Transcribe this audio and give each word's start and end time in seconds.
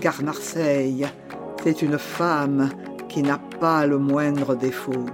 car 0.00 0.22
Marseille, 0.22 1.06
c'est 1.62 1.82
une 1.82 1.98
femme 1.98 2.68
qui 3.08 3.22
n'a 3.22 3.38
pas 3.60 3.86
le 3.86 3.98
moindre 3.98 4.54
défaut. 4.54 5.06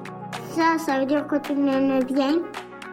Ça, 0.55 0.77
ça 0.79 1.01
veut 1.01 1.07
dire 1.07 1.27
que 1.27 1.37
tu 1.37 1.55
m'aimes 1.55 2.05
bien 2.05 2.39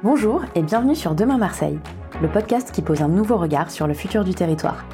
Bonjour 0.03 0.43
et 0.55 0.61
bienvenue 0.61 0.95
sur 0.95 1.15
Demain 1.15 1.37
Marseille, 1.37 1.79
le 2.21 2.29
podcast 2.29 2.71
qui 2.71 2.81
pose 2.81 3.01
un 3.01 3.07
nouveau 3.07 3.37
regard 3.37 3.69
sur 3.69 3.87
le 3.87 3.93
futur 3.93 4.23
du 4.23 4.33
territoire. 4.33 4.85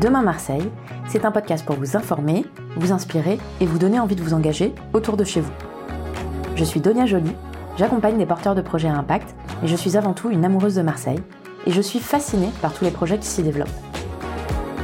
Demain 0.00 0.22
Marseille, 0.22 0.70
c'est 1.08 1.24
un 1.24 1.32
podcast 1.32 1.66
pour 1.66 1.76
vous 1.76 1.96
informer, 1.96 2.46
vous 2.76 2.92
inspirer 2.92 3.38
et 3.60 3.66
vous 3.66 3.78
donner 3.78 4.00
envie 4.00 4.16
de 4.16 4.22
vous 4.22 4.34
engager 4.34 4.74
autour 4.92 5.16
de 5.16 5.24
chez 5.24 5.40
vous. 5.40 5.52
Je 6.54 6.64
suis 6.64 6.80
Donia 6.80 7.04
Joly, 7.04 7.32
j'accompagne 7.76 8.18
des 8.18 8.26
porteurs 8.26 8.54
de 8.54 8.62
projets 8.62 8.88
à 8.88 8.96
impact 8.96 9.34
et 9.62 9.66
je 9.66 9.76
suis 9.76 9.96
avant 9.96 10.14
tout 10.14 10.30
une 10.30 10.44
amoureuse 10.44 10.76
de 10.76 10.82
Marseille 10.82 11.20
et 11.66 11.72
je 11.72 11.80
suis 11.80 12.00
fascinée 12.00 12.50
par 12.60 12.72
tous 12.72 12.84
les 12.84 12.90
projets 12.90 13.18
qui 13.18 13.26
s'y 13.26 13.42
développent. 13.42 13.91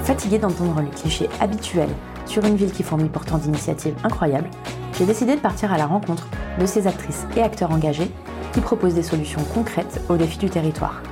Fatiguée 0.08 0.38
d'entendre 0.38 0.80
les 0.80 0.88
clichés 0.88 1.28
habituels 1.38 1.90
sur 2.24 2.42
une 2.46 2.56
ville 2.56 2.72
qui 2.72 2.82
fournit 2.82 3.10
pourtant 3.10 3.36
d'initiatives 3.36 3.94
incroyables, 4.02 4.48
j'ai 4.96 5.04
décidé 5.04 5.36
de 5.36 5.40
partir 5.40 5.70
à 5.70 5.76
la 5.76 5.84
rencontre 5.84 6.28
de 6.58 6.64
ces 6.64 6.86
actrices 6.86 7.26
et 7.36 7.42
acteurs 7.42 7.72
engagés 7.72 8.10
qui 8.54 8.62
proposent 8.62 8.94
des 8.94 9.02
solutions 9.02 9.42
concrètes 9.52 10.00
aux 10.08 10.16
défis 10.16 10.38
du 10.38 10.48
territoire. 10.48 11.02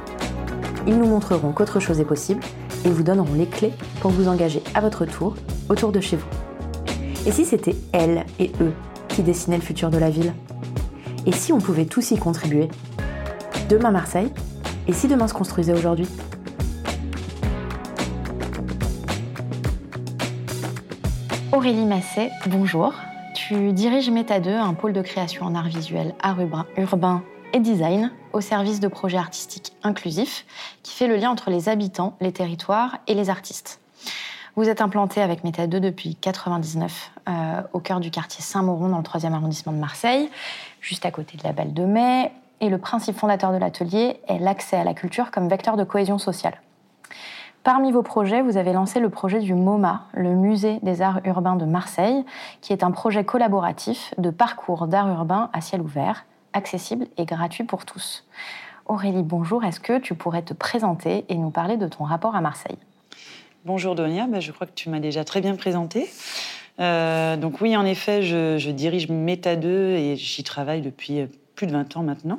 Ils 0.87 0.99
nous 0.99 1.09
montreront 1.09 1.53
qu'autre 1.53 1.79
chose 1.79 2.01
est 2.01 2.07
possible 2.07 2.41
et 2.87 2.89
vous 2.89 3.03
donneront 3.03 3.35
les 3.35 3.45
clés 3.45 3.75
pour 4.01 4.13
vous 4.13 4.29
engager 4.29 4.63
à 4.75 4.81
votre 4.81 5.05
tour 5.05 5.37
autour 5.69 5.93
de 5.93 6.01
chez 6.01 6.17
vous. 6.17 6.29
Et 7.27 7.33
si 7.33 7.45
c'était 7.45 7.77
elles 7.93 8.25
et 8.39 8.51
eux 8.63 8.73
qui 9.09 9.23
dessinaient 9.23 9.59
le 9.59 9.63
futur 9.63 9.91
de 9.91 9.99
la 9.99 10.09
ville? 10.09 10.33
Et 11.27 11.33
si 11.33 11.53
on 11.53 11.59
pouvait 11.59 11.85
tous 11.85 12.13
y 12.13 12.17
contribuer? 12.17 12.71
Demain 13.69 13.91
Marseille? 13.91 14.33
Et 14.89 14.95
si 14.95 15.07
demain 15.07 15.29
se 15.29 15.35
construisait 15.35 15.75
aujourd'hui? 15.75 16.09
Aurélie 21.57 21.87
Masset, 21.87 22.33
bonjour. 22.49 22.93
Tu 23.35 23.73
diriges 23.73 24.11
Meta 24.11 24.41
2, 24.41 24.51
un 24.51 24.75
pôle 24.75 24.93
de 24.93 25.01
création 25.01 25.47
en 25.47 25.55
art 25.55 25.69
visuel, 25.69 26.15
art 26.21 26.37
urbain 26.77 27.23
et 27.55 27.61
design 27.61 28.13
au 28.35 28.43
service 28.43 28.79
de 28.79 28.89
projets 28.89 29.17
artistiques 29.17 29.73
inclusifs 29.83 30.45
qui 30.83 30.93
fait 30.93 31.07
le 31.07 31.17
lien 31.17 31.31
entre 31.31 31.49
les 31.49 31.71
habitants, 31.71 32.15
les 32.21 32.31
territoires 32.31 32.99
et 33.07 33.15
les 33.15 33.31
artistes. 33.31 33.81
Vous 34.55 34.69
êtes 34.69 34.83
implanté 34.83 35.23
avec 35.23 35.45
Meta 35.45 35.67
2 35.67 35.81
depuis 35.81 36.11
1999 36.11 37.13
euh, 37.27 37.63
au 37.73 37.81
cœur 37.81 38.01
du 38.01 38.11
quartier 38.11 38.43
Saint-Mauron 38.43 38.91
dans 38.91 38.99
le 38.99 39.03
3e 39.03 39.33
arrondissement 39.33 39.73
de 39.73 39.79
Marseille, 39.79 40.29
juste 40.83 41.07
à 41.07 41.11
côté 41.11 41.39
de 41.39 41.43
la 41.43 41.53
Belle 41.53 41.73
de 41.73 41.87
Mai. 41.87 42.33
Et 42.61 42.69
le 42.69 42.77
principe 42.77 43.17
fondateur 43.17 43.51
de 43.55 43.57
l'atelier 43.57 44.21
est 44.29 44.39
l'accès 44.39 44.77
à 44.77 44.85
la 44.85 44.93
culture 44.93 45.31
comme 45.31 45.49
vecteur 45.49 45.79
de 45.79 45.85
cohésion 45.85 46.19
sociale. 46.19 46.61
Parmi 47.67 47.91
vos 47.91 48.05
projets, 48.05 48.43
vous 48.43 48.59
avez 48.59 48.73
lancé 48.73 49.01
le 49.01 49.11
projet 49.11 49.41
du 49.41 49.53
MoMA, 49.53 50.07
le 50.15 50.37
Musée 50.37 50.79
des 50.85 51.03
Arts 51.03 51.21
Urbains 51.25 51.57
de 51.57 51.65
Marseille, 51.65 52.25
qui 52.61 52.73
est 52.73 52.85
un 52.85 52.93
projet 52.93 53.25
collaboratif 53.25 54.15
de 54.19 54.31
parcours 54.31 54.87
d'art 54.87 55.09
urbain 55.09 55.51
à 55.53 55.61
ciel 55.61 55.81
ouvert, 55.81 56.27
accessible 56.53 57.09
et 57.17 57.25
gratuit 57.25 57.65
pour 57.65 57.85
tous. 57.85 58.25
Aurélie, 58.87 59.25
bonjour. 59.25 59.65
Est-ce 59.65 59.81
que 59.81 59.99
tu 59.99 60.15
pourrais 60.15 60.43
te 60.43 60.55
présenter 60.55 61.25
et 61.29 61.35
nous 61.35 61.51
parler 61.51 61.77
de 61.77 61.89
ton 61.89 62.05
rapport 62.05 62.37
à 62.37 62.41
Marseille? 62.41 62.79
Bonjour 63.65 63.97
Donia, 63.97 64.29
ben, 64.29 64.41
je 64.41 64.53
crois 64.53 64.69
que 64.69 64.75
tu 64.77 64.89
m'as 64.89 65.01
déjà 65.01 65.25
très 65.25 65.41
bien 65.41 65.57
présenté. 65.57 66.09
Euh, 66.79 67.37
donc 67.37 67.61
oui, 67.61 67.77
en 67.77 67.85
effet, 67.85 68.23
je, 68.23 68.71
dirige 68.71 69.09
Meta 69.09 69.57
2 69.57 69.69
et 69.69 70.15
j'y 70.15 70.45
travaille 70.45 70.83
depuis 70.83 71.23
euh, 71.23 71.27
plus 71.57 71.67
de 71.67 71.73
20 71.73 71.97
ans 71.97 72.05
maintenant. 72.05 72.39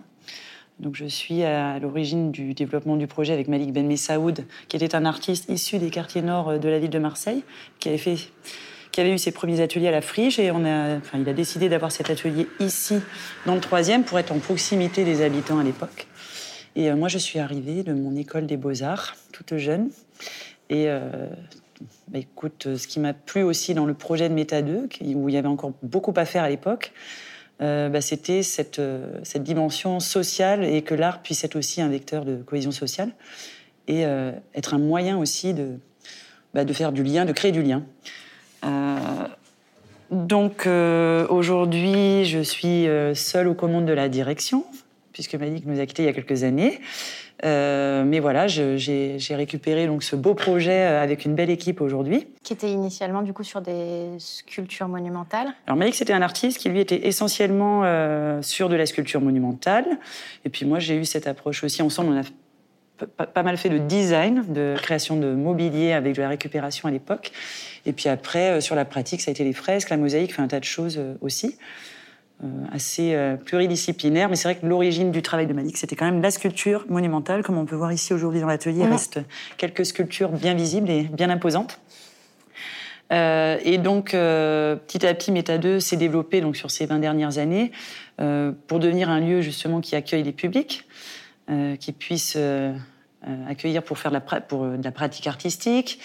Donc 0.80 0.96
je 0.96 1.06
suis 1.06 1.44
à 1.44 1.80
l'origine 1.80 2.32
du 2.32 2.54
développement 2.54 2.98
du 2.98 3.08
projet 3.08 3.34
avec 3.34 3.48
Malik 3.48 3.74
Ben 3.74 3.88
Messaoud, 3.88 4.46
qui 4.68 4.76
était 4.76 4.96
un 4.96 5.06
artiste 5.06 5.50
issu 5.50 5.80
des 5.80 5.90
quartiers 5.90 6.22
nord 6.22 6.50
euh, 6.50 6.58
de 6.58 6.70
la 6.70 6.80
ville 6.80 6.90
de 6.90 7.00
Marseille, 7.00 7.44
qui 7.80 7.90
avait 7.90 7.98
fait 7.98 8.18
qui 8.92 9.02
avait 9.02 9.14
eu 9.14 9.20
ses 9.20 9.32
premiers 9.32 9.62
ateliers 9.62 9.90
à 9.90 9.92
la 9.92 10.02
friche 10.02 10.40
et 10.40 10.50
on 10.50 10.66
a, 10.66 10.98
enfin, 10.98 11.20
il 11.20 11.30
a 11.30 11.34
décidé 11.34 11.70
d'avoir 11.70 11.92
cet 11.92 12.10
atelier 12.10 12.48
ici, 12.60 12.96
dans 13.46 13.54
le 13.54 13.62
troisième, 13.62 14.04
pour 14.04 14.18
être 14.18 14.32
en 14.32 14.40
proximité 14.40 15.04
des 15.04 15.22
habitants 15.22 15.60
à 15.60 15.64
l'époque. 15.64 16.08
Et 16.76 16.90
euh, 16.90 16.96
moi, 16.96 17.08
je 17.08 17.20
suis 17.20 17.38
arrivée 17.38 17.84
de 17.84 17.94
mon 17.94 18.16
école 18.16 18.48
des 18.48 18.58
beaux-arts, 18.58 19.16
toute 19.32 19.56
jeune. 19.58 19.92
Et 20.72 20.86
euh, 20.88 21.28
bah, 22.08 22.18
écoute, 22.18 22.76
ce 22.76 22.88
qui 22.88 23.00
m'a 23.00 23.14
plu 23.14 23.44
aussi 23.44 23.76
dans 23.76 23.86
le 23.86 23.94
projet 23.94 24.30
de 24.30 24.34
Méta 24.34 24.64
2, 24.64 24.90
où 25.14 25.30
il 25.30 25.36
y 25.36 25.38
avait 25.38 25.48
encore 25.48 25.74
beaucoup 25.84 26.14
à 26.16 26.26
faire 26.26 26.44
à 26.44 26.50
l'époque, 26.50 26.92
euh, 27.62 27.90
bah, 27.90 28.02
c'était 28.02 28.44
cette, 28.44 28.82
cette, 29.24 29.44
dimension 29.44 30.00
sociale 30.00 30.64
et 30.64 30.82
que 30.82 30.94
l'art 30.96 31.22
puisse 31.22 31.44
être 31.44 31.56
aussi 31.56 31.82
un 31.82 31.90
vecteur 31.90 32.26
de 32.26 32.36
cohésion 32.38 32.72
sociale 32.72 33.12
et 33.88 34.04
être 34.54 34.74
un 34.74 34.80
moyen 34.80 35.18
aussi 35.18 35.54
de, 35.54 35.78
bah, 36.54 36.66
de 36.66 36.74
faire 36.74 36.92
du 36.92 37.04
lien, 37.04 37.26
de 37.26 37.34
créer 37.34 37.52
du 37.52 37.62
lien. 37.62 37.84
Euh, 38.66 38.98
donc 40.12 40.66
euh, 40.66 41.28
aujourd'hui, 41.28 42.26
je 42.26 42.40
suis 42.40 42.88
euh, 42.88 43.14
seule 43.14 43.48
aux 43.48 43.54
commandes 43.54 43.86
de 43.86 43.94
la 43.94 44.10
direction, 44.10 44.66
puisque 45.12 45.36
Malik 45.36 45.66
nous 45.66 45.80
a 45.80 45.86
quittés 45.86 46.04
il 46.04 46.06
y 46.06 46.10
a 46.10 46.14
quelques 46.14 46.44
années. 46.44 46.80
Mais 47.44 48.20
voilà, 48.20 48.48
j'ai 48.48 49.18
récupéré 49.32 49.88
donc 49.88 50.04
ce 50.04 50.16
beau 50.16 50.34
projet 50.34 50.84
avec 50.84 51.26
une 51.26 51.36
belle 51.36 51.50
équipe 51.50 51.82
aujourd'hui. 51.82 52.28
Qui 52.44 52.54
était 52.54 52.70
initialement 52.70 53.22
du 53.22 53.34
coup 53.34 53.44
sur 53.44 53.62
des 53.62 54.10
sculptures 54.20 54.88
monumentales. 54.88 55.50
Alors 55.66 55.78
Malik, 55.78 55.96
c'était 55.96 56.14
un 56.14 56.22
artiste 56.22 56.58
qui 56.58 56.70
lui 56.70 56.80
était 56.80 57.08
essentiellement 57.08 57.84
sur 58.42 58.70
de 58.70 58.76
la 58.76 58.86
sculpture 58.86 59.22
monumentale. 59.22 59.86
Et 60.46 60.50
puis 60.50 60.66
moi, 60.66 60.80
j'ai 60.80 60.96
eu 60.96 61.06
cette 61.06 61.28
approche 61.28 61.64
aussi. 61.64 61.82
Ensemble, 61.82 62.14
on 62.14 62.20
a 62.20 62.24
pas 63.06 63.44
mal 63.44 63.58
fait 63.58 63.70
de 63.70 63.78
design, 63.78 64.44
de 64.48 64.76
création 64.82 65.18
de 65.18 65.34
mobilier 65.34 65.94
avec 65.94 66.16
de 66.16 66.22
la 66.22 66.30
récupération 66.30 66.88
à 66.88 66.92
l'époque. 66.92 67.32
Et 67.86 67.94
puis 67.94 68.10
après, 68.10 68.52
euh, 68.52 68.62
sur 68.62 68.76
la 68.76 68.86
pratique, 68.86 69.22
ça 69.22 69.30
a 69.30 69.34
été 69.34 69.44
les 69.44 69.54
fresques, 69.54 69.90
la 69.90 69.98
mosaïque, 69.98 70.34
fait 70.34 70.42
un 70.42 70.48
tas 70.48 70.60
de 70.60 70.66
choses 70.66 70.98
euh, 70.98 71.16
aussi. 71.22 71.58
Euh, 72.44 72.48
assez 72.72 73.18
pluridisciplinaire, 73.46 74.30
mais 74.30 74.36
c'est 74.36 74.48
vrai 74.48 74.60
que 74.60 74.66
l'origine 74.68 75.12
du 75.12 75.24
travail 75.24 75.48
de 75.48 75.54
Malik, 75.54 75.76
c'était 75.76 75.96
quand 75.96 76.06
même 76.06 76.22
la 76.22 76.30
sculpture 76.30 76.86
monumentale, 76.88 77.42
comme 77.42 77.58
on 77.58 77.66
peut 77.66 77.76
voir 77.76 77.92
ici 77.92 78.14
aujourd'hui 78.14 78.42
dans 78.42 78.48
l'atelier. 78.48 78.82
Il 78.82 78.92
reste 78.92 79.20
quelques 79.58 79.88
sculptures 79.88 80.30
bien 80.30 80.54
visibles 80.54 80.92
et 80.92 81.02
bien 81.02 81.32
imposantes. 81.32 81.80
et 83.10 83.80
donc, 83.80 84.12
petit 84.12 85.08
à 85.08 85.14
petit, 85.16 85.32
Meta 85.32 85.58
2 85.58 85.80
s'est 85.80 85.98
développé 85.98 86.42
donc, 86.42 86.56
sur 86.56 86.70
ces 86.70 86.86
20 86.86 87.00
dernières 87.00 87.40
années 87.40 87.72
pour 88.18 88.80
devenir 88.80 89.10
un 89.10 89.20
lieu 89.20 89.42
justement 89.42 89.82
qui 89.82 89.96
accueille 89.96 90.24
les 90.24 90.32
publics, 90.32 90.88
qui 91.80 91.92
puisse 91.92 92.38
accueillir 93.48 93.82
pour 93.82 93.98
faire 93.98 94.12
de 94.12 94.18
la, 94.18 94.42
pour, 94.42 94.64
de 94.64 94.84
la 94.84 94.92
pratique 94.92 95.26
artistique, 95.26 96.00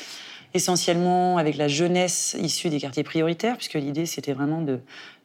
essentiellement 0.54 1.38
avec 1.38 1.56
la 1.56 1.68
jeunesse 1.68 2.36
issue 2.40 2.68
des 2.68 2.80
quartiers 2.80 3.04
prioritaires, 3.04 3.56
puisque 3.56 3.74
l'idée 3.74 4.06
c'était 4.06 4.32
vraiment 4.32 4.62
de, 4.62 4.80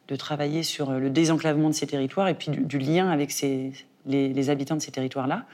de, 0.08 0.16
travailler 0.16 0.62
sur 0.62 0.92
le 0.92 1.10
désenclavement 1.10 1.68
de 1.68 1.74
ces 1.74 1.86
territoires 1.86 2.28
et 2.28 2.34
puis 2.34 2.50
du, 2.50 2.78
lien 2.78 3.10
avec 3.10 3.30
ces, 3.30 3.72
les, 4.06 4.50
habitants 4.50 4.76
de 4.76 4.80
ces 4.80 4.90
territoires-là. 4.90 5.44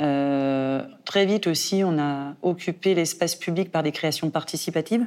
Euh, 0.00 0.82
très 1.04 1.26
vite 1.26 1.46
aussi, 1.46 1.82
on 1.84 1.98
a 1.98 2.34
occupé 2.42 2.94
l'espace 2.94 3.34
public 3.34 3.70
par 3.70 3.82
des 3.82 3.92
créations 3.92 4.30
participatives. 4.30 5.06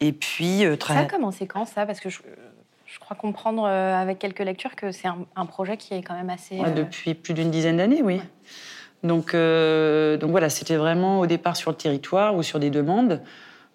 Et 0.00 0.12
puis, 0.12 0.64
euh, 0.64 0.76
ça 0.80 0.98
a 0.98 1.04
commencé 1.04 1.46
quand 1.46 1.64
ça? 1.64 1.86
Parce 1.86 2.00
que 2.00 2.08
je, 2.08 2.18
je, 2.86 2.98
crois 2.98 3.16
comprendre 3.16 3.64
euh, 3.64 3.94
avec 3.94 4.18
quelques 4.18 4.40
lectures 4.40 4.74
que 4.74 4.90
c'est 4.90 5.08
un, 5.36 5.46
projet 5.46 5.76
qui 5.76 5.94
est 5.94 6.02
quand 6.02 6.14
même 6.14 6.30
assez. 6.30 6.58
depuis 6.74 7.14
plus 7.14 7.34
d'une 7.34 7.50
dizaine 7.50 7.76
d'années, 7.76 8.02
oui. 8.02 8.20
Donc, 9.04 9.34
euh, 9.34 10.16
donc 10.16 10.30
voilà, 10.30 10.48
c'était 10.48 10.76
vraiment 10.76 11.20
au 11.20 11.26
départ 11.26 11.56
sur 11.56 11.70
le 11.70 11.76
territoire 11.76 12.34
ou 12.34 12.42
sur 12.42 12.58
des 12.58 12.70
demandes. 12.70 13.20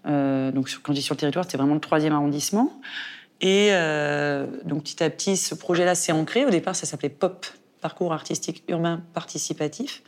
Euh, 0.07 0.51
donc 0.51 0.69
quand 0.81 0.91
je 0.91 0.97
dis 0.97 1.03
sur 1.03 1.13
le 1.13 1.19
territoire, 1.19 1.45
c'était 1.45 1.57
vraiment 1.57 1.75
le 1.75 1.79
troisième 1.79 2.13
arrondissement. 2.13 2.73
Et 3.41 3.69
euh, 3.71 4.45
donc 4.65 4.83
petit 4.83 5.03
à 5.03 5.09
petit, 5.09 5.37
ce 5.37 5.55
projet-là 5.55 5.95
s'est 5.95 6.11
ancré. 6.11 6.45
Au 6.45 6.49
départ, 6.49 6.75
ça 6.75 6.85
s'appelait 6.85 7.09
POP, 7.09 7.45
Parcours 7.81 8.11
artistique 8.11 8.63
urbain 8.67 9.01
participatif. 9.13 10.03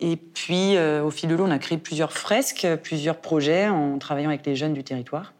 Et 0.00 0.16
puis, 0.16 0.78
au 0.78 1.10
fil 1.10 1.28
de 1.28 1.34
l'eau, 1.34 1.44
on 1.44 1.50
a 1.50 1.58
créé 1.58 1.76
plusieurs 1.76 2.12
fresques, 2.12 2.68
plusieurs 2.84 3.16
projets 3.16 3.66
en 3.66 3.98
travaillant 3.98 4.28
avec 4.28 4.46
les 4.46 4.54
jeunes 4.54 4.72
du 4.72 4.84
territoire. 4.84 5.34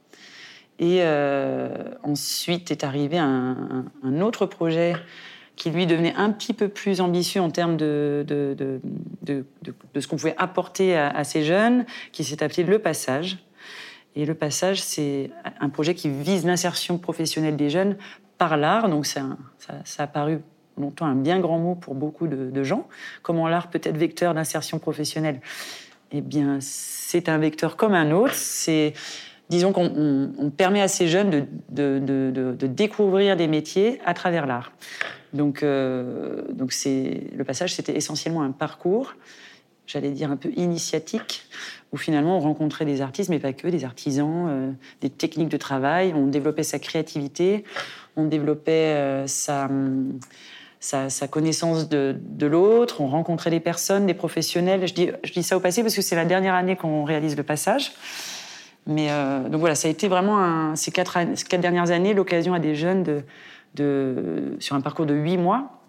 Et 0.80 1.00
ensuite 2.02 2.72
est 2.72 2.82
arrivé 2.82 3.18
un, 3.18 3.84
un 4.02 4.20
autre 4.20 4.46
projet 4.46 4.96
qui 5.58 5.70
lui 5.70 5.86
devenait 5.86 6.14
un 6.14 6.30
petit 6.30 6.54
peu 6.54 6.68
plus 6.68 7.00
ambitieux 7.00 7.42
en 7.42 7.50
termes 7.50 7.76
de, 7.76 8.24
de, 8.26 8.56
de, 9.22 9.44
de 9.94 10.00
ce 10.00 10.06
qu'on 10.06 10.16
pouvait 10.16 10.36
apporter 10.38 10.96
à, 10.96 11.24
ces 11.24 11.44
jeunes, 11.44 11.84
qui 12.12 12.24
s'est 12.24 12.42
appelé 12.42 12.62
Le 12.62 12.78
Passage. 12.78 13.38
Et 14.18 14.24
Le 14.24 14.34
Passage, 14.34 14.82
c'est 14.82 15.30
un 15.60 15.68
projet 15.68 15.94
qui 15.94 16.08
vise 16.08 16.44
l'insertion 16.44 16.98
professionnelle 16.98 17.56
des 17.56 17.70
jeunes 17.70 17.96
par 18.36 18.56
l'art. 18.56 18.88
Donc 18.88 19.06
ça, 19.06 19.22
a 19.98 20.06
paru 20.08 20.40
longtemps 20.76 21.06
un 21.06 21.14
bien 21.14 21.38
grand 21.38 21.60
mot 21.60 21.76
pour 21.76 21.94
beaucoup 21.94 22.26
de, 22.26 22.62
gens. 22.64 22.88
Comment 23.22 23.46
l'art 23.46 23.70
peut 23.70 23.80
être 23.80 23.96
vecteur 23.96 24.34
d'insertion 24.34 24.80
professionnelle? 24.80 25.40
Eh 26.10 26.20
bien, 26.20 26.58
c'est 26.60 27.28
un 27.28 27.38
vecteur 27.38 27.76
comme 27.76 27.94
un 27.94 28.10
autre. 28.10 28.34
C'est 28.34 28.92
disons 29.50 29.72
qu'on 29.72 30.52
permet 30.56 30.82
à 30.82 30.88
ces 30.88 31.06
jeunes 31.06 31.46
de, 31.68 32.66
découvrir 32.66 33.36
des 33.36 33.46
métiers 33.46 34.00
à 34.04 34.14
travers 34.14 34.46
l'art. 34.46 34.72
Donc, 35.32 35.62
euh, 35.62 36.42
le 36.50 37.44
passage, 37.44 37.72
c'était 37.72 37.96
essentiellement 37.96 38.42
un 38.42 38.50
parcours 38.50 39.14
j'allais 39.88 40.10
dire, 40.10 40.30
un 40.30 40.36
peu 40.36 40.50
initiatique, 40.56 41.48
où 41.92 41.96
finalement 41.96 42.36
on 42.36 42.40
rencontrait 42.40 42.84
des 42.84 43.00
artistes, 43.00 43.30
mais 43.30 43.38
pas 43.38 43.52
que, 43.52 43.68
des 43.68 43.84
artisans, 43.84 44.76
des 45.00 45.10
techniques 45.10 45.48
de 45.48 45.56
travail, 45.56 46.12
on 46.14 46.26
développait 46.26 46.62
sa 46.62 46.78
créativité, 46.78 47.64
on 48.16 48.24
développait 48.24 49.24
sa 49.26 49.68
sa, 50.80 51.28
connaissance 51.28 51.88
de, 51.88 52.46
l'autre, 52.46 53.00
on 53.00 53.08
rencontrait 53.08 53.50
des 53.50 53.60
personnes, 53.60 54.06
des 54.06 54.14
professionnels. 54.14 54.86
Je 54.86 54.94
dis, 54.94 55.42
ça 55.42 55.56
au 55.56 55.60
passé 55.60 55.82
parce 55.82 55.94
que 55.94 56.02
c'est 56.02 56.16
la 56.16 56.24
dernière 56.24 56.54
année 56.54 56.76
qu'on 56.76 57.04
réalise 57.04 57.36
le 57.36 57.42
passage. 57.42 57.92
Mais 58.86 59.08
euh, 59.10 59.48
donc 59.48 59.60
voilà, 59.60 59.74
ça 59.74 59.88
a 59.88 59.90
été 59.90 60.08
vraiment 60.08 60.74
ces, 60.74 60.90
quatre, 60.90 61.18
dernières 61.58 61.90
années 61.90 62.14
l'occasion 62.14 62.54
à 62.54 62.58
des 62.58 62.74
jeunes 62.74 63.22
de, 63.74 64.56
sur 64.60 64.76
un 64.76 64.80
parcours 64.80 65.06
de 65.06 65.14
huit 65.14 65.36
mois 65.36 65.80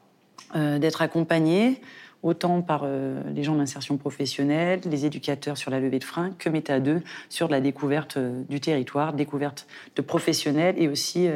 euh, 0.55 0.79
d'être 0.79 1.01
accompagnés 1.01 1.81
autant 2.23 2.61
par 2.61 2.81
euh, 2.83 3.21
les 3.33 3.43
gens 3.43 3.55
d'insertion 3.55 3.97
professionnelle, 3.97 4.81
les 4.85 5.05
éducateurs 5.05 5.57
sur 5.57 5.71
la 5.71 5.79
levée 5.79 5.99
de 5.99 6.03
frein, 6.03 6.31
que 6.37 6.49
Méta 6.49 6.79
2 6.79 7.01
sur 7.29 7.47
la 7.47 7.61
découverte 7.61 8.17
du 8.49 8.59
territoire, 8.59 9.13
découverte 9.13 9.67
de 9.95 10.01
professionnels 10.01 10.75
et 10.77 10.87
aussi 10.87 11.29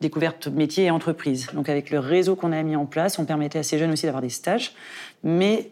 découverte 0.00 0.48
métier 0.48 0.84
et 0.84 0.90
entreprise. 0.90 1.48
Donc 1.54 1.68
avec 1.68 1.90
le 1.90 1.98
réseau 1.98 2.36
qu'on 2.36 2.52
a 2.52 2.62
mis 2.62 2.76
en 2.76 2.86
place, 2.86 3.18
on 3.18 3.24
permettait 3.24 3.58
à 3.58 3.62
ces 3.62 3.78
jeunes 3.78 3.92
aussi 3.92 4.06
d'avoir 4.06 4.22
des 4.22 4.28
stages. 4.28 4.74
Mais 5.22 5.70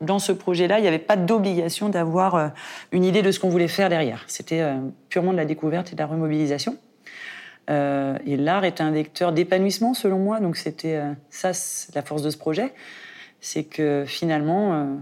dans 0.00 0.18
ce 0.18 0.32
projet-là, 0.32 0.78
il 0.78 0.82
n'y 0.82 0.88
avait 0.88 0.98
pas 0.98 1.16
d'obligation 1.16 1.88
d'avoir 1.88 2.34
euh, 2.34 2.48
une 2.92 3.04
idée 3.04 3.22
de 3.22 3.30
ce 3.30 3.38
qu'on 3.38 3.50
voulait 3.50 3.68
faire 3.68 3.88
derrière. 3.88 4.24
C'était 4.26 4.60
euh, 4.60 4.76
purement 5.08 5.32
de 5.32 5.36
la 5.36 5.44
découverte 5.44 5.92
et 5.92 5.94
de 5.94 6.00
la 6.00 6.06
remobilisation. 6.06 6.76
Euh, 7.68 8.16
et 8.26 8.36
l'art 8.36 8.64
est 8.64 8.80
un 8.80 8.90
vecteur 8.90 9.32
d'épanouissement, 9.32 9.94
selon 9.94 10.18
moi. 10.18 10.40
Donc 10.40 10.56
c'était 10.56 11.00
ça, 11.28 11.52
la 11.94 12.02
force 12.02 12.22
de 12.22 12.30
ce 12.30 12.38
projet. 12.38 12.72
C'est 13.40 13.64
que 13.64 14.04
finalement, 14.06 14.98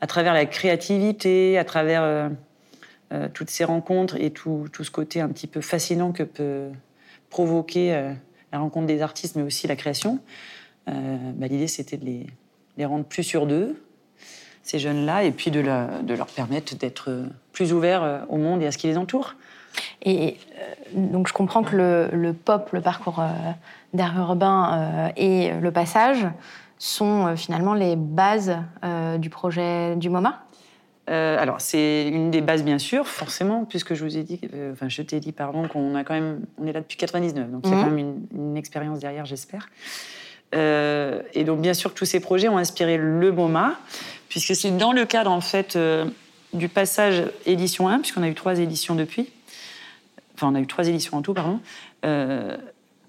à 0.00 0.06
travers 0.06 0.34
la 0.34 0.46
créativité, 0.46 1.58
à 1.58 1.64
travers 1.64 2.30
toutes 3.34 3.50
ces 3.50 3.64
rencontres 3.64 4.16
et 4.16 4.30
tout, 4.30 4.66
ce 4.72 4.90
côté 4.90 5.20
un 5.20 5.28
petit 5.28 5.46
peu 5.46 5.60
fascinant 5.60 6.12
que 6.12 6.24
peut 6.24 6.70
provoquer 7.30 7.94
euh, 7.94 8.12
la 8.52 8.58
rencontre 8.58 8.86
des 8.86 9.02
artistes, 9.02 9.36
mais 9.36 9.42
aussi 9.42 9.66
la 9.66 9.76
création, 9.76 10.20
euh, 10.88 11.16
bah, 11.34 11.46
l'idée 11.48 11.66
c'était 11.66 11.96
de 11.96 12.04
les, 12.04 12.84
rendre 12.84 13.04
plus 13.04 13.22
sûrs 13.22 13.46
d'eux, 13.46 13.82
ces 14.62 14.78
jeunes-là, 14.78 15.24
et 15.24 15.32
puis 15.32 15.50
de, 15.50 15.60
leur 15.60 16.26
permettre 16.26 16.76
d'être 16.76 17.24
plus 17.52 17.72
ouverts 17.72 18.02
euh, 18.02 18.20
au 18.28 18.36
monde 18.36 18.62
et 18.62 18.66
à 18.66 18.72
ce 18.72 18.78
qui 18.78 18.86
les 18.86 18.96
entoure. 18.96 19.34
Et 20.02 20.38
donc 20.94 21.28
je 21.28 21.34
comprends 21.34 21.62
que 21.62 21.76
le, 22.10 22.32
pop, 22.32 22.70
le 22.72 22.80
parcours 22.80 23.22
d'air 23.92 24.14
urbain 24.16 25.12
et 25.16 25.50
le 25.50 25.70
passage 25.70 26.26
sont 26.78 27.36
finalement 27.36 27.74
les 27.74 27.96
bases 27.96 28.56
du 29.18 29.30
projet 29.30 29.96
du 29.96 30.10
MoMA? 30.10 30.46
Euh, 31.08 31.36
alors, 31.38 31.60
c'est 31.60 32.08
une 32.08 32.30
des 32.30 32.40
bases, 32.40 32.64
bien 32.64 32.78
sûr, 32.78 33.06
forcément, 33.06 33.64
puisque 33.64 33.94
je 33.94 34.04
vous 34.04 34.16
ai 34.16 34.24
dit, 34.24 34.40
euh, 34.54 34.72
enfin, 34.72 34.88
je 34.88 35.02
t'ai 35.02 35.20
dit, 35.20 35.32
pardon, 35.32 35.68
qu'on 35.68 35.94
a 35.94 36.02
quand 36.02 36.14
même, 36.14 36.40
on 36.58 36.66
est 36.66 36.72
là 36.72 36.80
depuis 36.80 36.96
99, 36.96 37.50
donc 37.50 37.62
il 37.64 37.70
y 37.70 37.72
a 37.72 37.76
mhm. 37.76 37.84
quand 37.84 37.90
même 37.90 38.16
une, 38.34 38.56
expérience 38.56 38.98
derrière, 38.98 39.24
j'espère. 39.24 39.68
Euh, 40.54 41.22
et 41.32 41.44
donc, 41.44 41.60
bien 41.60 41.74
sûr, 41.74 41.94
tous 41.94 42.06
ces 42.06 42.18
projets 42.18 42.48
ont 42.48 42.58
inspiré 42.58 42.96
le 42.96 43.30
MoMA, 43.30 43.78
puisque 44.28 44.56
c'est 44.56 44.76
dans 44.76 44.92
le 44.92 45.04
cadre, 45.04 45.30
en 45.30 45.40
fait, 45.40 45.78
du 46.52 46.68
passage 46.68 47.24
édition 47.44 47.88
1, 47.88 48.00
puisqu'on 48.00 48.22
a 48.22 48.28
eu 48.28 48.34
trois 48.34 48.58
éditions 48.58 48.96
depuis, 48.96 49.30
enfin, 50.34 50.48
on 50.50 50.54
a 50.56 50.60
eu 50.60 50.66
trois 50.66 50.88
éditions 50.88 51.18
en 51.18 51.22
tout, 51.22 51.34
pardon, 51.34 51.60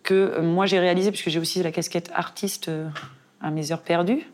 que 0.03 0.39
moi 0.39 0.67
j'ai 0.67 0.79
réalisé, 0.79 1.09
puisque 1.09 1.29
j'ai 1.29 1.39
aussi 1.39 1.63
la 1.63 1.71
casquette 1.71 2.11
artiste 2.13 2.69
à 3.47 3.51
mes 3.51 3.71
heures 3.71 3.81
perdues. 3.81 4.25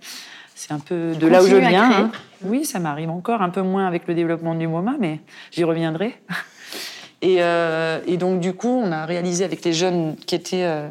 C'est 0.55 0.71
un 0.71 0.79
peu 0.79 1.13
de 1.15 1.27
là 1.27 1.43
où 1.43 1.47
je 1.47 1.55
viens. 1.55 1.91
Hein. 1.91 2.11
Oui, 2.43 2.65
ça 2.65 2.79
m'arrive 2.79 3.09
encore, 3.09 3.41
un 3.41 3.49
peu 3.49 3.61
moins 3.61 3.87
avec 3.87 4.07
le 4.07 4.13
développement 4.13 4.55
du 4.55 4.67
MoMA, 4.67 4.95
mais 4.99 5.19
j'y 5.51 5.63
reviendrai. 5.63 6.15
Euh, 7.25 8.01
et, 8.05 8.17
donc, 8.17 8.41
du 8.41 8.51
coup, 8.51 8.67
on 8.67 8.91
a 8.91 9.05
réalisé 9.05 9.45
avec 9.45 9.63
les 9.63 9.71
jeunes 9.71 10.17
qui 10.17 10.35
étaient 10.35 10.65
euh, 10.65 10.89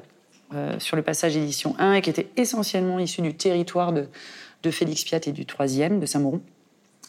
euh, 0.54 0.78
sur 0.78 0.96
le 0.96 1.02
passage 1.02 1.36
édition 1.36 1.74
1 1.78 1.92
et 1.92 2.00
qui 2.00 2.08
étaient 2.08 2.30
essentiellement 2.38 2.98
issus 2.98 3.20
du 3.20 3.34
territoire 3.34 3.92
de, 3.92 4.08
Félix 4.70 5.04
Piat 5.04 5.20
et 5.26 5.32
du 5.32 5.44
3e, 5.44 5.98
de 5.98 6.06
Saint-Mauron, 6.06 6.40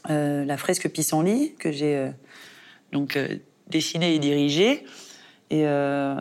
la 0.10 0.58
fresque 0.58 0.90
Pissenlit, 0.90 1.54
que 1.58 1.72
j'ai 1.72 2.12
donc 2.92 3.18
dessinée 3.70 4.14
et 4.14 4.20
dirigée. 4.20 4.84
Et 5.52 5.66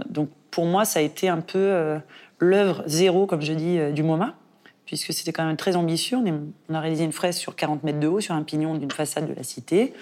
donc, 0.09 0.31
pour 0.53 0.67
moi, 0.67 0.85
ça 0.85 1.01
a 1.01 1.03
été 1.03 1.29
un 1.29 1.41
peu 1.41 1.99
l'œuvre 2.39 2.85
zéro, 2.87 3.27
comme 3.27 3.43
je 3.43 3.53
dis, 3.53 3.81
du 3.93 4.05
MoMA 4.05 4.37
puisque 4.93 5.15
c'était 5.15 5.33
quand 5.33 5.47
même 5.47 5.57
très 5.57 5.75
ambitieux. 5.75 6.19
On, 6.19 6.75
a 6.75 6.81
réalisé 6.81 7.05
une 7.05 7.13
fresque 7.13 7.41
sur 7.41 7.57
40 7.57 7.83
mètres 7.83 7.99
de 7.99 8.09
haut, 8.09 8.21
sur 8.21 8.35
un 8.35 8.43
pignon 8.43 8.75
d'une 8.75 8.91
façade 8.91 9.27
de 9.27 9.33
la 9.33 9.43
cité. 9.43 9.95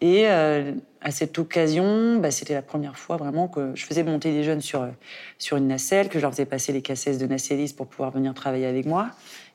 Et 0.00 0.22
euh, 0.28 0.72
à 1.02 1.10
cette 1.10 1.38
occasion, 1.38 2.16
bah, 2.16 2.30
c'était 2.30 2.54
la 2.54 2.62
première 2.62 2.96
fois 2.96 3.18
vraiment 3.18 3.48
que 3.48 3.72
je 3.74 3.84
faisais 3.84 4.02
monter 4.02 4.32
des 4.32 4.42
jeunes 4.42 4.62
sur, 4.62 4.88
sur 5.38 5.58
une 5.58 5.68
nacelle, 5.68 6.08
que 6.08 6.18
je 6.18 6.22
leur 6.22 6.30
faisais 6.30 6.46
passer 6.46 6.72
les 6.72 6.80
cassettes 6.80 7.18
de 7.18 7.26
nacellistes 7.26 7.76
pour 7.76 7.86
pouvoir 7.86 8.12
venir 8.12 8.32
travailler 8.32 8.64
avec 8.64 8.86
moi 8.86 9.10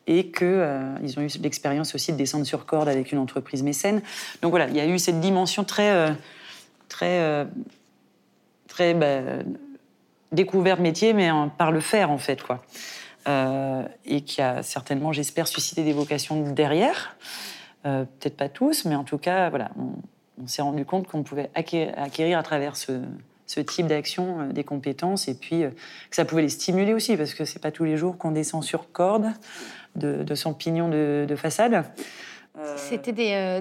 et 0.06 0.30
qu'ils 0.30 0.46
euh, 0.46 0.98
ont 1.18 1.22
eu 1.22 1.30
l'expérience 1.42 1.96
aussi 1.96 2.12
de 2.12 2.18
descendre 2.18 2.46
sur 2.46 2.68
corde 2.68 2.90
avec 2.90 3.12
une 3.12 3.18
entreprise 3.18 3.64
mécène. 3.64 4.04
Donc 4.44 4.52
voilà, 4.52 4.68
il 4.68 4.76
y 4.76 4.82
a 4.82 4.86
eu 4.86 5.00
cette 5.00 5.20
dimension 5.20 5.64
très, 5.64 5.90
euh, 5.90 6.12
très, 6.90 7.48
très 8.68 8.94
bah, 8.94 9.22
découverte 10.32 10.80
métier, 10.80 11.14
mais 11.14 11.32
par 11.58 11.72
le 11.72 11.80
faire 11.80 12.12
en 12.12 12.20
fait. 12.20 12.44
quoi. 12.44 12.64
Euh, 13.28 13.84
et 14.06 14.22
qui 14.22 14.42
a 14.42 14.64
certainement, 14.64 15.12
j'espère, 15.12 15.48
suscité 15.48 15.84
des 15.84 15.94
vocations 15.94 16.52
derrière. 16.52 17.18
Euh, 17.86 18.06
peut-être 18.06 18.38
pas 18.38 18.50
tous, 18.50 18.86
mais 18.86 18.96
en 18.96 19.04
tout 19.04 19.18
cas, 19.18 19.50
voilà, 19.50 19.72
on, 19.78 20.48
s'est 20.48 20.62
rendu 20.62 20.86
compte 20.86 21.08
qu'on 21.08 21.24
pouvait 21.24 21.50
acquérir, 21.54 22.40
à 22.40 22.44
travers 22.44 22.78
ce, 22.78 23.02
type 23.46 23.88
d'action 23.88 24.40
euh, 24.40 24.54
des 24.54 24.64
compétences 24.64 25.28
et 25.28 25.34
puis 25.34 25.64
que 26.10 26.16
ça 26.16 26.24
pouvait 26.24 26.44
les 26.44 26.50
stimuler 26.50 26.94
aussi, 26.94 27.18
parce 27.18 27.34
que 27.34 27.44
c'est 27.44 27.60
pas 27.60 27.72
tous 27.72 27.84
les 27.84 27.98
jours 27.98 28.18
qu'on 28.18 28.32
descend 28.32 28.64
sur 28.64 28.92
corde 28.92 29.28
de, 29.96 30.36
son 30.36 30.54
pignon 30.54 30.88
de, 30.88 31.36
façade. 31.36 31.84
C'était 32.78 33.12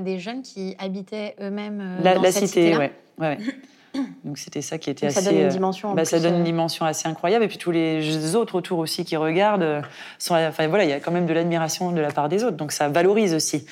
des, 0.01 0.19
jeunes 0.19 0.43
qui 0.43 0.77
habitaient 0.79 1.35
eux-mêmes 1.41 1.99
la, 2.01 2.15
dans 2.15 2.23
la 2.23 2.33
cette 2.33 2.47
cité, 2.47 2.77
ouais. 2.77 2.93
ouais. 3.19 3.39
Donc 4.25 4.39
c'était 4.39 4.63
ça 4.63 4.79
qui 4.79 4.91
était 4.91 5.07
assez. 5.07 5.21
Ça 5.21 5.31
donne 5.31 5.41
une 5.41 5.49
dimension. 5.49 5.95
Bah, 5.95 6.05
ça 6.05 6.21
donne 6.21 6.35
une 6.35 6.41
euh, 6.41 6.45
dimension 6.45 6.85
assez 6.85 7.09
incroyable. 7.09 7.45
Et 7.45 7.49
puis 7.49 7.59
tous 7.59 7.71
les 7.71 8.35
autres 8.35 8.57
autour 8.57 8.79
aussi 8.79 9.05
qui 9.05 9.17
regardent, 9.17 9.63
euh, 9.63 9.83
sont, 10.19 10.35
enfin 10.35 10.69
voilà, 10.69 10.85
il 10.85 10.91
y 10.91 10.93
a 10.93 11.01
quand 11.01 11.11
même 11.13 11.27
de 11.27 11.33
l'admiration 11.33 11.93
de 11.93 12.01
la 12.01 12.11
part 12.11 12.29
des 12.29 12.45
autres. 12.45 12.57
Donc 12.57 12.73
ça 12.73 12.89
valorise 12.89 13.35
aussi. 13.35 13.67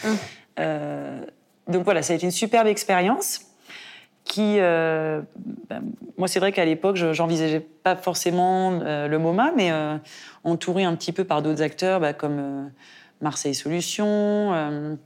Euh, 0.58 1.20
donc 1.68 1.84
voilà, 1.84 2.02
ça 2.02 2.12
a 2.12 2.16
été 2.16 2.26
une 2.26 2.32
superbe 2.32 2.66
expérience. 2.66 3.40
Qui, 4.24 4.58
bah, 4.58 5.78
moi 6.18 6.26
c'est 6.26 6.40
vrai 6.40 6.50
qu'à 6.50 6.64
l'époque, 6.64 6.96
j'envisageais 6.96 7.60
pas 7.60 7.94
forcément 7.94 8.80
le 8.80 9.16
MoMA, 9.18 9.52
mais 9.56 9.70
entouré 10.42 10.82
un 10.82 10.96
petit 10.96 11.12
peu 11.12 11.22
par 11.22 11.42
d'autres 11.42 11.62
acteurs, 11.62 12.00
bah, 12.00 12.12
comme 12.12 12.72
Marseille 13.20 13.54
Solutions. 13.54 14.98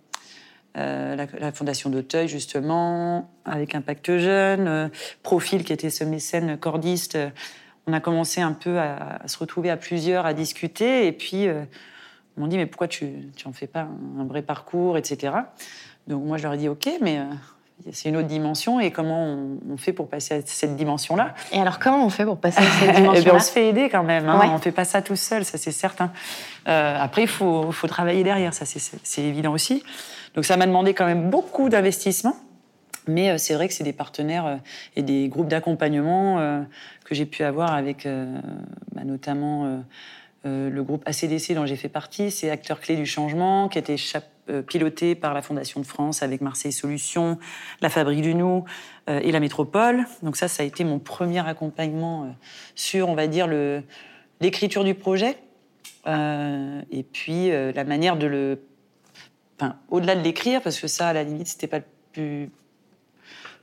Euh, 0.76 1.26
la, 1.40 1.50
Fondation 1.50 1.90
d'Auteuil, 1.90 2.28
justement, 2.28 3.28
avec 3.44 3.74
Impact 3.74 4.18
Jeune, 4.18 4.68
euh, 4.68 4.88
Profil, 5.24 5.64
qui 5.64 5.72
était 5.72 5.90
ce 5.90 6.04
mécène 6.04 6.56
cordiste. 6.58 7.16
Euh, 7.16 7.30
on 7.88 7.92
a 7.92 7.98
commencé 7.98 8.40
un 8.40 8.52
peu 8.52 8.78
à, 8.78 9.20
se 9.26 9.36
retrouver 9.38 9.68
à 9.68 9.76
plusieurs, 9.76 10.26
à 10.26 10.32
discuter, 10.32 11.08
et 11.08 11.12
puis 11.12 11.48
on 12.36 12.42
m'a 12.42 12.46
dit, 12.46 12.56
mais 12.56 12.66
pourquoi 12.66 12.86
tu 12.86 13.30
n'en 13.44 13.52
fais 13.52 13.66
pas 13.66 13.88
un, 14.18 14.24
vrai 14.24 14.42
parcours, 14.42 14.96
etc. 14.96 15.32
Donc 16.06 16.22
moi, 16.22 16.36
je 16.36 16.44
leur 16.44 16.52
ai 16.52 16.56
dit, 16.58 16.68
OK, 16.68 16.88
mais 17.00 17.20
c'est 17.90 18.10
une 18.10 18.16
autre 18.16 18.28
dimension, 18.28 18.78
et 18.78 18.92
comment 18.92 19.24
on, 19.68 19.76
fait 19.76 19.94
pour 19.94 20.08
passer 20.08 20.34
à 20.34 20.40
cette 20.44 20.76
dimension-là? 20.76 21.34
Et 21.50 21.58
alors, 21.58 21.80
comment 21.80 22.04
on 22.04 22.10
fait 22.10 22.26
pour 22.26 22.38
passer 22.38 22.60
à 22.60 22.70
cette 22.70 22.94
dimension-là? 22.96 23.18
Eh 23.18 23.24
bien, 23.24 23.34
On 23.34 23.40
se 23.40 23.50
fait 23.50 23.70
aider 23.70 23.88
quand 23.88 24.04
même, 24.04 24.28
hein. 24.28 24.40
on 24.44 24.54
ne 24.54 24.58
fait 24.58 24.72
pas 24.72 24.84
ça 24.84 25.02
tout 25.02 25.16
seul, 25.16 25.44
ça 25.44 25.58
c'est 25.58 25.72
certain. 25.72 26.12
après, 26.66 27.22
il 27.22 27.28
faut, 27.28 27.72
faut, 27.72 27.88
travailler 27.88 28.22
derrière, 28.22 28.54
ça 28.54 28.66
c'est 28.66 29.22
évident 29.22 29.52
aussi. 29.52 29.82
Donc 30.34 30.44
ça 30.44 30.56
m'a 30.56 30.66
demandé 30.66 30.94
quand 30.94 31.06
même 31.06 31.30
beaucoup 31.30 31.68
d'investissement. 31.68 32.36
Mais 33.06 33.30
euh, 33.30 33.38
c'est 33.38 33.54
vrai 33.54 33.68
que 33.68 33.74
c'est 33.74 33.84
des 33.84 33.92
partenaires 33.92 34.46
euh, 34.46 34.56
et 34.96 35.02
des 35.02 35.28
groupes 35.28 35.48
d'accompagnement 35.48 36.38
euh, 36.38 36.62
que 37.04 37.14
j'ai 37.14 37.26
pu 37.26 37.42
avoir 37.42 37.74
avec 37.74 38.06
bah, 38.06 39.04
notamment 39.04 39.82
le 40.44 40.82
groupe 40.82 41.02
ACDC 41.06 41.54
dont 41.54 41.66
j'ai 41.66 41.74
fait 41.74 41.88
partie. 41.88 42.30
C'est 42.30 42.50
acteur 42.50 42.80
clé 42.80 42.94
du 42.94 43.06
changement 43.06 43.68
qui 43.68 43.78
a 43.78 43.80
été 43.80 43.96
piloté 44.68 45.16
par 45.16 45.34
la 45.34 45.42
Fondation 45.42 45.80
de 45.80 45.86
France 45.86 46.22
avec 46.22 46.40
Marseille 46.40 46.70
Solutions, 46.70 47.38
la 47.80 47.88
Fabrique 47.88 48.22
du 48.22 48.36
Nou 48.36 48.64
et 49.08 49.32
la 49.32 49.40
Métropole. 49.40 50.04
Donc 50.22 50.36
ça, 50.36 50.46
ça 50.46 50.62
a 50.62 50.66
été 50.66 50.84
mon 50.84 51.00
premier 51.00 51.44
accompagnement 51.48 52.32
sur, 52.76 53.08
on 53.08 53.14
va 53.14 53.26
dire, 53.26 53.48
l'écriture 54.40 54.84
du 54.84 54.94
projet 54.94 55.36
et 56.06 57.02
puis 57.12 57.50
la 57.50 57.84
manière 57.84 58.16
de 58.16 58.28
le 58.28 58.62
au-delà 59.90 60.16
de 60.16 60.22
l'écrire, 60.22 60.62
parce 60.62 60.78
que 60.80 60.86
ça, 60.88 61.08
à 61.08 61.12
la 61.12 61.24
limite, 61.24 61.48
c'était 61.48 61.66
pas 61.66 61.78
le 61.78 61.84
plus, 62.12 62.50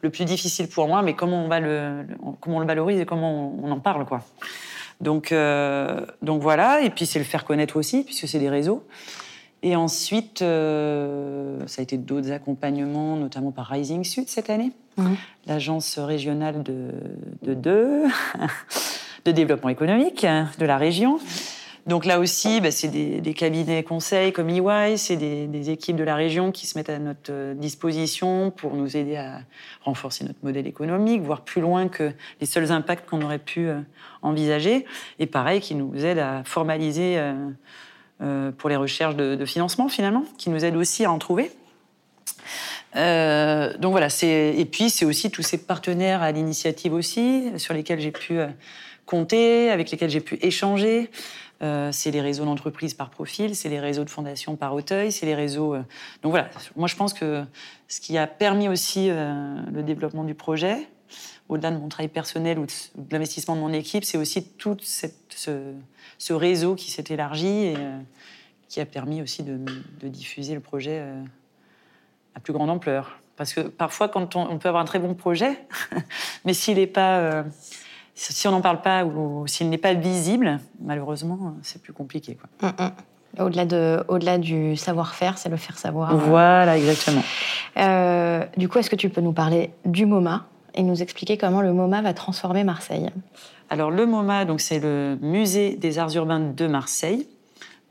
le 0.01 0.10
plus 0.10 0.25
difficile 0.25 0.68
pour 0.68 0.88
moi, 0.88 1.01
mais 1.01 1.13
comment 1.13 1.44
on, 1.44 1.48
va 1.48 1.60
le, 1.60 2.06
comment 2.39 2.58
on 2.58 2.60
le 2.60 2.68
valorise 2.68 3.00
et 3.00 3.06
comment 3.06 3.54
on, 3.62 3.72
en 3.72 3.80
parle, 3.80 4.06
quoi. 4.06 4.24
Donc, 5.01 5.32
euh, 5.32 6.06
donc 6.22 6.42
voilà, 6.42 6.82
et 6.82 6.89
puis 6.89 7.06
c'est 7.06 7.20
le 7.20 7.25
faire 7.25 7.46
connaître 7.46 7.77
aussi, 7.77 8.04
puisque 8.04 8.27
c'est 8.27 8.39
des 8.39 8.50
réseaux. 8.50 8.84
Et 9.63 9.75
ensuite, 9.75 10.42
euh, 10.42 11.60
ça 11.68 11.82
a 11.82 11.84
été 11.84 11.98
d'autres 11.98 12.32
accompagnements, 12.32 13.16
notamment 13.16 13.51
par 13.51 13.68
Rising 13.68 14.04
Sud 14.04 14.30
cette 14.30 14.50
année, 14.50 14.72
Mhm. 14.98 15.16
l'agence 15.46 16.00
régionale 16.00 16.63
de, 16.63 16.89
de, 17.44 17.54
de, 17.54 18.04
de 19.25 19.32
développement 19.32 19.70
économique 19.70 20.25
de 20.58 20.66
la 20.66 20.77
région. 20.77 21.20
Donc 21.88 22.06
là 22.06 22.20
aussi, 22.20 22.60
bah, 22.62 22.70
c'est 22.70 22.89
des, 22.89 23.34
cabinets 23.34 23.82
conseils 23.84 24.34
comme 24.34 24.50
EY, 24.50 24.98
c'est 24.98 25.15
des, 25.15 25.70
équipes 25.70 25.96
de 25.96 26.03
la 26.03 26.15
région 26.15 26.51
qui 26.51 26.67
se 26.67 26.77
mettent 26.77 26.89
à 26.89 27.00
notre 27.00 27.32
euh, 27.32 27.53
disposition 27.53 28.51
pour 28.51 28.75
nous 28.75 28.96
aider 28.98 29.15
à 29.15 29.41
renforcer 29.82 30.25
notre 30.25 30.39
modèle 30.44 30.67
économique, 30.67 31.22
voir 31.22 31.41
plus 31.41 31.62
loin 31.62 31.88
que 31.88 32.12
les 32.41 32.46
seuls 32.46 32.72
impacts 32.72 33.10
qu'on 33.10 33.22
aurait 33.22 33.39
pu 33.39 33.67
euh, 33.67 33.79
envisager. 34.22 34.86
Et 35.20 35.25
pareil, 35.25 35.62
qui 35.62 35.75
nous 35.75 36.06
aident 36.06 36.20
à 36.20 36.44
formaliser 36.44 37.17
euh, 37.17 37.34
euh, 38.22 38.51
pour 38.51 38.70
les 38.70 38.75
recherches 38.75 39.15
de, 39.15 39.46
financement 39.46 39.89
finalement, 39.89 40.25
qui 40.38 40.50
nous 40.50 40.65
aident 40.65 40.75
aussi 40.75 41.06
à 41.06 41.12
en 41.12 41.20
trouver. 41.20 41.51
Euh, 42.96 43.77
donc 43.77 43.91
voilà, 43.91 44.08
et 44.24 44.65
puis 44.65 44.89
c'est 44.89 45.06
aussi 45.06 45.29
tous 45.29 45.44
ces 45.44 45.60
partenaires 45.60 46.24
à 46.24 46.32
l'initiative 46.32 46.94
aussi 46.94 47.51
sur 47.58 47.74
lesquels 47.74 48.00
j'ai 48.00 48.12
pu 48.12 48.39
compter, 49.06 49.70
avec 49.70 49.91
lesquels 49.91 50.10
j'ai 50.10 50.22
pu 50.22 50.39
échanger. 50.41 51.12
Euh, 51.64 51.92
c'est 51.92 52.12
les 52.12 52.22
réseaux 52.22 52.46
d'entreprises 52.46 52.94
par 52.94 53.10
profil, 53.10 53.56
c'est 53.56 53.70
les 53.70 53.80
réseaux 53.80 54.04
de 54.04 54.10
fondations 54.12 54.56
par 54.56 54.76
Auteuil, 54.76 55.12
c'est 55.12 55.26
les 55.26 55.34
réseaux. 55.34 55.74
euh, 55.74 55.82
Donc 56.22 56.32
voilà, 56.32 56.50
moi 56.76 56.88
je 56.88 56.96
pense 56.96 57.14
que 57.14 57.44
ce 57.88 58.00
qui 58.00 58.18
a 58.18 58.28
permis 58.28 58.70
aussi 58.70 59.10
euh, 59.10 59.60
le 59.74 59.82
développement 59.82 60.24
du 60.24 60.36
projet, 60.36 60.88
au-delà 61.50 61.72
de 61.72 61.78
mon 61.78 61.88
travail 61.88 62.10
personnel 62.10 62.60
ou 62.60 62.66
de, 62.66 62.72
l'investissement 63.12 63.56
de 63.56 63.62
mon 63.62 63.74
équipe, 63.74 64.04
c'est 64.04 64.20
aussi 64.20 64.48
tout 64.50 64.78
ce, 64.82 66.34
réseau 66.34 66.76
qui 66.76 66.92
s'est 66.92 67.06
élargi 67.10 67.48
et 67.48 67.76
qui 68.68 68.80
a 68.80 68.86
permis 68.86 69.22
aussi 69.22 69.42
de, 69.44 69.58
diffuser 70.04 70.54
le 70.54 70.60
projet 70.60 71.02
à 72.36 72.40
plus 72.42 72.52
grande 72.52 72.70
ampleur. 72.70 73.22
Parce 73.38 73.54
que 73.54 73.62
parfois, 73.62 74.10
quand 74.10 74.36
on, 74.36 74.58
peut 74.58 74.68
avoir 74.68 74.84
un 74.84 74.86
très 74.86 75.00
bon 75.00 75.14
projet, 75.14 75.58
mais 76.46 76.54
s'il 76.54 76.76
n'est 76.76 76.86
pas, 76.86 77.46
si 78.18 78.48
on 78.48 78.52
n'en 78.52 78.62
parle 78.62 78.82
pas 78.82 79.06
ou, 79.06 79.46
s'il 79.48 79.70
n'est 79.70 79.78
pas 79.78 79.94
visible, 79.94 80.60
malheureusement, 80.82 81.56
c'est 81.62 81.82
plus 81.82 81.94
compliqué. 81.94 82.36
Quoi. 82.36 82.70
Mm, 82.70 82.84
mm. 82.84 82.92
Au-delà 83.44 83.66
de, 83.66 84.04
au-delà 84.08 84.40
du 84.40 84.76
savoir-faire, 84.76 85.38
c'est 85.38 85.50
le 85.50 85.58
faire 85.58 85.78
savoir. 85.78 86.16
Voilà, 86.16 86.78
exactement. 86.78 87.22
Euh, 87.78 88.44
du 88.58 88.68
coup, 88.68 88.80
est-ce 88.80 88.90
que 88.90 88.96
tu 88.96 89.10
peux 89.10 89.22
nous 89.22 89.34
parler 89.34 89.72
du 89.86 90.08
MoMA 90.08 90.46
et 90.74 90.82
nous 90.82 91.04
expliquer 91.04 91.38
comment 91.38 91.62
le 91.62 91.72
MoMA 91.74 92.02
va 92.02 92.14
transformer 92.14 92.64
Marseille? 92.64 93.10
Alors 93.70 93.92
le 93.92 94.06
MoMA, 94.06 94.46
donc 94.46 94.62
c'est 94.62 94.80
le 94.80 95.18
Musée 95.22 95.76
des 95.76 96.00
Arts 96.00 96.16
Urbains 96.16 96.40
de 96.40 96.68
Marseille. 96.68 97.28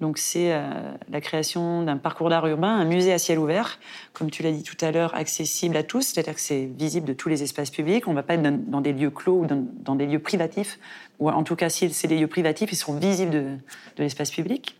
Donc 0.01 0.19
c'est 0.19 0.53
euh, 0.53 0.93
la 1.11 1.23
création 1.23 1.83
d'un 1.83 1.97
parcours 1.97 2.29
d'art 2.29 2.47
urbain, 2.47 2.69
un 2.69 2.85
musée 2.85 3.15
à 3.15 3.19
ciel 3.19 3.39
ouvert, 3.39 3.79
comme 4.13 4.31
tu 4.31 4.43
l'as 4.43 4.53
dit 4.53 4.63
tout 4.63 4.77
à 4.83 4.91
l'heure, 4.91 5.15
accessible 5.15 5.75
à 5.77 5.83
tous, 5.83 6.03
c'est-à-dire 6.03 6.35
que 6.35 6.41
c'est 6.41 6.67
visible 6.67 7.07
de 7.07 7.15
tous 7.15 7.31
les 7.31 7.43
espaces 7.43 7.71
publics. 7.71 8.07
On 8.07 8.11
ne 8.11 8.17
va 8.17 8.23
pas 8.23 8.35
être 8.35 8.43
dans, 8.43 8.83
des 8.83 8.93
lieux 8.93 9.11
clos 9.11 9.41
ou 9.41 9.47
dans, 9.47 9.95
des 9.95 10.07
lieux 10.07 10.19
privatifs, 10.19 10.79
ou 11.19 11.31
en 11.31 11.43
tout 11.45 11.57
cas 11.57 11.71
si 11.71 11.89
c'est 11.91 12.09
des 12.09 12.19
lieux 12.19 12.27
privatifs, 12.27 12.71
ils 12.73 12.77
seront 12.77 12.99
visibles 12.99 13.31
de, 13.31 13.57
l'espace 13.97 14.31
public. 14.31 14.77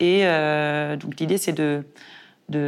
Et 0.00 0.26
euh, 0.26 0.96
donc 0.96 1.18
l'idée 1.18 1.38
c'est 1.38 1.54
de, 1.54 1.86
bah, 2.50 2.58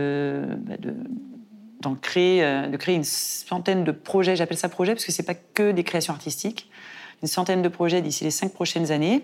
créer, 2.00 2.42
euh, 2.42 2.68
de 2.68 2.76
créer 2.78 2.94
une 2.94 3.04
centaine 3.04 3.84
de 3.84 3.92
projets. 3.92 4.36
J'appelle 4.36 4.56
ça 4.56 4.70
projet 4.70 4.94
parce 4.94 5.04
que 5.04 5.12
c'est 5.12 5.22
pas 5.22 5.34
que 5.34 5.72
des 5.72 5.84
créations 5.84 6.14
artistiques. 6.14 6.70
Une 7.20 7.28
centaine 7.28 7.60
de 7.60 7.68
projets 7.68 8.00
d'ici 8.00 8.24
les 8.24 8.30
cinq 8.30 8.54
prochaines 8.54 8.90
années 8.90 9.22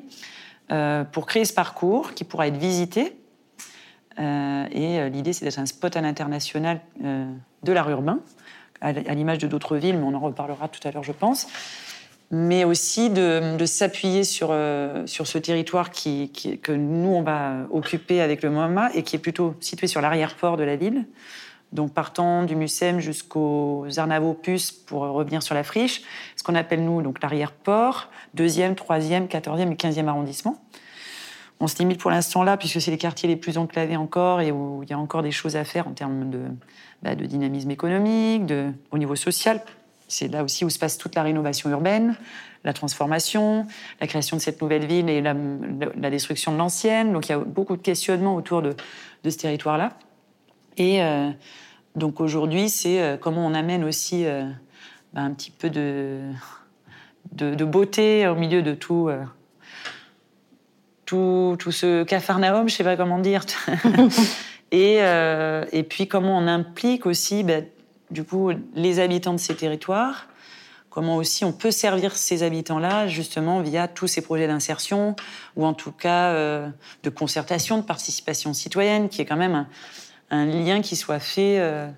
euh, 0.72 1.04
pour 1.04 1.26
créer 1.26 1.44
ce 1.44 1.52
parcours 1.52 2.14
qui 2.14 2.24
pourra 2.24 2.48
être 2.48 2.56
visité. 2.56 3.16
Euh, 4.18 4.66
et 4.70 5.00
euh, 5.00 5.08
l'idée, 5.08 5.32
c'est 5.32 5.44
d'être 5.44 5.58
un 5.58 5.66
spot 5.66 5.96
à 5.96 6.00
l'international 6.00 6.80
de 7.00 7.72
l'art 7.72 7.90
urbain, 7.90 8.20
à, 8.80 8.92
l'image 8.92 9.38
de 9.38 9.46
d'autres 9.46 9.76
villes, 9.76 9.98
mais 9.98 10.04
on 10.04 10.14
en 10.14 10.20
reparlera 10.20 10.68
tout 10.68 10.86
à 10.86 10.90
l'heure, 10.90 11.04
je 11.04 11.12
pense. 11.12 11.46
Mais 12.30 12.64
aussi 12.64 13.10
de, 13.10 13.64
s'appuyer 13.66 14.24
sur, 14.24 14.56
sur 15.06 15.26
ce 15.26 15.38
territoire 15.38 15.90
qui- 15.90 16.30
que 16.62 16.72
nous, 16.72 17.10
on 17.10 17.22
va 17.22 17.66
occuper 17.70 18.20
avec 18.20 18.42
le 18.42 18.50
MoMA 18.50 18.90
et 18.94 19.02
qui 19.02 19.16
est 19.16 19.18
plutôt 19.18 19.54
situé 19.60 19.86
sur 19.86 20.00
l'arrière-port 20.00 20.56
de 20.56 20.64
la 20.64 20.76
ville. 20.76 21.06
Donc 21.74 21.92
partant 21.92 22.44
du 22.44 22.54
Mucem 22.54 23.00
jusqu'aux 23.00 23.86
Arnavaux-Puces 23.96 24.70
pour 24.70 25.02
revenir 25.02 25.42
sur 25.42 25.56
la 25.56 25.64
friche, 25.64 26.02
ce 26.36 26.44
qu'on 26.44 26.54
appelle 26.54 26.84
nous 26.84 27.02
donc 27.02 27.20
l'arrière-port, 27.20 28.08
deuxième, 28.32 28.76
troisième, 28.76 29.26
quatorzième 29.26 29.72
et 29.72 29.76
quinzième 29.76 30.08
arrondissement. 30.08 30.62
On 31.58 31.66
se 31.66 31.76
limite 31.78 32.00
pour 32.00 32.12
l'instant 32.12 32.44
là 32.44 32.56
puisque 32.56 32.80
c'est 32.80 32.92
les 32.92 32.98
quartiers 32.98 33.28
les 33.28 33.36
plus 33.36 33.58
enclavés 33.58 33.96
encore 33.96 34.40
et 34.40 34.52
où 34.52 34.84
il 34.84 34.90
y 34.90 34.92
a 34.92 34.98
encore 34.98 35.24
des 35.24 35.32
choses 35.32 35.56
à 35.56 35.64
faire 35.64 35.88
en 35.88 35.92
termes 35.92 36.30
de, 36.30 36.42
bah, 37.02 37.16
dynamisme 37.16 37.72
économique, 37.72 38.46
de, 38.46 38.70
au 38.92 38.98
niveau 38.98 39.16
social. 39.16 39.60
C'est 40.06 40.28
là 40.28 40.44
aussi 40.44 40.64
où 40.64 40.70
se 40.70 40.78
passe 40.78 40.96
toute 40.96 41.16
la 41.16 41.24
rénovation 41.24 41.70
urbaine, 41.70 42.14
la 42.62 42.72
transformation, 42.72 43.66
la 44.00 44.06
création 44.06 44.36
de 44.36 44.42
cette 44.42 44.62
nouvelle 44.62 44.86
ville 44.86 45.08
et 45.08 45.20
la, 45.20 45.34
destruction 46.10 46.52
de 46.52 46.58
l'ancienne. 46.58 47.12
Donc 47.12 47.26
il 47.26 47.32
y 47.32 47.34
a 47.34 47.38
beaucoup 47.38 47.76
de 47.76 47.82
questionnements 47.82 48.36
autour 48.36 48.62
de 48.62 48.74
ce 49.24 49.36
territoire-là. 49.36 49.96
Et 50.76 51.02
euh, 51.02 51.30
donc 51.96 52.20
aujourd'hui, 52.20 52.68
c'est 52.68 53.00
euh, 53.00 53.16
comment 53.16 53.46
on 53.46 53.54
amène 53.54 53.84
aussi 53.84 54.26
euh, 54.26 54.44
bah, 55.12 55.22
un 55.22 55.32
petit 55.32 55.50
peu 55.50 55.70
de, 55.70 56.20
de, 57.32 57.54
de 57.54 57.64
beauté 57.64 58.26
au 58.26 58.34
milieu 58.34 58.62
de 58.62 58.74
tout, 58.74 59.10
tout, 61.04 61.56
tout 61.58 61.72
ce 61.72 62.02
cafarnaum, 62.04 62.68
je 62.68 62.74
sais 62.74 62.84
pas 62.84 62.96
comment 62.96 63.18
dire. 63.18 63.44
et, 64.70 64.98
euh, 65.00 65.64
et 65.72 65.82
puis 65.82 66.08
comment 66.08 66.38
on 66.38 66.46
implique 66.46 67.06
aussi, 67.06 67.42
bah, 67.42 67.60
du 68.10 68.24
coup, 68.24 68.50
les 68.74 69.00
habitants 69.00 69.32
de 69.32 69.38
ces 69.38 69.54
territoires. 69.54 70.28
Comment 70.90 71.16
aussi 71.16 71.44
on 71.44 71.52
peut 71.52 71.72
servir 71.72 72.16
ces 72.16 72.44
habitants-là 72.44 73.08
justement 73.08 73.60
via 73.60 73.88
tous 73.88 74.06
ces 74.06 74.20
projets 74.20 74.46
d'insertion 74.46 75.16
ou 75.56 75.66
en 75.66 75.74
tout 75.74 75.90
cas 75.90 76.30
euh, 76.30 76.68
de 77.02 77.10
concertation, 77.10 77.78
de 77.78 77.82
participation 77.82 78.54
citoyenne, 78.54 79.08
qui 79.08 79.20
est 79.20 79.24
quand 79.24 79.36
même 79.36 79.56
un, 79.56 79.66
un 80.30 80.46
lien 80.46 80.80
qui 80.80 80.96
soit 80.96 81.18
fait 81.18 81.58
euh, 81.58 81.88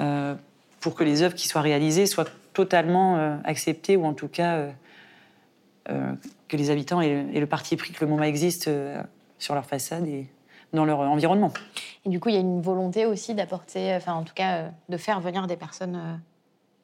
euh, 0.00 0.34
pour 0.80 0.94
que 0.94 1.04
les 1.04 1.22
œuvres 1.22 1.34
qui 1.34 1.48
soient 1.48 1.60
réalisées 1.60 2.06
soient 2.06 2.26
totalement 2.52 3.16
euh, 3.16 3.36
acceptées 3.44 3.96
ou 3.96 4.04
en 4.04 4.14
tout 4.14 4.28
cas 4.28 4.68
que 6.48 6.56
les 6.56 6.70
habitants 6.70 7.02
aient, 7.02 7.24
le 7.38 7.46
parti 7.46 7.76
pris 7.76 7.92
que 7.92 8.02
le 8.02 8.10
MoMA 8.10 8.26
existe 8.26 8.70
sur 9.38 9.54
leur 9.54 9.66
façade 9.66 10.06
et 10.06 10.26
dans 10.72 10.86
leur 10.86 11.00
environnement. 11.00 11.52
Et 12.06 12.08
du 12.08 12.20
coup, 12.20 12.30
il 12.30 12.36
y 12.36 12.38
a 12.38 12.40
une 12.40 12.62
volonté 12.62 13.04
aussi 13.04 13.34
d'apporter, 13.34 13.94
enfin 13.94 14.14
en 14.14 14.22
tout 14.22 14.32
cas, 14.32 14.70
de 14.88 14.96
faire 14.96 15.20
venir 15.20 15.46
des 15.46 15.56
personnes 15.56 16.22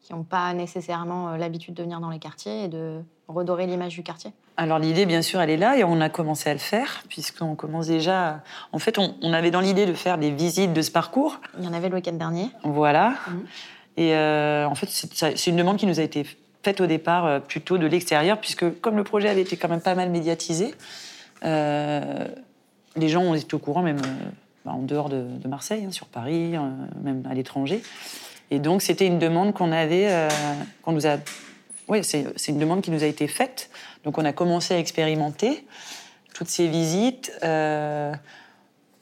qui 0.03 0.13
n'ont 0.13 0.23
pas 0.23 0.53
nécessairement 0.53 1.35
l'habitude 1.37 1.73
de 1.73 1.83
venir 1.83 2.01
dans 2.01 2.11
les 2.11 2.19
quartiers 2.19 2.65
et 2.65 2.69
de 2.69 3.03
redorer 3.33 3.67
l'image 3.67 3.95
du 3.95 4.03
quartier? 4.03 4.33
Alors 4.57 4.79
l'idée, 4.79 5.07
bien 5.07 5.23
sûr, 5.23 5.41
elle 5.41 5.51
est 5.51 5.57
là 5.57 5.77
et 5.77 5.85
on 5.85 6.01
a 6.01 6.09
commencé 6.09 6.51
à 6.51 6.53
le 6.53 6.59
faire 6.59 7.03
puisqu'on 7.09 7.55
commence 7.55 7.87
déjà. 7.87 8.29
à- 8.29 8.41
En 8.73 8.79
fait, 8.79 8.99
on, 8.99 9.15
on 9.23 9.33
avait 9.33 9.51
dans 9.51 9.61
l'idée 9.61 9.87
de 9.87 9.95
faire 9.95 10.19
des 10.19 10.31
visites 10.31 10.73
de 10.73 10.83
ce 10.83 10.91
parcours. 10.91 11.41
Il 11.59 11.65
y 11.65 11.69
en 11.69 11.73
avait 11.73 11.89
le 11.89 11.95
week-end 11.97 12.13
dernier. 12.13 12.49
Voilà. 12.65 13.15
Mhm. 13.29 13.45
Et 13.97 14.15
euh, 14.15 14.67
en 14.67 14.75
fait, 14.75 14.89
c'est 14.91 15.47
une 15.51 15.57
demande 15.57 15.77
qui 15.79 15.87
nous 15.87 15.99
a 16.01 16.03
été 16.03 16.27
faite 16.63 16.81
au 16.81 16.87
départ 16.87 17.25
euh, 17.27 17.39
plutôt 17.41 17.79
de 17.79 17.87
l'extérieur, 17.87 18.39
puisque 18.39 18.81
comme 18.81 18.97
le 18.97 19.05
projet 19.05 19.29
avait 19.29 19.43
été 19.43 19.57
quand 19.57 19.69
même 19.69 19.81
pas 19.81 19.95
mal 19.95 20.11
médiatisé, 20.11 20.75
euh, 21.45 22.27
les 22.97 23.09
gens 23.09 23.23
ont 23.23 23.35
été 23.35 23.55
au 23.55 23.59
courant 23.59 23.83
même 23.83 24.01
bah, 24.65 24.73
en 24.73 24.83
dehors 24.83 25.09
de, 25.09 25.23
de 25.23 25.49
Marseille, 25.49 25.85
hein, 25.87 25.93
sur 25.93 26.07
Paris, 26.07 26.57
euh, 26.57 26.61
même 27.03 27.23
à 27.31 27.35
l'étranger. 27.35 27.83
Et 28.51 28.59
donc, 28.59 28.83
c'était 28.83 29.07
une 29.07 29.19
demande 29.19 29.55
qu'on 29.55 29.71
avait, 29.71 30.09
qu'on 30.83 30.91
nous 30.93 31.07
a. 31.07 31.19
Oui, 31.91 32.05
c'est 32.05 32.25
une 32.49 32.59
demande 32.59 32.83
qui 32.83 32.93
nous 32.93 33.03
a 33.03 33.07
été 33.07 33.27
faite. 33.27 33.69
Donc, 34.05 34.17
on 34.17 34.25
a 34.25 34.33
commencé 34.33 34.75
à 34.75 34.79
expérimenter 34.79 35.67
toutes 36.35 36.49
ces 36.49 36.69
visites. 36.69 37.33
euh, 37.43 38.13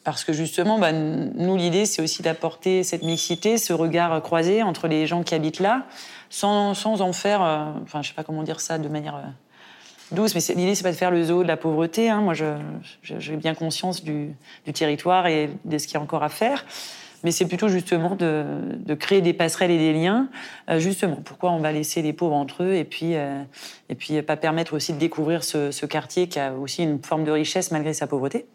parce 0.05 0.25
que 0.25 0.33
justement, 0.33 0.79
bah, 0.79 0.91
nous, 0.93 1.57
l'idée, 1.57 1.85
c'est 1.85 2.01
aussi 2.01 2.23
d'apporter 2.23 2.83
cette 2.83 3.03
mixité, 3.03 3.59
ce 3.59 3.75
regard 3.75 4.23
croisé 4.23 4.63
entre 4.63 4.89
les 4.89 5.07
gens 5.07 5.23
qui 5.23 5.35
habitent 5.35 5.61
là, 5.61 5.85
sans, 6.31 6.73
sans 6.73 7.03
en 7.03 7.13
faire, 7.13 7.43
euh, 7.43 7.67
enfin, 7.83 8.01
je 8.01 8.09
sais 8.09 8.15
pas 8.15 8.25
comment 8.25 8.43
dire 8.43 8.61
ça 8.61 8.79
de 8.79 8.89
manière 8.89 9.17
euh, 9.17 9.21
douce, 10.13 10.35
mais 10.35 10.41
l'idée, 10.55 10.75
c'est 10.75 10.83
pas 10.83 10.93
de 10.93 10.97
faire 10.97 11.11
le 11.11 11.23
zoo 11.25 11.43
de 11.43 11.49
la 11.49 11.59
pauvreté. 11.59 12.09
hein. 12.09 12.23
Moi, 12.23 12.33
j'ai 13.03 13.37
bien 13.37 13.55
conscience 13.55 14.03
du 14.03 14.35
territoire 14.73 15.27
et 15.27 15.51
de 15.67 15.77
ce 15.77 15.87
qu'il 15.87 15.95
y 15.95 15.99
a 15.99 16.01
encore 16.01 16.23
à 16.23 16.31
faire. 16.31 16.65
Mais 17.25 17.33
c'est 17.33 17.47
plutôt 17.47 17.69
justement 17.69 18.15
de, 18.15 18.95
créer 18.95 19.21
des 19.21 19.33
passerelles 19.33 19.71
et 19.71 19.79
des 19.79 19.93
liens. 19.93 20.29
euh, 20.71 20.79
justement, 20.79 21.17
pourquoi 21.25 21.51
on 21.51 21.59
va 21.59 21.73
laisser 21.73 22.01
les 22.03 22.13
pauvres 22.13 22.37
entre 22.37 22.63
eux 22.63 22.75
et 22.75 22.85
puis, 22.85 23.17
euh, 23.17 23.43
et 23.89 23.95
puis 23.95 24.23
pas 24.23 24.37
permettre 24.37 24.75
aussi 24.75 24.93
de 24.93 24.99
découvrir 24.99 25.43
ce, 25.43 25.87
quartier 25.87 26.29
qui 26.29 26.39
a 26.39 26.53
aussi 26.53 26.83
une 26.83 27.03
forme 27.03 27.25
de 27.25 27.31
richesse 27.31 27.71
malgré 27.71 27.93
sa 27.93 28.07
pauvreté. 28.07 28.47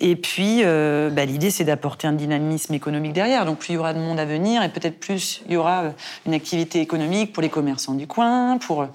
Et 0.00 0.16
puis, 0.16 0.60
euh, 0.64 1.08
bah, 1.10 1.24
l'idée, 1.24 1.50
c'est 1.50 1.64
d'apporter 1.64 2.06
un 2.06 2.12
dynamisme 2.12 2.74
économique 2.74 3.12
derrière. 3.12 3.46
Donc, 3.46 3.58
plus 3.58 3.70
il 3.70 3.74
y 3.74 3.78
aura 3.78 3.94
de 3.94 4.00
monde 4.00 4.18
à 4.18 4.24
venir, 4.24 4.62
et 4.62 4.68
peut-être 4.68 4.98
plus 4.98 5.42
il 5.46 5.52
y 5.52 5.56
aura 5.56 5.84
euh, 5.84 5.90
une 6.26 6.34
activité 6.34 6.80
économique 6.80 7.32
pour 7.32 7.42
les 7.42 7.48
commerçants 7.48 7.94
du 7.94 8.06
coin, 8.06 8.58
pour 8.58 8.82
euh, 8.82 8.86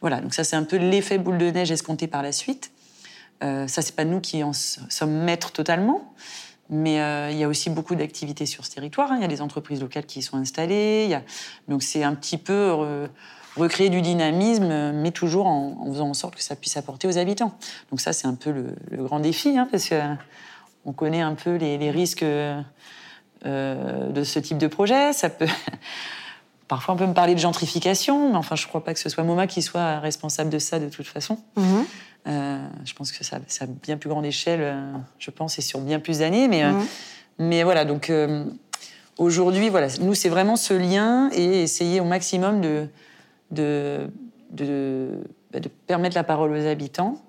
voilà. 0.00 0.20
Donc 0.20 0.34
ça, 0.34 0.44
c'est 0.44 0.56
un 0.56 0.62
peu 0.62 0.76
l'effet 0.76 1.18
boule 1.18 1.38
de 1.38 1.50
neige 1.50 1.72
escompté 1.72 2.06
par 2.06 2.22
la 2.22 2.30
suite. 2.30 2.70
Euh, 3.42 3.66
ça, 3.66 3.82
c'est 3.82 3.94
pas 3.94 4.04
nous 4.04 4.20
qui 4.20 4.42
en 4.42 4.52
sommes 4.52 5.24
maîtres 5.24 5.52
totalement, 5.52 6.12
Mais 6.70 7.00
euh, 7.00 7.30
il 7.30 7.38
y 7.38 7.44
a 7.44 7.48
aussi 7.48 7.70
beaucoup 7.70 7.94
d'activités 7.94 8.44
sur 8.44 8.64
ce 8.64 8.70
territoire. 8.70 9.10
hein. 9.10 9.16
Il 9.16 9.22
y 9.22 9.24
a 9.24 9.28
des 9.28 9.40
entreprises 9.40 9.80
locales 9.80 10.04
qui 10.04 10.18
y 10.18 10.22
sont 10.22 10.36
installées. 10.36 11.18
Donc 11.66 11.82
c'est 11.82 12.04
un 12.04 12.14
petit 12.14 12.36
peu 12.36 12.52
euh, 12.52 13.06
recréer 13.58 13.90
du 13.90 14.00
dynamisme, 14.00 14.92
mais 14.92 15.10
toujours 15.10 15.46
en, 15.46 15.86
faisant 15.86 16.10
en 16.10 16.14
sorte 16.14 16.36
que 16.36 16.42
ça 16.42 16.56
puisse 16.56 16.76
apporter 16.76 17.08
aux 17.08 17.18
habitants. 17.18 17.52
Donc 17.90 18.00
ça, 18.00 18.12
c'est 18.12 18.26
un 18.26 18.34
peu 18.34 18.50
le, 18.50 19.02
grand 19.04 19.20
défi, 19.20 19.56
hein, 19.58 19.68
parce 19.70 19.88
que 19.88 19.94
euh, 19.94 20.14
on 20.84 20.92
connaît 20.92 21.20
un 21.20 21.34
peu 21.34 21.56
les, 21.56 21.90
risques 21.90 22.22
euh, 22.22 22.62
de 23.42 24.24
ce 24.24 24.38
type 24.38 24.58
de 24.58 24.66
projet. 24.66 25.10
Parfois, 26.68 26.94
on 26.94 26.98
peut 26.98 27.06
me 27.06 27.14
parler 27.14 27.34
de 27.34 27.40
gentrification, 27.40 28.30
mais 28.30 28.36
enfin, 28.36 28.54
je 28.54 28.64
ne 28.64 28.68
crois 28.68 28.84
pas 28.84 28.92
que 28.92 29.00
ce 29.00 29.08
soit 29.08 29.24
MoMA 29.24 29.46
qui 29.46 29.62
soit 29.62 30.00
responsable 30.00 30.50
de 30.50 30.58
ça 30.58 30.78
de 30.78 30.88
toute 30.88 31.06
façon. 31.06 31.38
Mhm. 31.56 31.86
Pense 32.98 33.12
que 33.12 33.22
ça, 33.24 33.38
c'est 33.46 33.62
à 33.62 33.66
bien 33.66 33.96
plus 33.96 34.10
grande 34.10 34.26
échelle, 34.26 34.60
euh, 34.60 34.92
je 35.20 35.30
pense, 35.30 35.56
et 35.58 35.62
sur 35.62 35.80
bien 35.80 36.00
plus 36.00 36.18
d'années. 36.18 36.48
Mais, 36.48 36.64
euh, 36.64 36.72
Mhm. 36.72 36.86
mais 37.38 37.62
voilà, 37.62 37.84
donc 37.84 38.10
euh, 38.10 38.44
aujourd'hui, 39.18 39.68
voilà, 39.68 39.86
nous, 40.00 40.14
c'est 40.14 40.28
vraiment 40.28 40.56
ce 40.56 40.74
lien 40.74 41.30
et 41.32 41.62
essayer 41.62 42.00
au 42.00 42.04
maximum 42.04 42.60
de, 42.60 42.88
de, 43.52 44.08
de, 44.50 45.10
bah, 45.52 45.60
de 45.60 45.68
permettre 45.86 46.16
la 46.16 46.24
parole 46.24 46.50
aux 46.52 46.66
habitants, 46.66 47.22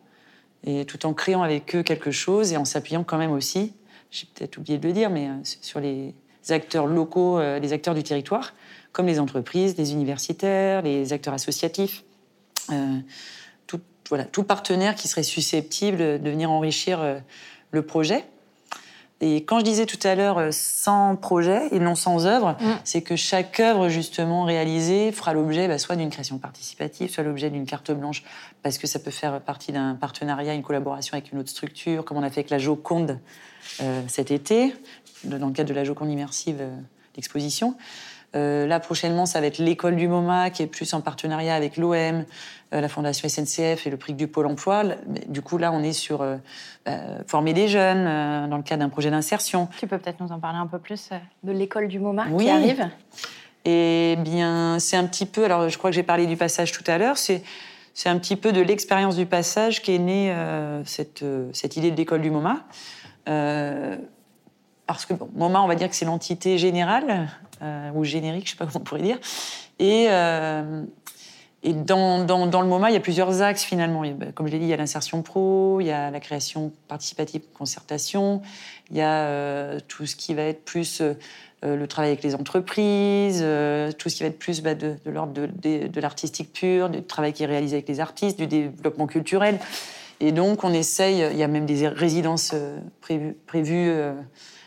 et 0.65 0.85
tout 0.85 1.05
en 1.05 1.13
créant 1.13 1.43
avec 1.43 1.75
eux 1.75 1.83
quelque 1.83 2.11
chose 2.11 2.51
et 2.51 2.57
en 2.57 2.65
s'appuyant 2.65 3.03
quand 3.03 3.17
même 3.19 3.31
aussi, 3.31 3.73
j'ai 4.11 4.25
peut-être 4.33 4.57
oublié 4.57 4.79
de 4.79 4.87
le 4.87 4.93
dire, 4.93 5.11
mais 5.11 5.29
sur 5.43 5.79
les 5.79 6.15
acteurs 6.49 6.87
locaux, 6.87 7.39
les 7.39 7.73
acteurs 7.73 7.93
du 7.93 8.01
territoire, 8.03 8.53
comme 8.91 9.05
les 9.05 9.19
entreprises, 9.19 9.77
les 9.77 9.93
universitaires, 9.93 10.81
les 10.81 11.13
acteurs 11.13 11.35
associatifs. 11.35 12.03
Euh, 12.71 12.97
voilà, 14.09 14.25
tout 14.25 14.43
partenaire 14.43 14.95
qui 14.95 15.07
serait 15.07 15.23
susceptible 15.23 15.97
de 15.97 16.29
venir 16.29 16.51
enrichir 16.51 16.99
euh, 16.99 17.19
le 17.71 17.81
projet. 17.83 18.25
Et 19.21 19.43
quand 19.43 19.59
je 19.59 19.65
disais 19.65 19.85
tout 19.85 19.99
à 20.03 20.15
l'heure 20.15 20.37
euh, 20.37 20.49
sans 20.51 21.15
projet 21.15 21.67
et 21.71 21.79
non 21.79 21.95
sans 21.95 22.25
œuvre, 22.25 22.55
Mm. 22.59 22.65
c'est 22.83 23.01
que 23.01 23.15
chaque 23.15 23.59
œuvre 23.59 23.89
justement 23.89 24.43
réalisée 24.43 25.11
fera 25.11 25.33
l'objet 25.33 25.67
bah, 25.67 25.77
soit 25.77 25.95
d'une 25.95 26.09
création 26.09 26.37
participative, 26.37 27.11
soit 27.11 27.23
l'objet 27.23 27.49
d'une 27.49 27.65
carte 27.65 27.91
blanche, 27.91 28.23
parce 28.63 28.77
que 28.77 28.87
ça 28.87 28.99
peut 28.99 29.11
faire 29.11 29.41
partie 29.41 29.71
d'un 29.71 29.95
partenariat, 29.95 30.53
une 30.53 30.63
collaboration 30.63 31.13
avec 31.13 31.31
une 31.31 31.39
autre 31.39 31.49
structure, 31.49 32.05
comme 32.05 32.17
on 32.17 32.23
a 32.23 32.29
fait 32.29 32.39
avec 32.39 32.49
la 32.49 32.59
Joconde 32.59 33.19
euh, 33.81 34.01
cet 34.07 34.31
été, 34.31 34.73
dans 35.23 35.47
le 35.47 35.53
cadre 35.53 35.69
de 35.69 35.75
la 35.75 35.83
Joconde 35.83 36.09
immersive, 36.09 36.57
euh, 36.59 36.75
l'exposition. 37.15 37.75
Euh, 38.35 38.67
là, 38.67 38.79
prochainement, 38.79 39.25
ça 39.25 39.41
va 39.41 39.47
être 39.47 39.57
l'école 39.57 39.95
du 39.95 40.07
MoMA, 40.07 40.49
qui 40.51 40.63
est 40.63 40.67
plus 40.67 40.93
en 40.93 41.01
partenariat 41.01 41.55
avec 41.55 41.77
l'OM, 41.77 42.25
la 42.71 42.87
Fondation 42.87 43.27
SNCF 43.27 43.87
et 43.87 43.89
le 43.89 43.97
prix 43.97 44.13
du 44.13 44.27
Pôle 44.27 44.45
emploi. 44.45 44.83
Du 45.27 45.41
coup, 45.41 45.57
là, 45.57 45.71
on 45.71 45.81
est 45.81 45.93
sur 45.93 46.21
euh, 46.21 46.37
euh, 46.87 47.19
former 47.27 47.53
des 47.53 47.67
jeunes 47.67 48.05
euh, 48.07 48.47
dans 48.47 48.57
le 48.57 48.63
cadre 48.63 48.83
d'un 48.83 48.89
projet 48.89 49.09
d'insertion. 49.09 49.67
Tu 49.79 49.87
peux 49.87 49.97
peut-être 49.97 50.19
nous 50.19 50.31
en 50.31 50.39
parler 50.39 50.59
un 50.59 50.67
peu 50.67 50.79
plus 50.79 51.09
euh, 51.11 51.17
de 51.43 51.51
l'école 51.51 51.87
du 51.87 51.99
MoMA 51.99 52.27
Oui. 52.31 52.45
qui 52.45 52.49
arrive? 52.51 52.87
Eh 53.65 54.15
bien, 54.19 54.77
c'est 54.79 54.97
un 54.97 55.05
petit 55.05 55.25
peu. 55.25 55.45
Alors, 55.45 55.67
je 55.69 55.77
crois 55.77 55.89
que 55.89 55.95
j'ai 55.95 56.03
parlé 56.03 56.27
du 56.27 56.37
passage 56.37 56.71
tout 56.71 56.83
à 56.87 56.97
l'heure. 56.97 57.17
C'est 57.17 57.41
un 58.05 58.17
petit 58.17 58.35
peu 58.35 58.51
de 58.51 58.61
l'expérience 58.61 59.15
du 59.15 59.25
passage 59.25 59.81
qu'est 59.81 59.97
née 59.97 60.31
euh, 60.31 60.83
cette, 60.85 61.23
euh, 61.23 61.49
cette 61.53 61.75
idée 61.75 61.91
de 61.91 61.97
l'école 61.97 62.21
du 62.21 62.31
MoMA. 62.31 62.63
Euh, 63.27 63.97
parce 64.87 65.05
que 65.05 65.13
bon, 65.13 65.29
MoMA, 65.35 65.61
on 65.61 65.67
va 65.67 65.75
dire 65.75 65.89
que 65.89 65.95
c'est 65.95 66.05
l'entité 66.05 66.57
générale 66.57 67.27
euh, 67.61 67.91
ou 67.93 68.03
générique, 68.03 68.45
je 68.45 68.51
sais 68.51 68.57
pas 68.57 68.65
comment 68.65 68.79
on 68.79 68.83
pourrait 68.83 69.01
dire. 69.01 69.19
Et, 69.79 70.07
euh, 70.09 70.83
et 71.61 71.73
dans, 71.73 72.23
dans, 72.23 72.61
le 72.61 72.67
MoMA, 72.67 72.89
il 72.89 72.93
y 72.93 72.97
a 72.97 73.01
plusieurs 73.01 73.41
axes 73.41 73.63
finalement. 73.63 74.03
Bah, 74.13 74.27
comme 74.33 74.47
je 74.47 74.53
l'ai 74.53 74.59
dit, 74.59 74.65
il 74.65 74.69
y 74.69 74.73
a 74.73 74.77
l'insertion 74.77 75.21
pro, 75.21 75.81
il 75.81 75.87
y 75.87 75.91
a 75.91 76.09
la 76.09 76.19
création 76.21 76.71
participative, 76.87 77.41
concertation, 77.53 78.41
il 78.89 78.97
y 78.97 79.01
a 79.01 79.25
euh, 79.25 79.79
tout 79.87 80.05
ce 80.05 80.15
qui 80.15 80.33
va 80.33 80.43
être 80.43 80.63
plus 80.63 81.01
euh, 81.01 81.15
euh, 81.65 81.75
le 81.75 81.87
travail 81.87 82.11
avec 82.11 82.23
les 82.23 82.33
entreprises, 82.33 83.45
tout 83.97 84.09
ce 84.09 84.15
qui 84.15 84.23
va 84.23 84.29
être 84.29 84.39
plus 84.39 84.61
bah, 84.61 84.73
de, 84.73 84.95
l'ordre 85.05 85.33
de, 85.33 85.87
de- 85.87 86.01
l'artistique 86.01 86.53
pur, 86.53 86.89
du 86.89 87.03
travail 87.03 87.33
qui 87.33 87.43
est 87.43 87.47
réalisé 87.47 87.75
avec 87.75 87.89
les 87.89 87.99
artistes, 87.99 88.37
du 88.37 88.47
développement 88.47 89.07
culturel. 89.07 89.59
Et 90.21 90.31
donc, 90.31 90.63
on 90.63 90.71
essaye, 90.71 91.25
il 91.31 91.37
y 91.37 91.43
a 91.43 91.47
même 91.49 91.65
des 91.65 91.89
résidences 91.89 92.53
prévues, 93.47 93.93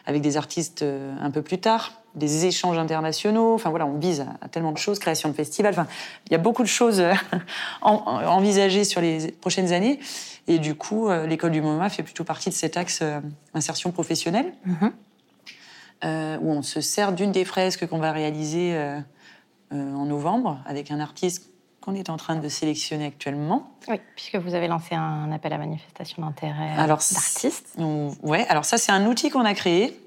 avec 0.07 0.23
des 0.23 0.37
artistes 0.37 0.83
un 0.83 1.31
peu 1.31 1.43
plus 1.43 1.59
tard, 1.59 2.02
des 2.15 2.47
échanges 2.47 2.77
internationaux. 2.79 3.55
Enfin 3.55 3.71
voilà, 3.71 3.87
on 3.87 3.97
vise 3.99 4.27
à, 4.43 4.49
tellement 4.49 4.73
de 4.73 4.79
choses, 4.79 4.99
création 4.99 5.29
de 5.29 5.35
festivals. 5.35 5.73
Enfin, 5.73 5.87
il 6.27 6.33
y 6.33 6.35
a 6.35 6.39
beaucoup 6.39 6.63
de 6.63 6.69
choses 6.69 7.01
euh, 7.01 7.13
en- 7.83 7.95
en- 7.95 8.25
envisagées 8.27 8.85
sur 8.85 9.01
les 9.01 9.33
prochaines 9.33 9.73
années. 9.73 9.99
Et 10.49 10.59
du 10.59 10.75
coup, 10.75 11.09
euh, 11.09 11.27
l'école 11.27 11.53
du 11.53 11.63
MoMA 11.63 11.89
fait 11.89 12.03
plutôt 12.03 12.25
partie 12.25 12.51
de 12.51 12.55
cet 12.55 12.77
axe 12.77 12.99
euh, 13.03 13.21
insertion 13.55 13.93
professionnelle, 13.93 14.53
Mhm. 14.67 14.93
euh, 16.05 16.39
où 16.41 16.51
on 16.51 16.63
se 16.63 16.81
sert 16.81 17.13
d'une 17.13 17.33
des 17.33 17.45
fresques 17.45 17.87
qu'on 17.87 17.99
va 17.99 18.13
réaliser 18.13 18.75
euh, 18.75 18.99
euh, 19.73 19.95
en 19.95 20.05
novembre 20.05 20.59
avec 20.67 20.91
un 20.91 21.01
artiste 21.01 21.49
qu'on 21.81 21.95
est 21.95 22.11
en 22.11 22.17
train 22.17 22.37
de 22.37 22.49
sélectionner 22.49 23.07
actuellement. 23.07 23.71
Oui, 23.89 24.01
puisque 24.15 24.37
vous 24.37 24.55
avez 24.55 24.69
lancé 24.69 24.95
un 24.95 25.33
appel 25.33 25.53
à 25.53 25.59
manifestation 25.59 26.23
d'intérêt 26.23 26.77
d'artistes. 26.87 27.77
Ouais, 28.23 28.47
alors 28.49 28.65
ça, 28.65 28.79
c'est 28.79 28.93
un 28.93 29.07
outil 29.07 29.31
qu'on 29.31 29.45
a 29.45 29.55
créé. 29.55 29.99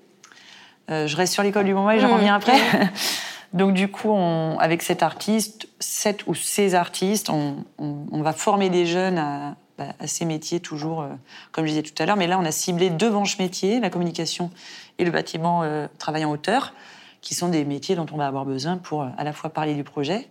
Euh, 0.91 1.08
je 1.08 1.15
reste 1.15 1.34
sur 1.34 1.43
l'école 1.43 1.65
du 1.65 1.74
moment 1.74 1.91
et 1.91 2.00
j'en 2.00 2.10
Mmh, 2.10 2.13
reviens 2.13 2.36
après. 2.36 2.58
Donc, 3.54 3.74
du 3.74 3.88
coup, 3.89 4.10
on- 4.12 4.58
avec 4.60 4.82
cet 4.84 5.02
artiste, 5.02 5.67
sept 5.80 6.28
ou 6.28 6.36
ces 6.36 6.76
artistes, 6.76 7.30
on, 7.30 7.63
on- 7.78 8.06
on 8.12 8.21
va 8.21 8.34
former 8.34 8.69
des 8.69 8.86
jeunes 8.86 9.17
à, 9.17 9.56
bah, 9.78 9.86
à 10.00 10.08
ces 10.08 10.26
métiers, 10.26 10.60
toujours, 10.60 11.02
euh, 11.02 11.08
comme 11.52 11.65
je 11.65 11.69
disais 11.71 11.84
tout 11.84 11.93
à 12.02 12.06
l'heure. 12.06 12.17
Mais 12.17 12.28
là, 12.28 12.38
on 12.39 12.45
a 12.45 12.52
ciblé 12.52 12.89
deux 12.89 13.10
branches 13.10 13.39
métiers, 13.39 13.80
la 13.80 13.89
communication 13.89 14.52
et 15.00 15.06
le 15.06 15.12
bâtiment 15.12 15.63
euh, 15.63 15.88
travail 15.98 16.26
en 16.26 16.32
hauteur, 16.32 16.74
qui 17.21 17.34
sont 17.34 17.48
des 17.48 17.65
métiers 17.65 17.95
dont 17.95 18.06
on 18.12 18.17
va 18.17 18.28
avoir 18.28 18.45
besoin 18.45 18.78
pour 18.78 19.04
euh, 19.04 19.08
à 19.17 19.24
la 19.24 19.34
fois 19.34 19.50
parler 19.50 19.74
du 19.74 19.84
projet, 19.84 20.28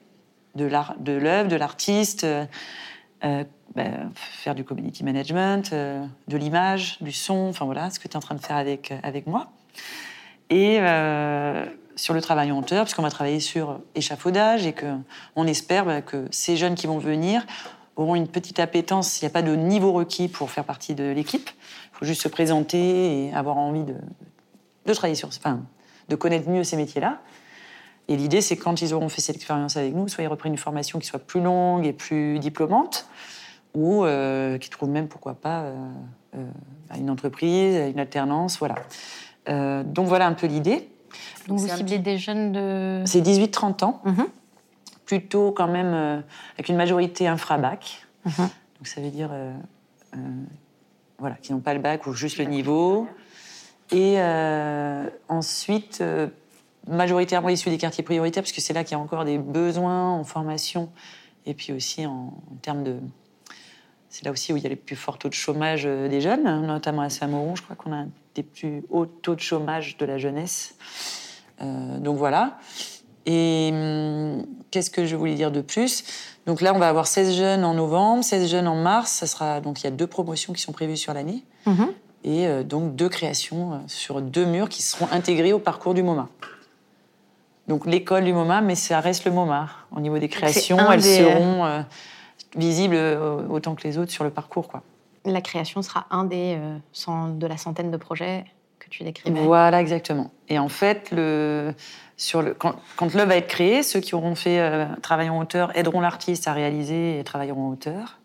de 0.54 0.64
l'œuvre, 0.66 1.48
de 1.48 1.56
l'artiste, 1.56 2.24
euh, 2.24 2.44
bah, 3.74 3.82
faire 4.14 4.54
du 4.54 4.62
community 4.64 5.02
management, 5.02 5.72
de 5.72 6.36
l'image, 6.36 6.98
du 7.00 7.10
son, 7.10 7.48
enfin 7.48 7.64
voilà, 7.64 7.90
ce 7.90 7.98
que 7.98 8.06
tu 8.06 8.12
es 8.12 8.16
en 8.16 8.20
train 8.20 8.34
de 8.36 8.40
faire 8.40 8.56
avec, 8.56 8.92
avec 9.02 9.26
moi. 9.26 9.50
Et 10.50 10.78
euh, 10.80 11.64
sur 11.96 12.14
le 12.14 12.20
travail 12.20 12.52
en 12.52 12.58
hauteur, 12.58 12.84
puisqu'on 12.84 13.02
va 13.02 13.10
travailler 13.10 13.40
sur 13.40 13.80
échafaudage 13.94 14.66
et 14.66 14.74
qu'on 14.74 15.46
espère 15.46 15.84
bah, 15.84 16.02
que 16.02 16.26
ces 16.30 16.56
jeunes 16.56 16.74
qui 16.74 16.86
vont 16.86 16.98
venir 16.98 17.46
auront 17.96 18.14
une 18.14 18.28
petite 18.28 18.58
appétence. 18.58 19.20
Il 19.20 19.24
n'y 19.24 19.28
a 19.28 19.32
pas 19.32 19.42
de 19.42 19.54
niveau 19.54 19.92
requis 19.92 20.28
pour 20.28 20.50
faire 20.50 20.64
partie 20.64 20.94
de 20.94 21.04
l'équipe. 21.04 21.50
Il 21.92 21.98
faut 21.98 22.04
juste 22.04 22.22
se 22.22 22.28
présenter 22.28 23.26
et 23.26 23.34
avoir 23.34 23.56
envie 23.56 23.84
de, 23.84 23.94
travailler 24.92 25.14
sur, 25.14 25.28
enfin, 25.28 25.60
de 26.08 26.16
connaître 26.16 26.48
mieux 26.48 26.64
ces 26.64 26.76
métiers-là. 26.76 27.20
Et 28.08 28.16
l'idée, 28.16 28.40
c'est 28.40 28.56
quand 28.56 28.82
ils 28.82 28.92
auront 28.92 29.08
fait 29.08 29.22
cette 29.22 29.36
expérience 29.36 29.76
avec 29.76 29.94
nous, 29.94 30.08
soit 30.08 30.24
ils 30.24 30.28
reprennent 30.28 30.52
une 30.52 30.58
formation 30.58 30.98
qui 30.98 31.06
soit 31.06 31.20
plus 31.20 31.40
longue 31.40 31.86
et 31.86 31.92
plus 31.92 32.38
diplômante, 32.38 33.08
ou 33.74 34.04
euh, 34.04 34.58
qu'ils 34.58 34.70
trouvent 34.70 34.90
même, 34.90 35.08
pourquoi 35.08 35.34
pas, 35.34 35.62
euh, 35.62 35.74
euh, 36.36 36.46
une 36.98 37.08
entreprise, 37.08 37.76
une 37.76 37.98
alternance, 37.98 38.58
voilà. 38.58 38.76
Euh, 39.48 39.82
donc 39.82 40.06
voilà 40.06 40.26
un 40.26 40.32
peu 40.32 40.46
l'idée. 40.46 40.88
Donc 41.48 41.58
vous 41.58 41.68
ciblez 41.68 41.98
des 41.98 42.18
jeunes 42.18 42.52
de... 42.52 43.02
C'est 43.06 43.20
18-30 43.20 43.84
ans, 43.84 44.00
Mhm. 44.04 44.26
plutôt 45.04 45.52
quand 45.52 45.68
même 45.68 45.92
euh, 45.94 46.20
avec 46.54 46.68
une 46.68 46.76
majorité 46.76 47.28
infra-bac. 47.28 48.06
Mhm. 48.24 48.32
Donc 48.38 48.86
ça 48.86 49.00
veut 49.00 49.10
dire 49.10 49.30
euh, 49.32 49.54
voilà, 51.18 51.36
qui 51.36 51.52
n'ont 51.52 51.60
pas 51.60 51.74
le 51.74 51.80
bac 51.80 52.06
ou 52.06 52.12
juste 52.12 52.38
le 52.38 52.44
niveau. 52.44 53.06
Et 53.92 54.14
euh, 54.18 55.08
ensuite, 55.28 55.98
euh, 56.00 56.26
majoritairement 56.88 57.50
issus 57.50 57.68
des 57.70 57.78
quartiers 57.78 58.02
prioritaires, 58.02 58.42
parce 58.42 58.52
que 58.52 58.60
c'est 58.60 58.72
là 58.72 58.82
qu'il 58.82 58.92
y 58.96 59.00
a 59.00 59.02
encore 59.02 59.24
des 59.24 59.38
besoins 59.38 60.10
en 60.10 60.24
formation 60.24 60.88
et 61.46 61.52
puis 61.54 61.72
aussi 61.72 62.06
en, 62.06 62.32
en 62.50 62.56
termes 62.62 62.82
de. 62.82 62.96
C'est 64.08 64.24
là 64.24 64.30
aussi 64.30 64.52
où 64.52 64.56
il 64.56 64.62
y 64.62 64.66
a 64.66 64.68
les 64.70 64.76
plus 64.76 64.96
forts 64.96 65.18
taux 65.18 65.28
de 65.28 65.34
chômage 65.34 65.84
des 65.84 66.20
jeunes, 66.20 66.66
notamment 66.66 67.02
à 67.02 67.10
Saint-Mauron. 67.10 67.56
Je 67.56 67.62
crois 67.62 67.74
qu'on 67.76 67.92
a 67.92 67.96
un 67.96 68.08
des 68.34 68.42
plus 68.42 68.82
hauts 68.90 69.06
taux 69.06 69.34
de 69.34 69.40
chômage 69.40 69.96
de 69.96 70.04
la 70.06 70.18
jeunesse. 70.18 70.74
Euh, 71.62 71.98
donc 71.98 72.16
voilà. 72.16 72.58
Et 73.26 73.70
hum, 73.72 74.44
qu'est-ce 74.70 74.90
que 74.90 75.06
je 75.06 75.16
voulais 75.16 75.34
dire 75.34 75.50
de 75.50 75.60
plus? 75.60 76.04
Donc 76.46 76.60
là, 76.60 76.74
on 76.74 76.78
va 76.78 76.88
avoir 76.88 77.06
16 77.06 77.34
jeunes 77.36 77.64
en 77.64 77.74
novembre, 77.74 78.22
16 78.22 78.50
jeunes 78.50 78.68
en 78.68 78.76
mars. 78.76 79.10
Ça 79.12 79.26
sera, 79.26 79.60
donc 79.60 79.80
il 79.80 79.84
y 79.84 79.86
a 79.86 79.90
deux 79.90 80.06
promotions 80.06 80.52
qui 80.52 80.60
sont 80.60 80.72
prévues 80.72 80.96
sur 80.96 81.14
l'année. 81.14 81.44
Mhm. 81.66 81.88
Et 82.24 82.46
euh, 82.46 82.62
donc 82.64 82.96
deux 82.96 83.08
créations 83.08 83.72
euh, 83.74 83.76
sur 83.86 84.20
deux 84.20 84.44
murs 84.46 84.68
qui 84.68 84.82
seront 84.82 85.08
intégrées 85.12 85.52
au 85.52 85.58
parcours 85.58 85.94
du 85.94 86.02
MoMA. 86.02 86.28
Donc 87.68 87.86
l'école 87.86 88.24
du 88.24 88.32
MoMA, 88.32 88.60
mais 88.60 88.74
ça 88.74 89.00
reste 89.00 89.24
le 89.24 89.30
MoMA. 89.32 89.70
Au 89.94 90.00
niveau 90.00 90.18
des 90.18 90.28
créations, 90.28 90.76
elles 90.90 91.00
des- 91.00 91.18
seront 91.18 91.64
euh, 91.64 91.80
visibles 92.56 92.96
autant 93.48 93.74
que 93.74 93.86
les 93.86 93.96
autres 93.96 94.10
sur 94.10 94.24
le 94.24 94.30
parcours. 94.30 94.68
Quoi. 94.68 94.82
La 95.24 95.40
création 95.40 95.82
sera 95.82 96.06
un 96.10 96.24
des 96.24 96.58
euh, 96.58 97.28
de 97.28 97.46
la 97.46 97.56
centaine 97.56 97.90
de 97.90 97.96
projets 97.96 98.44
que 98.78 98.88
tu 98.88 99.04
décrivais. 99.04 99.40
Voilà, 99.40 99.80
exactement. 99.80 100.30
Et 100.48 100.58
en 100.58 100.68
fait, 100.68 101.10
le, 101.10 101.74
quand 102.58 103.14
l'œuvre 103.14 103.28
va 103.28 103.36
être 103.36 103.46
créée, 103.46 103.82
ceux 103.82 104.00
qui 104.00 104.14
auront 104.14 104.34
fait 104.34 104.60
euh, 104.60 104.86
travail 105.02 105.30
en 105.30 105.38
hauteur 105.38 105.76
aideront 105.76 106.00
l'artiste 106.00 106.46
à 106.48 106.52
réaliser 106.52 107.18
et 107.18 107.24
travailleront 107.24 107.68
en 107.68 107.70
hauteur. 107.70 108.18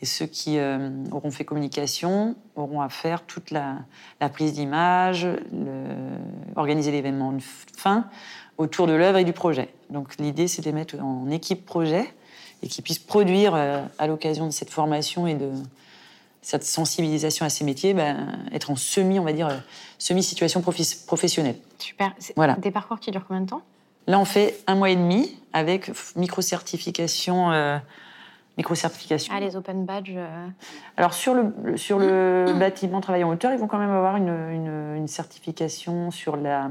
Et 0.00 0.04
ceux 0.04 0.26
qui 0.26 0.58
euh, 0.58 0.90
auront 1.12 1.30
fait 1.30 1.44
communication 1.44 2.34
auront 2.56 2.80
à 2.80 2.88
faire 2.88 3.24
toute 3.24 3.52
la, 3.52 3.76
prise 4.32 4.54
d'image, 4.54 5.28
organiser 6.56 6.90
l'événement 6.90 7.30
de 7.30 7.42
fin 7.76 8.06
autour 8.58 8.88
de 8.88 8.92
l'œuvre 8.94 9.18
et 9.18 9.24
du 9.24 9.32
projet. 9.32 9.68
Donc 9.90 10.16
l'idée, 10.18 10.48
c'est 10.48 10.62
de 10.62 10.66
les 10.66 10.72
mettre 10.72 10.98
en 11.00 11.30
équipe 11.30 11.64
projet 11.64 12.12
et 12.62 12.68
qu'ils 12.68 12.84
puissent 12.84 12.98
produire 12.98 13.54
euh, 13.54 13.82
à 13.98 14.06
l'occasion 14.06 14.46
de 14.46 14.52
cette 14.52 14.70
formation 14.70 15.26
et 15.26 15.34
de 15.34 15.50
cette 16.42 16.64
sensibilisation 16.64 17.46
à 17.46 17.48
ces 17.48 17.64
métiers, 17.64 17.94
ben, 17.94 18.38
être 18.52 18.70
en 18.70 18.76
semi, 18.76 19.18
on 19.18 19.24
va 19.24 19.32
dire, 19.32 19.48
euh, 19.48 19.56
semi-situation 19.98 20.60
professionnelle. 20.60 21.56
Super. 21.78 22.12
Voilà. 22.36 22.54
Des 22.54 22.70
parcours 22.70 23.00
qui 23.00 23.10
durent 23.10 23.24
combien 23.26 23.42
de 23.42 23.48
temps? 23.48 23.62
Là, 24.08 24.18
on 24.18 24.24
fait 24.24 24.58
un 24.66 24.74
mois 24.74 24.90
et 24.90 24.96
demi 24.96 25.38
avec 25.52 25.90
micro-certification. 26.16 27.52
Euh, 27.52 27.78
micro-certification. 28.58 29.32
Ah, 29.34 29.40
les 29.40 29.56
open 29.56 29.86
badges 29.86 30.18
Alors, 30.96 31.14
sur 31.14 31.32
le, 31.34 31.76
sur 31.76 31.98
le 31.98 32.52
bâtiment 32.58 33.00
travaillant 33.00 33.28
en 33.28 33.32
hauteur, 33.32 33.52
ils 33.52 33.58
vont 33.58 33.68
quand 33.68 33.78
même 33.78 33.90
avoir 33.90 34.16
une, 34.16 34.28
une, 34.28 34.96
une 34.96 35.08
certification 35.08 36.10
sur 36.10 36.36
la 36.36 36.68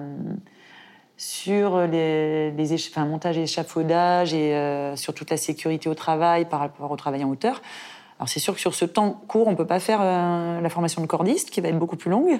sur 1.22 1.86
les, 1.86 2.50
les 2.50 2.74
enfin, 2.74 3.06
montage 3.06 3.38
et 3.38 3.44
échafaudage 3.44 4.34
et 4.34 4.56
euh, 4.56 4.96
sur 4.96 5.14
toute 5.14 5.30
la 5.30 5.38
sécurité 5.38 5.88
au 5.88 5.94
travail 5.94 6.46
par 6.46 6.60
rapport 6.60 6.90
au 6.90 6.96
travail 6.96 7.24
en 7.24 7.30
hauteur. 7.30 7.62
Alors 8.22 8.30
c'est 8.30 8.40
sûr 8.40 8.54
que 8.54 8.60
sur 8.60 8.76
ce 8.76 8.86
temps 8.86 9.20
court, 9.28 9.48
on 9.48 9.56
peut 9.56 9.66
pas 9.66 9.80
faire 9.80 9.98
euh, 10.00 10.62
la 10.62 10.70
formation 10.70 11.02
de 11.02 11.08
cordiste 11.08 11.50
qui 11.50 11.60
va 11.60 11.70
être 11.70 11.80
beaucoup 11.80 11.96
plus 11.96 12.12
longue. 12.12 12.40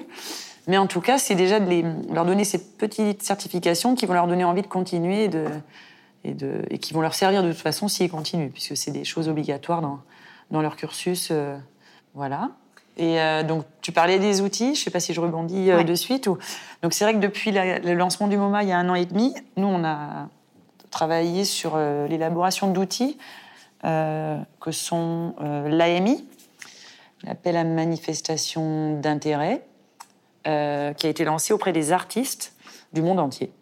Mais 0.68 0.78
en 0.78 0.86
tout 0.86 1.00
cas, 1.00 1.18
c'est 1.18 1.34
déjà 1.34 1.58
de 1.58 1.68
les, 1.68 1.84
leur 2.12 2.24
donner 2.24 2.44
ces 2.44 2.58
petites 2.58 3.24
certifications 3.24 3.96
qui 3.96 4.06
vont 4.06 4.14
leur 4.14 4.28
donner 4.28 4.44
envie 4.44 4.62
de 4.62 4.68
continuer 4.68 5.24
et, 5.24 5.28
de, 5.28 5.44
et, 6.22 6.34
de, 6.34 6.62
et 6.70 6.78
qui 6.78 6.94
vont 6.94 7.00
leur 7.00 7.14
servir 7.14 7.42
de 7.42 7.50
toute 7.50 7.60
façon 7.60 7.88
s'ils 7.88 8.08
continuent, 8.08 8.50
puisque 8.50 8.76
c'est 8.76 8.92
des 8.92 9.02
choses 9.02 9.28
obligatoires 9.28 9.82
dans, 9.82 9.98
dans 10.52 10.62
leur 10.62 10.76
cursus. 10.76 11.30
Euh, 11.32 11.58
voilà. 12.14 12.50
Et 12.96 13.20
euh, 13.20 13.42
donc, 13.42 13.64
tu 13.80 13.90
parlais 13.90 14.20
des 14.20 14.40
outils, 14.40 14.76
je 14.76 14.80
ne 14.82 14.84
sais 14.84 14.90
pas 14.92 15.00
si 15.00 15.12
je 15.12 15.20
rebondis 15.20 15.66
de 15.66 15.94
suite. 15.96 16.28
Ou... 16.28 16.38
Donc, 16.84 16.92
c'est 16.92 17.02
vrai 17.02 17.14
que 17.14 17.18
depuis 17.18 17.50
le 17.50 17.94
lancement 17.94 18.28
du 18.28 18.36
MoMA, 18.36 18.62
il 18.62 18.68
y 18.68 18.72
a 18.72 18.78
un 18.78 18.88
an 18.88 18.94
et 18.94 19.06
demi, 19.06 19.34
nous, 19.56 19.66
on 19.66 19.82
a 19.82 20.28
travaillé 20.92 21.44
sur 21.44 21.76
l'élaboration 21.76 22.70
d'outils 22.70 23.18
que 23.82 24.70
sont 24.70 25.34
l'AMI, 25.40 26.24
l'appel 27.24 27.56
à 27.56 27.64
manifestation 27.64 28.98
d'intérêt, 29.00 29.64
qui 30.44 30.50
a 30.50 31.08
été 31.08 31.24
lancé 31.24 31.52
auprès 31.52 31.72
des 31.72 31.92
artistes 31.92 32.54
du 32.92 33.02
monde 33.02 33.18
entier. 33.18 33.52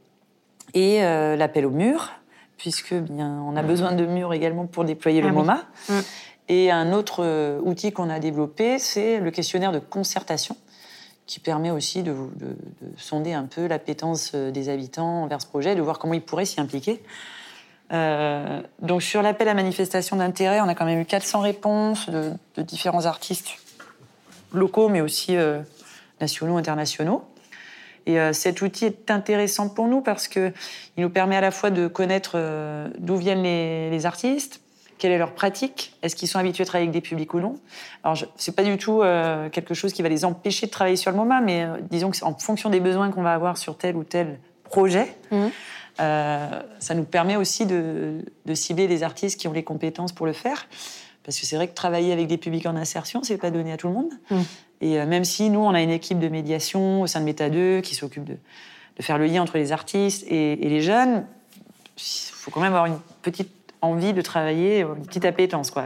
Et 0.75 1.01
l'appel 1.01 1.67
au 1.67 1.71
mur, 1.71 2.11
puisque 2.61 2.95
bien, 2.95 3.43
on 3.47 3.57
a 3.57 3.63
besoin 3.63 3.93
de 3.93 4.05
murs 4.05 4.35
également 4.35 4.67
pour 4.67 4.85
déployer 4.85 5.23
le 5.23 5.29
ah 5.29 5.33
MoMA. 5.33 5.65
Mm. 5.89 5.99
Et 6.51 6.71
un 6.73 6.93
autre 6.93 7.23
euh, 7.25 7.61
outil 7.63 7.93
qu'on 7.93 8.11
a 8.11 8.19
développé, 8.19 8.81
c'est 8.81 9.21
le 9.21 9.31
questionnaire 9.31 9.71
de 9.71 9.79
concertation, 9.79 10.57
qui 11.25 11.39
permet 11.39 11.71
aussi 11.71 12.03
de, 12.03 12.15
sonder 12.97 13.33
un 13.33 13.45
peu 13.45 13.69
l'appétence 13.69 14.33
euh, 14.35 14.51
des 14.51 14.69
habitants 14.69 15.23
envers 15.23 15.41
ce 15.41 15.47
projet, 15.47 15.77
de 15.77 15.81
voir 15.81 16.01
comment 16.01 16.13
ils 16.13 16.21
pourraient 16.21 16.45
s'y 16.45 16.61
impliquer. 16.61 17.03
Euh, 17.93 18.63
donc 18.81 19.03
sur 19.03 19.23
l'appel 19.23 19.49
à 19.49 19.55
manifestation 19.55 20.17
d'intérêt, 20.17 20.61
on 20.61 20.69
a 20.69 20.75
quand 20.75 20.85
même 20.85 21.01
eu 21.01 21.05
400 21.05 21.41
réponses 21.41 22.09
de, 22.09 22.33
différents 22.63 23.07
artistes 23.07 23.59
locaux, 24.53 24.89
mais 24.89 25.01
aussi 25.01 25.37
nationaux, 26.21 26.57
internationaux. 26.57 27.25
Et 28.07 28.19
cet 28.33 28.63
outil 28.63 28.87
est 28.87 29.11
intéressant 29.11 29.69
pour 29.69 29.87
nous 29.87 30.01
parce 30.01 30.27
qu'il 30.27 30.53
nous 30.97 31.11
permet 31.11 31.37
à 31.37 31.41
la 31.41 31.51
fois 31.53 31.71
de 31.71 31.87
connaître 31.87 32.37
d'où 32.99 33.17
viennent 33.17 33.43
les 33.43 34.07
artistes, 34.07 34.61
quelle 35.01 35.13
est 35.13 35.19
leur 35.19 35.33
pratique 35.33 35.97
Est-ce 36.03 36.15
qu'ils 36.15 36.29
sont 36.29 36.39
habitués 36.39 36.63
à 36.63 36.67
travailler 36.67 36.89
avec 36.89 36.93
des 36.93 37.01
publics 37.01 37.33
ou 37.35 37.41
non 37.41 37.59
Alors, 38.05 38.19
ce 38.19 38.51
n'est 38.51 38.55
pas 38.55 38.63
du 38.63 38.77
tout 38.77 39.03
euh, 39.03 39.49
quelque 39.49 39.75
chose 39.75 39.93
qui 39.93 40.03
va 40.03 40.09
les 40.09 40.25
empêcher 40.25 40.67
de 40.67 40.71
travailler 40.71 40.97
sur 40.97 41.11
le 41.11 41.17
MoMA, 41.17 41.41
mais 41.41 41.65
euh, 41.65 41.79
disons 41.91 42.11
qu'en 42.11 42.35
fonction 42.35 42.69
des 42.69 42.81
besoins 42.81 43.11
qu'on 43.11 43.23
va 43.23 43.33
avoir 43.33 43.57
sur 43.57 43.77
tel 43.77 43.97
ou 43.97 44.05
tel 44.05 44.39
projet, 44.63 45.17
mmh. 45.33 45.47
Euh, 46.01 46.63
ça 46.79 46.95
nous 46.95 47.05
permet 47.05 47.37
aussi 47.37 47.67
de, 47.67 48.25
cibler 48.55 48.89
des 48.89 49.03
artistes 49.03 49.39
qui 49.39 49.49
ont 49.49 49.53
les 49.53 49.65
compétences 49.65 50.13
pour 50.13 50.27
le 50.27 50.33
faire. 50.33 50.67
Parce 51.23 51.39
que 51.39 51.47
c'est 51.47 51.57
vrai 51.57 51.69
que 51.69 51.75
travailler 51.75 52.13
avec 52.13 52.27
des 52.27 52.39
publics 52.39 52.67
en 52.67 52.77
insertion, 52.77 53.23
c'est 53.23 53.37
pas 53.37 53.51
donné 53.51 53.73
à 53.73 53.77
tout 53.77 53.89
le 53.89 53.95
monde. 53.95 54.11
Mmh. 54.31 54.37
Et 54.81 55.05
même 55.05 55.25
si 55.25 55.51
nous, 55.51 55.61
on 55.61 55.75
a 55.75 55.83
une 55.83 55.91
équipe 55.91 56.19
de 56.19 56.29
médiation 56.29 57.03
au 57.03 57.07
sein 57.07 57.21
de 57.21 57.27
Méta 57.27 57.51
2 57.51 57.83
qui 57.83 57.95
s'occupe 57.95 58.25
de, 58.25 58.37
faire 59.01 59.19
le 59.19 59.27
lien 59.27 59.43
entre 59.43 59.57
les 59.57 59.73
artistes 59.73 60.25
et, 60.29 60.67
et 60.67 60.69
les 60.69 60.83
jeunes, 60.83 61.25
il 61.97 62.33
faut 62.33 62.51
quand 62.51 62.61
même 62.61 62.75
avoir 62.75 62.87
une 62.87 62.99
petite 63.23 63.60
envie 63.83 64.13
de 64.13 64.21
travailler 64.21 64.81
une 64.81 65.07
petite 65.07 65.25
appétence, 65.25 65.71
quoi. 65.71 65.85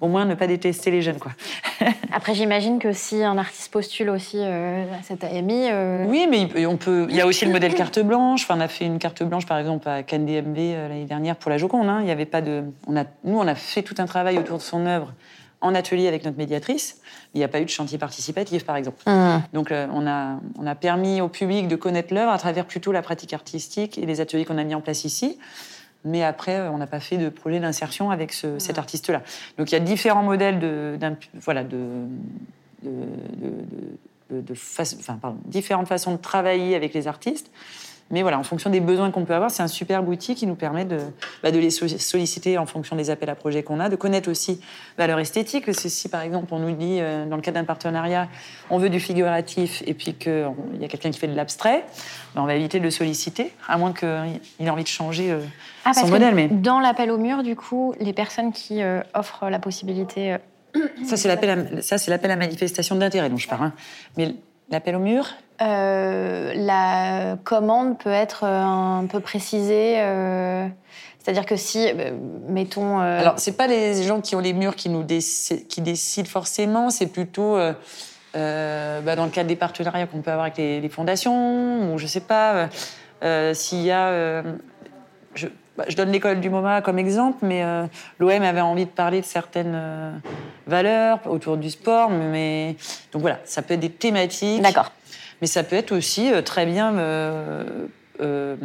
Au 0.00 0.08
moins 0.08 0.24
ne 0.24 0.34
pas 0.34 0.46
détester 0.46 0.90
les 0.90 1.02
jeunes, 1.02 1.18
quoi. 1.18 1.32
Après, 2.12 2.34
j'imagine 2.34 2.78
que 2.78 2.92
si 2.92 3.22
un 3.22 3.38
artiste 3.38 3.72
postule 3.72 4.10
aussi 4.10 4.38
euh, 4.38 4.84
à 4.92 5.02
cette 5.02 5.24
AMI... 5.24 5.68
Euh, 5.70 6.04
oui, 6.06 6.26
mais 6.30 6.66
on 6.66 6.76
peut... 6.76 7.06
Il 7.08 7.16
y 7.16 7.20
a 7.20 7.26
aussi 7.26 7.46
le 7.46 7.52
modèle 7.52 7.74
carte 7.74 7.98
blanche. 8.00 8.42
Enfin, 8.44 8.56
on 8.58 8.60
a 8.60 8.68
fait 8.68 8.84
une 8.84 8.98
carte 8.98 9.22
blanche, 9.22 9.46
par 9.46 9.58
exemple, 9.58 9.88
à 9.88 10.02
CanDMV 10.02 10.58
euh, 10.58 10.88
l'année 10.88 11.04
dernière 11.04 11.36
pour 11.36 11.50
la 11.50 11.58
Joconde. 11.58 11.88
Hein. 11.88 12.00
Il 12.02 12.08
y 12.08 12.10
avait 12.10 12.26
pas 12.26 12.42
de... 12.42 12.64
On 12.86 12.96
a... 12.96 13.04
Nous, 13.24 13.38
on 13.38 13.46
a 13.46 13.54
fait 13.54 13.82
tout 13.82 13.94
un 13.98 14.06
travail 14.06 14.38
autour 14.38 14.58
de 14.58 14.62
son 14.62 14.84
œuvre 14.84 15.12
en 15.62 15.74
atelier 15.74 16.08
avec 16.08 16.24
notre 16.24 16.36
médiatrice. 16.36 17.00
Il 17.34 17.38
n'y 17.38 17.44
a 17.44 17.48
pas 17.48 17.60
eu 17.60 17.64
de 17.64 17.70
chantier 17.70 17.96
participatif, 17.96 18.66
par 18.66 18.76
exemple. 18.76 18.98
Mmh. 19.06 19.38
Donc, 19.52 19.72
on, 19.72 20.06
a, 20.08 20.40
on 20.58 20.66
a 20.66 20.74
permis 20.74 21.20
au 21.20 21.28
public 21.28 21.68
de 21.68 21.76
connaître 21.76 22.12
l'œuvre 22.12 22.32
à 22.32 22.38
travers 22.38 22.66
plutôt 22.66 22.90
la 22.90 23.00
pratique 23.00 23.32
artistique 23.32 23.96
et 23.96 24.04
les 24.04 24.20
ateliers 24.20 24.44
qu'on 24.44 24.58
a 24.58 24.64
mis 24.64 24.74
en 24.74 24.80
place 24.80 25.04
ici. 25.04 25.38
Mais 26.04 26.22
après, 26.24 26.68
on 26.68 26.78
n'a 26.78 26.86
pas 26.86 27.00
fait 27.00 27.16
de 27.16 27.28
projet 27.28 27.60
d'insertion 27.60 28.10
avec 28.10 28.32
cet 28.32 28.78
artiste-là. 28.78 29.22
Donc 29.58 29.70
il 29.70 29.74
y 29.74 29.76
a 29.76 29.80
différents 29.80 30.22
modèles 30.22 30.58
de, 30.58 30.98
voilà, 31.34 31.62
de, 31.64 32.06
de, 32.82 34.54
enfin, 34.80 35.18
pardon, 35.20 35.38
différentes 35.44 35.88
façons 35.88 36.12
de 36.12 36.20
travailler 36.20 36.74
avec 36.74 36.94
les 36.94 37.06
artistes. 37.06 37.50
Mais 38.12 38.20
voilà, 38.20 38.38
en 38.38 38.42
fonction 38.42 38.68
des 38.68 38.80
besoins 38.80 39.10
qu'on 39.10 39.24
peut 39.24 39.34
avoir, 39.34 39.50
c'est 39.50 39.62
un 39.62 39.68
super 39.68 40.06
outil 40.06 40.34
qui 40.34 40.46
nous 40.46 40.54
permet 40.54 40.84
de, 40.84 40.98
bah, 41.42 41.50
de 41.50 41.58
les 41.58 41.70
solliciter 41.70 42.58
en 42.58 42.66
fonction 42.66 42.94
des 42.94 43.08
appels 43.08 43.30
à 43.30 43.34
projets 43.34 43.62
qu'on 43.62 43.80
a, 43.80 43.88
de 43.88 43.96
connaître 43.96 44.30
aussi 44.30 44.60
bah, 44.98 45.06
leur 45.06 45.18
esthétique. 45.18 45.64
C'est 45.72 45.88
si 45.88 46.10
par 46.10 46.20
exemple 46.20 46.52
on 46.52 46.58
nous 46.58 46.76
dit, 46.76 46.98
euh, 47.00 47.26
dans 47.26 47.36
le 47.36 47.42
cadre 47.42 47.58
d'un 47.58 47.64
partenariat, 47.64 48.28
on 48.68 48.76
veut 48.76 48.90
du 48.90 49.00
figuratif 49.00 49.82
et 49.86 49.94
puis 49.94 50.14
qu'il 50.14 50.52
y 50.78 50.84
a 50.84 50.88
quelqu'un 50.88 51.10
qui 51.10 51.18
fait 51.18 51.26
de 51.26 51.34
l'abstrait, 51.34 51.84
bah, 52.34 52.42
on 52.42 52.46
va 52.46 52.54
éviter 52.54 52.78
de 52.78 52.84
le 52.84 52.90
solliciter, 52.90 53.50
à 53.66 53.78
moins 53.78 53.94
qu'il 53.94 54.08
ait 54.60 54.70
envie 54.70 54.84
de 54.84 54.88
changer 54.88 55.32
euh, 55.32 55.40
ah, 55.86 55.94
son 55.94 56.08
modèle. 56.08 56.34
Mais... 56.34 56.48
Dans 56.48 56.80
l'appel 56.80 57.10
au 57.10 57.16
mur, 57.16 57.42
du 57.42 57.56
coup, 57.56 57.94
les 57.98 58.12
personnes 58.12 58.52
qui 58.52 58.82
euh, 58.82 59.00
offrent 59.14 59.48
la 59.48 59.58
possibilité. 59.58 60.36
Ça, 61.06 61.16
c'est 61.16 61.28
l'appel 61.28 62.30
à, 62.30 62.36
manifestation 62.36 62.94
d'intérêt 62.94 63.30
dont 63.30 63.38
je 63.38 63.48
parle. 63.48 63.64
Hein. 63.64 63.72
Mais 64.18 64.34
l'appel 64.72 64.96
au 64.96 65.00
mur, 65.00 65.28
euh, 65.60 66.52
la 66.56 67.36
commande 67.44 67.98
peut 67.98 68.10
être 68.10 68.44
euh, 68.44 68.62
un 68.62 69.06
peu 69.06 69.20
précisée. 69.20 69.96
Euh, 69.98 70.66
c'est-à-dire 71.18 71.46
que 71.46 71.54
si, 71.54 71.86
mettons. 72.48 72.98
Alors, 72.98 73.34
c'est 73.36 73.56
pas 73.56 73.68
les 73.68 74.02
gens 74.02 74.20
qui 74.20 74.34
ont 74.34 74.40
les 74.40 74.52
murs 74.52 74.74
qui 74.74 74.88
nous 74.88 75.06
qui 75.06 75.80
décident 75.80 76.28
forcément. 76.28 76.90
C'est 76.90 77.06
plutôt 77.06 77.56
bah, 78.34 79.16
dans 79.16 79.24
le 79.24 79.30
cadre 79.30 79.48
des 79.48 79.54
partenariats 79.54 80.08
qu'on 80.08 80.20
peut 80.20 80.32
avoir 80.32 80.46
avec 80.46 80.56
les, 80.56 80.88
fondations 80.88 81.92
ou 81.92 81.98
je 81.98 82.08
sais 82.08 82.22
pas 82.22 82.68
s'il 83.54 83.82
y 83.82 83.92
a. 83.92 84.42
Je, 85.36 85.46
bah, 85.76 85.84
je, 85.88 85.96
donne 85.96 86.12
l'école 86.12 86.40
du 86.40 86.50
MoMA 86.50 86.82
comme 86.82 86.98
exemple, 86.98 87.38
mais 87.42 87.62
l'OM 88.18 88.42
avait 88.42 88.60
envie 88.60 88.84
de 88.84 88.90
parler 88.90 89.20
de 89.20 89.26
certaines 89.26 90.20
valeurs 90.66 91.20
autour 91.26 91.56
du 91.56 91.70
sport, 91.70 92.10
mais 92.10 92.76
donc 93.12 93.22
voilà, 93.22 93.40
ça 93.44 93.62
peut 93.62 93.74
être 93.74 93.80
des 93.80 93.90
thématiques. 93.90 94.62
D'accord. 94.62 94.92
Mais 95.42 95.48
ça 95.48 95.64
peut 95.64 95.76
être 95.76 95.92
aussi 95.92 96.32
euh, 96.32 96.40
très 96.40 96.66
bien 96.66 96.96
euh, 96.96 97.88
euh, 98.20 98.56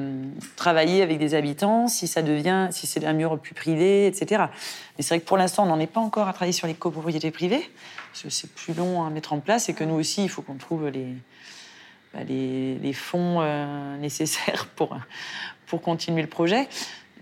travailler 0.55 1.01
avec 1.01 1.17
des 1.17 1.33
habitants 1.33 1.87
si 1.87 2.07
ça 2.07 2.21
devient, 2.21 2.67
si 2.69 2.85
c'est 2.85 3.03
un 3.03 3.13
mur 3.13 3.39
plus 3.39 3.55
privé, 3.55 4.05
etc. 4.05 4.43
Mais 4.95 5.03
c'est 5.03 5.15
vrai 5.15 5.19
que 5.19 5.25
pour 5.25 5.37
l'instant, 5.37 5.63
on 5.63 5.65
n'en 5.67 5.79
est 5.79 5.87
pas 5.87 5.99
encore 5.99 6.27
à 6.27 6.33
travailler 6.33 6.53
sur 6.53 6.67
les 6.67 6.75
copropriétés 6.75 7.31
privées, 7.31 7.67
parce 8.11 8.23
que 8.23 8.29
c'est 8.29 8.53
plus 8.53 8.75
long 8.75 9.03
à 9.03 9.09
mettre 9.09 9.33
en 9.33 9.39
place 9.39 9.69
et 9.69 9.73
que 9.73 9.83
nous 9.83 9.95
aussi, 9.95 10.23
il 10.23 10.29
faut 10.29 10.43
qu'on 10.43 10.57
trouve 10.57 10.87
les, 10.89 11.07
bah, 12.13 12.19
les, 12.23 12.93
fonds 12.93 13.41
nécessaires 13.99 14.67
pour, 14.75 14.95
pour 15.65 15.81
continuer 15.81 16.21
le 16.21 16.29
projet. 16.29 16.69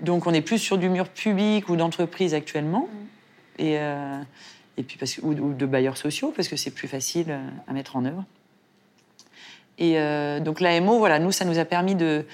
Donc 0.01 0.27
on 0.27 0.34
est 0.34 0.41
plus 0.41 0.60
sur 0.60 0.77
du 0.77 0.89
mur 0.89 1.10
public 1.10 1.69
ou 1.69 1.75
d'entreprise 1.75 2.34
actuellement. 2.34 2.88
Mm. 2.91 3.62
Et, 3.62 3.75
et 4.77 4.84
puis 4.84 4.97
parce, 4.97 5.17
ou, 5.19 5.31
ou 5.31 5.53
de 5.53 5.65
bailleurs 5.65 5.95
sociaux, 5.95 6.34
parce 6.36 6.49
que 6.49 6.58
c'est 6.58 6.71
plus 6.71 6.89
facile 6.89 7.39
à 7.67 7.73
mettre 7.73 7.95
en 7.95 8.03
œuvre. 8.03 8.25
Et 9.77 9.99
euh, 9.99 10.39
donc 10.39 10.60
l'AMO, 10.60 10.97
voilà, 10.99 11.19
nous, 11.19 11.31
ça 11.31 11.45
nous 11.45 11.60
a 11.60 11.65
permis 11.65 11.95
de, 11.95 12.25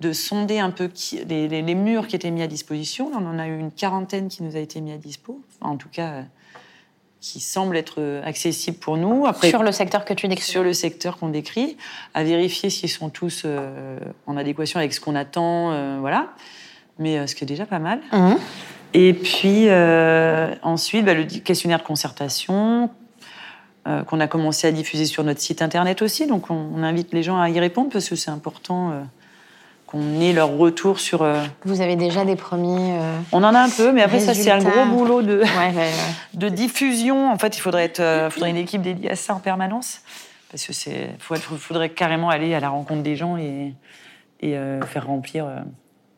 de 0.00 0.12
sonder 0.12 0.58
un 0.58 0.70
peu 0.70 0.90
les, 1.28 1.48
les, 1.48 1.74
murs 1.74 2.06
qui 2.06 2.16
étaient 2.16 2.30
mis 2.30 2.42
à 2.42 2.46
disposition. 2.46 3.10
On 3.14 3.26
en 3.26 3.38
a 3.38 3.46
eu 3.46 3.58
une 3.58 3.70
quarantaine 3.70 4.28
qui 4.28 4.42
nous 4.42 4.56
a 4.56 4.60
été 4.60 4.80
mis 4.80 4.92
à 4.92 4.96
dispo, 4.96 5.40
en 5.60 5.76
tout 5.76 5.88
cas 5.88 6.10
euh, 6.10 6.22
qui 7.20 7.40
semble 7.40 7.76
être 7.76 8.22
accessible 8.24 8.78
pour 8.78 8.96
nous. 8.96 9.26
Après, 9.26 9.50
sur 9.50 9.62
le 9.62 9.72
secteur 9.72 10.04
que 10.04 10.14
tu 10.14 10.26
décris 10.28 10.44
Sur 10.44 10.62
le 10.62 10.72
secteur 10.72 11.18
qu'on 11.18 11.28
décrit, 11.28 11.76
à 12.14 12.24
vérifier 12.24 12.70
s'ils 12.70 12.88
sont 12.88 13.10
tous 13.10 13.42
euh, 13.44 13.98
en 14.26 14.36
adéquation 14.38 14.78
avec 14.78 14.94
ce 14.94 15.00
qu'on 15.00 15.14
attend, 15.14 16.00
voilà. 16.00 16.34
Mais 17.00 17.26
ce 17.26 17.34
qui 17.34 17.44
est 17.44 17.46
déjà 17.46 17.66
pas 17.66 17.78
mal. 17.78 18.00
Mmh. 18.12 18.34
Et 18.94 19.14
puis 19.14 19.68
ensuite, 20.62 21.04
bah, 21.04 21.14
le 21.14 21.24
questionnaire 21.24 21.78
de 21.78 21.84
concertation 21.84 22.90
qu'on 23.84 24.20
a 24.20 24.26
commencé 24.26 24.66
à 24.66 24.72
diffuser 24.72 25.06
sur 25.06 25.24
notre 25.24 25.40
site 25.40 25.62
internet 25.62 26.02
aussi. 26.02 26.26
Donc 26.26 26.50
on, 26.50 26.82
invite 26.82 27.12
les 27.12 27.22
gens 27.22 27.40
à 27.40 27.48
y 27.48 27.58
répondre 27.58 27.88
parce 27.90 28.08
que 28.08 28.16
c'est 28.16 28.30
important 28.30 28.92
qu'on 29.86 30.20
ait 30.20 30.32
leur 30.32 30.50
retour 30.56 31.00
sur. 31.00 31.26
Vous 31.64 31.80
avez 31.80 31.96
déjà 31.96 32.24
des 32.24 32.36
premiers. 32.36 32.98
on 33.32 33.42
en 33.42 33.54
a 33.54 33.60
un 33.60 33.70
peu, 33.70 33.92
mais 33.92 34.02
après 34.02 34.20
ça 34.20 34.34
c'est 34.34 34.50
un 34.50 34.58
gros 34.58 34.84
boulot 34.86 35.22
de, 35.22 35.42
de 36.34 36.48
diffusion. 36.48 37.30
En 37.30 37.38
fait, 37.38 37.56
il 37.56 37.60
faudrait 37.60 37.84
être, 37.84 38.28
faudrait 38.30 38.50
une 38.50 38.56
équipe 38.56 38.82
dédiée 38.82 39.10
à 39.10 39.16
ça 39.16 39.34
en 39.34 39.40
permanence 39.40 40.02
parce 40.50 40.66
que 40.66 40.72
c'est, 40.72 41.10
faudrait 41.18 41.90
carrément 41.90 42.28
aller 42.28 42.54
à 42.54 42.60
la 42.60 42.68
rencontre 42.68 43.02
des 43.02 43.16
gens 43.16 43.36
et, 43.36 43.74
et 44.40 44.56
euh, 44.56 44.80
faire 44.82 45.06
remplir 45.06 45.46
euh, 45.46 45.60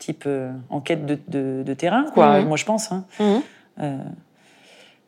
type 0.03 0.25
euh, 0.27 0.51
enquête 0.69 1.07
de, 1.07 1.63
de, 1.63 1.75
terrain, 1.75 2.07
quoi. 2.13 2.41
Mhm. 2.41 2.49
Moi, 2.49 2.57
je 2.57 2.65
pense. 2.65 2.91
Hein. 2.91 3.05
Mhm. 3.21 4.01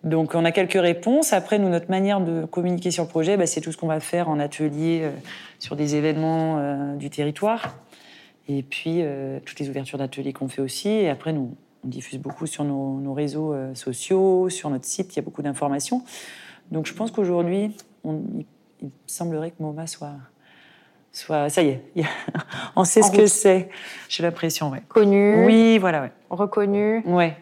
donc, 0.05 0.35
on 0.35 0.45
a 0.45 0.53
quelques 0.53 0.81
réponses. 0.81 1.33
Après, 1.33 1.59
nous, 1.59 1.69
notre 1.69 1.91
manière 1.91 2.21
de 2.21 2.45
communiquer 2.45 2.91
sur 2.91 3.03
le 3.03 3.09
projet, 3.09 3.37
bah, 3.37 3.47
c'est 3.47 3.61
tout 3.61 3.73
ce 3.73 3.77
qu'on 3.77 3.89
va 3.89 4.01
faire 4.01 4.29
en 4.29 4.39
atelier 4.39 5.09
sur 5.59 5.75
des 5.75 5.97
événements 5.97 6.95
du 6.97 7.11
territoire. 7.11 7.77
Et 8.47 8.63
puis, 8.63 9.03
toutes 9.45 9.59
les 9.59 9.69
ouvertures 9.69 9.99
d'ateliers 9.99 10.33
qu'on 10.33 10.49
fait 10.49 10.63
aussi. 10.63 10.89
Et 10.89 11.09
après, 11.09 11.33
nous, 11.33 11.57
on 11.85 11.89
diffuse 11.89 12.19
beaucoup 12.19 12.47
sur 12.47 12.65
nos, 12.65 13.01
nos 13.01 13.15
réseaux 13.15 13.55
sociaux, 13.75 14.49
sur 14.49 14.71
notre 14.71 14.87
site. 14.87 15.15
Il 15.15 15.17
y 15.17 15.19
a 15.21 15.23
beaucoup 15.23 15.43
d'informations. 15.43 16.05
Donc, 16.71 16.87
je 16.87 16.95
pense 16.95 17.11
qu'aujourd'hui, 17.11 17.75
il 18.05 18.91
semblerait 19.07 19.51
que 19.51 19.63
MoMA 19.63 19.87
soit. 19.87 20.15
Soit 21.15 21.49
ça 21.49 21.63
y 21.63 21.69
est, 21.69 21.83
on 22.77 22.85
sait 22.85 23.03
ce 23.03 23.11
que 23.11 23.27
c'est. 23.27 23.71
J'ai 24.09 24.23
l'impression, 24.23 24.71
ouais. 24.71 24.83
Connu. 24.89 25.47
Oui, 25.47 25.79
voilà, 25.79 26.03
ouais. 26.03 26.13
Reconnu. 26.29 27.03
Ouais. 27.07 27.37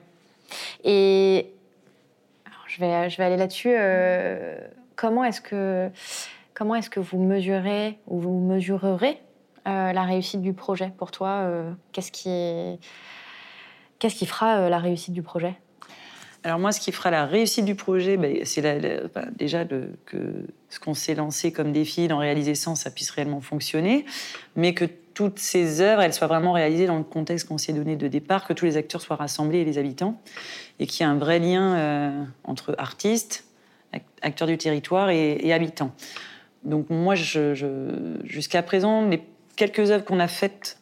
Et 0.85 1.53
je, 2.69 2.81
vais, 2.81 3.11
je 3.11 3.17
vais 3.17 3.25
aller 3.25 3.37
là-dessus. 3.37 3.73
Euh, 3.73 4.59
comment 4.95 5.25
est-ce 5.25 5.41
que 5.41 5.91
comment 6.55 6.75
est-ce 6.75 6.91
que 6.91 7.01
vous 7.01 7.19
mesurez 7.19 7.99
ou 8.07 8.21
vous 8.21 8.39
mesurerez 8.39 9.21
euh, 9.67 9.93
la 9.93 10.03
réussite 10.03 10.43
du 10.43 10.53
projet 10.53 10.93
pour 10.97 11.11
toi 11.11 11.29
euh, 11.29 11.73
Qu'est-ce 11.93 12.13
qui 12.13 12.79
qu'est-ce 13.99 14.17
qui 14.17 14.27
fera 14.27 14.69
la 14.69 14.79
réussite 14.79 15.15
du 15.15 15.23
projet? 15.23 15.55
Alors 16.45 16.59
moi, 16.59 16.73
ce 16.73 16.81
qui 16.81 16.91
fera 16.91 17.11
la 17.11 17.25
réussite 17.25 17.65
du 17.65 17.75
projet, 17.77 18.17
ben, 18.17 18.39
c'est 18.45 18.63
déjà 19.37 19.65
que 19.65 20.47
ce 20.69 20.81
qu'on 20.81 20.95
s'est 20.95 21.15
lancé 21.15 21.53
comme 21.53 21.73
défi 21.73 22.09
d'en 22.09 22.19
réaliser 22.19 22.55
100, 22.55 22.75
ça 22.75 22.91
puisse 22.91 23.11
réellement 23.11 23.41
fonctionner, 23.41 24.05
mais 24.57 24.75
que 24.75 24.87
toutes 25.15 25.39
ces 25.39 25.81
œuvres, 25.81 26.03
elles 26.03 26.15
soient 26.15 26.27
vraiment 26.27 26.53
réalisées 26.53 26.87
dans 26.87 26.99
le 26.99 27.05
contexte 27.05 27.47
qu'on 27.47 27.59
s'est 27.59 27.73
donné 27.73 27.97
de 27.97 28.09
départ, 28.09 28.47
que 28.47 28.53
tous 28.53 28.65
les 28.65 28.77
acteurs 28.77 29.01
soient 29.01 29.17
rassemblés 29.17 29.59
et 29.59 29.65
les 29.65 29.79
habitants, 29.79 30.21
et 30.81 30.87
qu'il 30.87 31.05
y 31.05 31.09
ait 31.09 31.13
un 31.13 31.19
vrai 31.19 31.39
lien 31.39 31.77
euh, 31.77 32.25
entre 32.45 32.75
artistes, 32.79 33.45
acteurs 34.23 34.49
du 34.49 34.57
territoire 34.57 35.11
et, 35.11 35.53
habitants. 35.53 35.93
Donc 36.65 36.89
moi, 36.89 37.15
jusqu'à 37.15 38.63
présent, 38.63 39.07
les 39.07 39.23
quelques 39.55 39.91
œuvres 39.91 40.05
qu'on 40.05 40.21
a 40.21 40.29
faites 40.29 40.79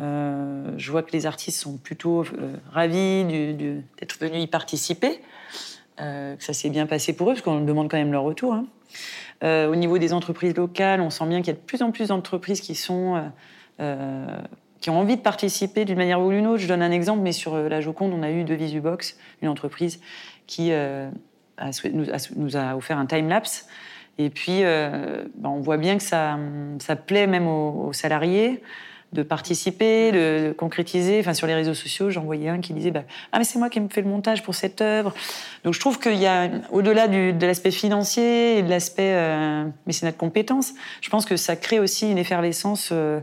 euh, 0.00 0.72
je 0.76 0.90
vois 0.90 1.02
que 1.02 1.12
les 1.12 1.26
artistes 1.26 1.60
sont 1.60 1.78
plutôt 1.78 2.22
euh, 2.22 2.56
ravis 2.70 3.24
d'être 3.24 4.18
venus 4.20 4.44
y 4.44 4.46
participer, 4.46 5.20
euh, 6.00 6.36
que 6.36 6.44
ça 6.44 6.52
s'est 6.52 6.68
bien 6.68 6.86
passé 6.86 7.14
pour 7.14 7.30
eux, 7.30 7.32
parce 7.32 7.42
qu'on 7.42 7.60
demande 7.60 7.90
quand 7.90 7.96
même 7.96 8.12
leur 8.12 8.22
retour. 8.22 8.54
Hein. 8.54 8.66
au 9.42 9.74
niveau 9.74 9.98
des 9.98 10.12
entreprises 10.12 10.54
locales, 10.54 11.00
on 11.00 11.10
sent 11.10 11.26
bien 11.26 11.38
qu'il 11.40 11.48
y 11.48 11.56
a 11.56 11.60
de 11.60 11.64
plus 11.64 11.82
en 11.82 11.90
plus 11.92 12.08
d'entreprises 12.08 12.60
qui 12.60 12.74
sont 12.74 13.30
qui 14.80 14.90
ont 14.90 14.98
envie 15.00 15.16
de 15.16 15.22
participer 15.22 15.84
d'une 15.84 15.96
manière 15.96 16.20
ou 16.20 16.30
d'une 16.30 16.46
autre. 16.46 16.58
Je 16.58 16.68
donne 16.68 16.82
un 16.82 16.90
exemple, 16.90 17.22
mais 17.22 17.32
sur 17.32 17.56
la 17.56 17.80
Joconde, 17.80 18.12
on 18.12 18.22
a 18.22 18.30
eu 18.30 18.44
de 18.44 18.54
Visubox, 18.54 19.18
une 19.42 19.48
entreprise 19.48 20.00
qui 20.46 20.70
nous, 20.70 22.56
a, 22.56 22.76
offert 22.76 22.98
un 22.98 23.06
time-lapse. 23.06 23.68
Et 24.18 24.30
puis, 24.30 24.62
ben, 24.62 25.48
on 25.48 25.60
voit 25.60 25.78
bien 25.78 25.96
que 25.96 26.02
ça 26.02 26.36
plaît 27.06 27.26
même 27.26 27.48
aux 27.48 27.92
salariés 27.92 28.62
de 29.16 29.22
participer, 29.22 30.12
de, 30.12 30.54
concrétiser. 30.56 31.18
Enfin, 31.20 31.34
sur 31.34 31.46
les 31.46 31.54
réseaux 31.54 31.74
sociaux, 31.74 32.10
j'en 32.10 32.22
voyais 32.22 32.48
un 32.48 32.60
qui 32.60 32.72
disait 32.72 32.90
bah, 32.90 33.04
Ah, 33.32 33.38
mais 33.38 33.44
c'est 33.44 33.58
moi 33.58 33.70
qui 33.70 33.80
me 33.80 33.88
fais 33.88 34.02
le 34.02 34.08
montage 34.08 34.42
pour 34.42 34.54
cette 34.54 34.80
œuvre. 34.80 35.14
Donc, 35.64 35.74
je 35.74 35.80
trouve 35.80 35.98
qu'il 35.98 36.16
y 36.16 36.26
a, 36.26 36.48
au-delà 36.70 37.08
de 37.08 37.46
l'aspect 37.46 37.70
financier 37.70 38.58
et 38.58 38.62
de 38.62 38.70
l'aspect 38.70 39.14
euh, 39.14 39.64
mécénat 39.86 40.12
de 40.12 40.16
compétences, 40.16 40.74
je 41.00 41.10
pense 41.10 41.24
que 41.24 41.36
ça 41.36 41.56
crée 41.56 41.78
aussi 41.78 42.10
une 42.10 42.18
effervescence 42.18 42.90
euh, 42.92 43.20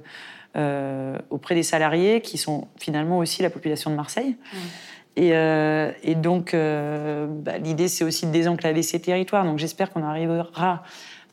euh, 0.56 1.18
auprès 1.30 1.56
des 1.56 1.64
salariés 1.64 2.22
qui 2.22 2.38
sont 2.38 2.68
finalement 2.78 3.18
aussi 3.18 3.42
la 3.42 3.50
population 3.50 3.90
de 3.90 3.96
Marseille. 3.96 4.36
Et, 5.16 5.30
euh, 5.34 5.92
et, 6.04 6.16
donc, 6.16 6.56
bah, 6.56 7.58
l'idée, 7.60 7.88
c'est 7.88 8.04
aussi 8.04 8.26
de 8.26 8.32
désenclaver 8.32 8.82
ces 8.82 9.00
territoires. 9.00 9.46
Donc, 9.46 9.60
j'espère 9.60 9.92
qu'on 9.92 10.04
arrivera 10.04 10.84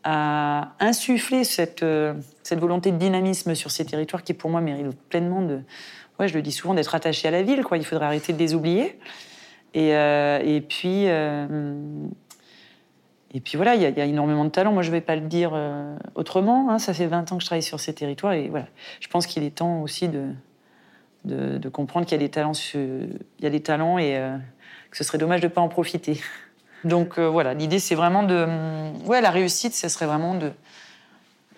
à 0.04 0.72
insuffler 0.80 1.44
cette, 1.44 1.82
euh, 1.82 2.14
cette 2.42 2.58
volonté 2.58 2.90
de 2.90 2.96
dynamisme 2.96 3.54
sur 3.54 3.70
ces 3.70 3.84
territoires 3.84 4.22
qui, 4.22 4.34
pour 4.34 4.50
moi, 4.50 4.60
méritent 4.60 4.98
pleinement 5.08 5.42
de. 5.42 5.60
Ouais, 6.18 6.28
je 6.28 6.34
le 6.34 6.42
dis 6.42 6.52
souvent, 6.52 6.74
d'être 6.74 6.94
attaché 6.94 7.28
à 7.28 7.30
la 7.30 7.42
ville. 7.42 7.62
Quoi. 7.62 7.78
Il 7.78 7.84
faudrait 7.84 8.06
arrêter 8.06 8.32
de 8.32 8.38
les 8.38 8.54
oublier. 8.54 8.98
Et, 9.74 9.94
euh, 9.94 10.60
puis. 10.68 11.08
Euh, 11.08 11.46
et 13.32 13.40
puis 13.40 13.56
voilà, 13.56 13.76
il 13.76 13.82
y, 13.82 14.00
a 14.00 14.04
énormément 14.04 14.44
de 14.44 14.50
talent. 14.50 14.72
Moi, 14.72 14.82
je 14.82 14.88
ne 14.88 14.96
vais 14.96 15.00
pas 15.00 15.14
le 15.14 15.22
dire 15.22 15.56
autrement. 16.16 16.68
Hein. 16.68 16.80
Ça 16.80 16.92
fait 16.92 17.06
20 17.06 17.30
ans 17.30 17.36
que 17.36 17.42
je 17.42 17.46
travaille 17.46 17.62
sur 17.62 17.78
ces 17.78 17.94
territoires. 17.94 18.32
Et 18.32 18.48
voilà, 18.48 18.66
je 18.98 19.06
pense 19.06 19.28
qu'il 19.28 19.44
est 19.44 19.54
temps 19.54 19.82
aussi 19.82 20.08
de, 20.08 21.68
comprendre 21.68 22.06
qu'il 22.06 22.20
y 22.20 22.28
talents, 22.28 22.50
y 22.74 23.46
a 23.46 23.50
des 23.50 23.60
talents 23.60 23.98
et 23.98 24.20
que 24.90 24.96
ce 24.96 25.04
serait 25.04 25.18
dommage 25.18 25.40
de 25.42 25.46
ne 25.46 25.52
pas 25.52 25.60
en 25.60 25.68
profiter. 25.68 26.20
Donc 26.84 27.18
euh, 27.18 27.28
voilà, 27.28 27.54
l'idée 27.54 27.78
c'est 27.78 27.94
vraiment 27.94 28.22
de. 28.22 28.46
Ouais, 29.04 29.20
la 29.20 29.30
réussite, 29.30 29.74
ce 29.74 29.88
serait 29.88 30.06
vraiment 30.06 30.34
de 30.34 30.52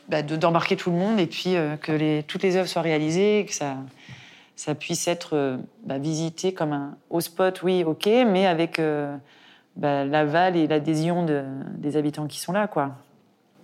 bah, 0.09 0.23
d'embarquer 0.23 0.77
tout 0.77 0.91
le 0.91 0.97
monde 0.97 1.21
et 1.21 1.27
puis 1.27 1.57
euh, 1.57 1.77
que 1.77 1.93
les, 1.93 2.25
toutes 2.25 2.43
les 2.43 2.57
œuvres 2.57 2.69
soient 2.69 2.83
réalisées, 2.83 3.47
que 3.49 3.55
ça, 3.55 3.77
ça 4.57 4.75
puisse 4.75 5.07
être 5.07 5.37
euh, 5.37 5.57
bah, 5.85 5.99
visité 5.99 6.53
comme 6.53 6.73
un 6.73 6.97
haut 7.11 7.21
spot, 7.21 7.63
oui, 7.63 7.85
ok, 7.85 8.07
mais 8.27 8.47
avec 8.47 8.81
bah, 9.77 10.05
l'aval 10.05 10.57
et 10.57 10.67
l'adhésion 10.67 11.25
de, 11.25 11.45
des 11.77 11.97
habitants 11.97 12.27
qui 12.27 12.41
sont 12.41 12.53
là, 12.53 12.67
quoi. 12.67 12.97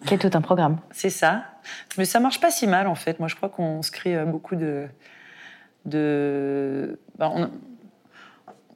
Qui 0.06 0.14
est 0.14 0.18
tout 0.18 0.30
un 0.32 0.40
programme. 0.40 0.78
C'est 0.92 1.10
ça. 1.10 1.42
Mais 1.96 2.04
ça 2.04 2.20
marche 2.20 2.40
pas 2.40 2.52
si 2.52 2.68
mal, 2.68 2.86
en 2.86 2.94
fait. 2.94 3.18
Moi, 3.18 3.26
je 3.26 3.34
crois 3.34 3.48
qu'on 3.48 3.82
se 3.82 3.90
crée 3.90 4.24
beaucoup 4.24 4.54
de. 4.54 4.86
de... 5.86 7.00
On, 7.18 7.50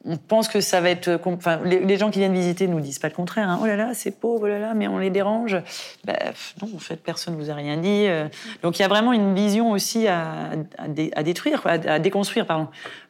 on 0.05 0.17
pense 0.17 0.49
que 0.49 0.61
ça 0.61 0.81
va 0.81 0.91
être. 0.91 1.09
Euh, 1.09 1.19
enfin, 1.25 1.61
les, 1.65 1.97
gens 1.97 2.11
qui 2.11 2.19
viennent 2.19 2.35
visiter 2.35 2.67
nous 2.67 2.81
disent 2.81 2.99
pas 2.99 3.09
le 3.09 3.15
contraire. 3.15 3.49
Hein. 3.49 3.59
Oh 3.63 3.67
là 3.67 3.77
là, 3.77 3.95
c'est 3.95 4.11
pauvre, 4.11 4.43
oh 4.45 4.49
là 4.49 4.59
là, 4.59 4.75
mais 4.75 4.89
on 4.89 4.99
les 4.99 5.11
dérange. 5.11 5.57
Ben, 6.05 6.17
non, 6.61 6.69
en 6.75 6.79
fait, 6.79 6.97
personne 6.97 7.37
ne 7.37 7.43
vous 7.43 7.51
a 7.51 7.55
rien 7.55 7.77
dit. 7.77 8.07
Euh. 8.07 8.29
Donc 8.63 8.79
il 8.79 8.83
y 8.83 8.85
a 8.85 8.89
vraiment 8.89 9.13
une 9.13 9.35
vision 9.35 9.71
aussi 9.71 10.09
à, 10.09 10.51
détruire, 11.23 11.63
à, 11.65 11.99
déconstruire, 11.99 12.47
pardon, 12.47 12.69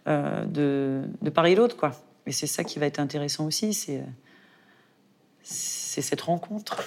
euh, 0.09 0.45
de, 0.45 1.03
de 1.23 1.31
part 1.31 1.47
et 1.47 1.55
d'autre. 1.55 1.77
Et 2.27 2.33
c'est 2.33 2.47
ça 2.47 2.65
qui 2.65 2.79
va 2.79 2.87
être 2.87 3.01
intéressant 3.01 3.47
aussi, 3.47 3.73
c'est 3.73 4.03
cette 5.43 6.21
rencontre. 6.21 6.85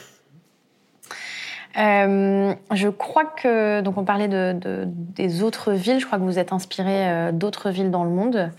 Euh, 1.78 2.56
je 2.72 2.88
crois 2.88 3.26
que, 3.26 3.82
donc 3.82 3.98
on 3.98 4.06
parlait 4.06 4.30
de, 4.30 4.86
des 4.88 5.44
autres 5.44 5.74
villes, 5.74 6.00
je 6.00 6.06
crois 6.06 6.18
que 6.18 6.24
vous 6.24 6.40
êtes 6.40 6.54
inspiré 6.54 7.10
euh, 7.10 7.32
d'autres 7.34 7.70
villes 7.70 7.92
dans 7.92 8.06
le 8.06 8.10
monde 8.10 8.52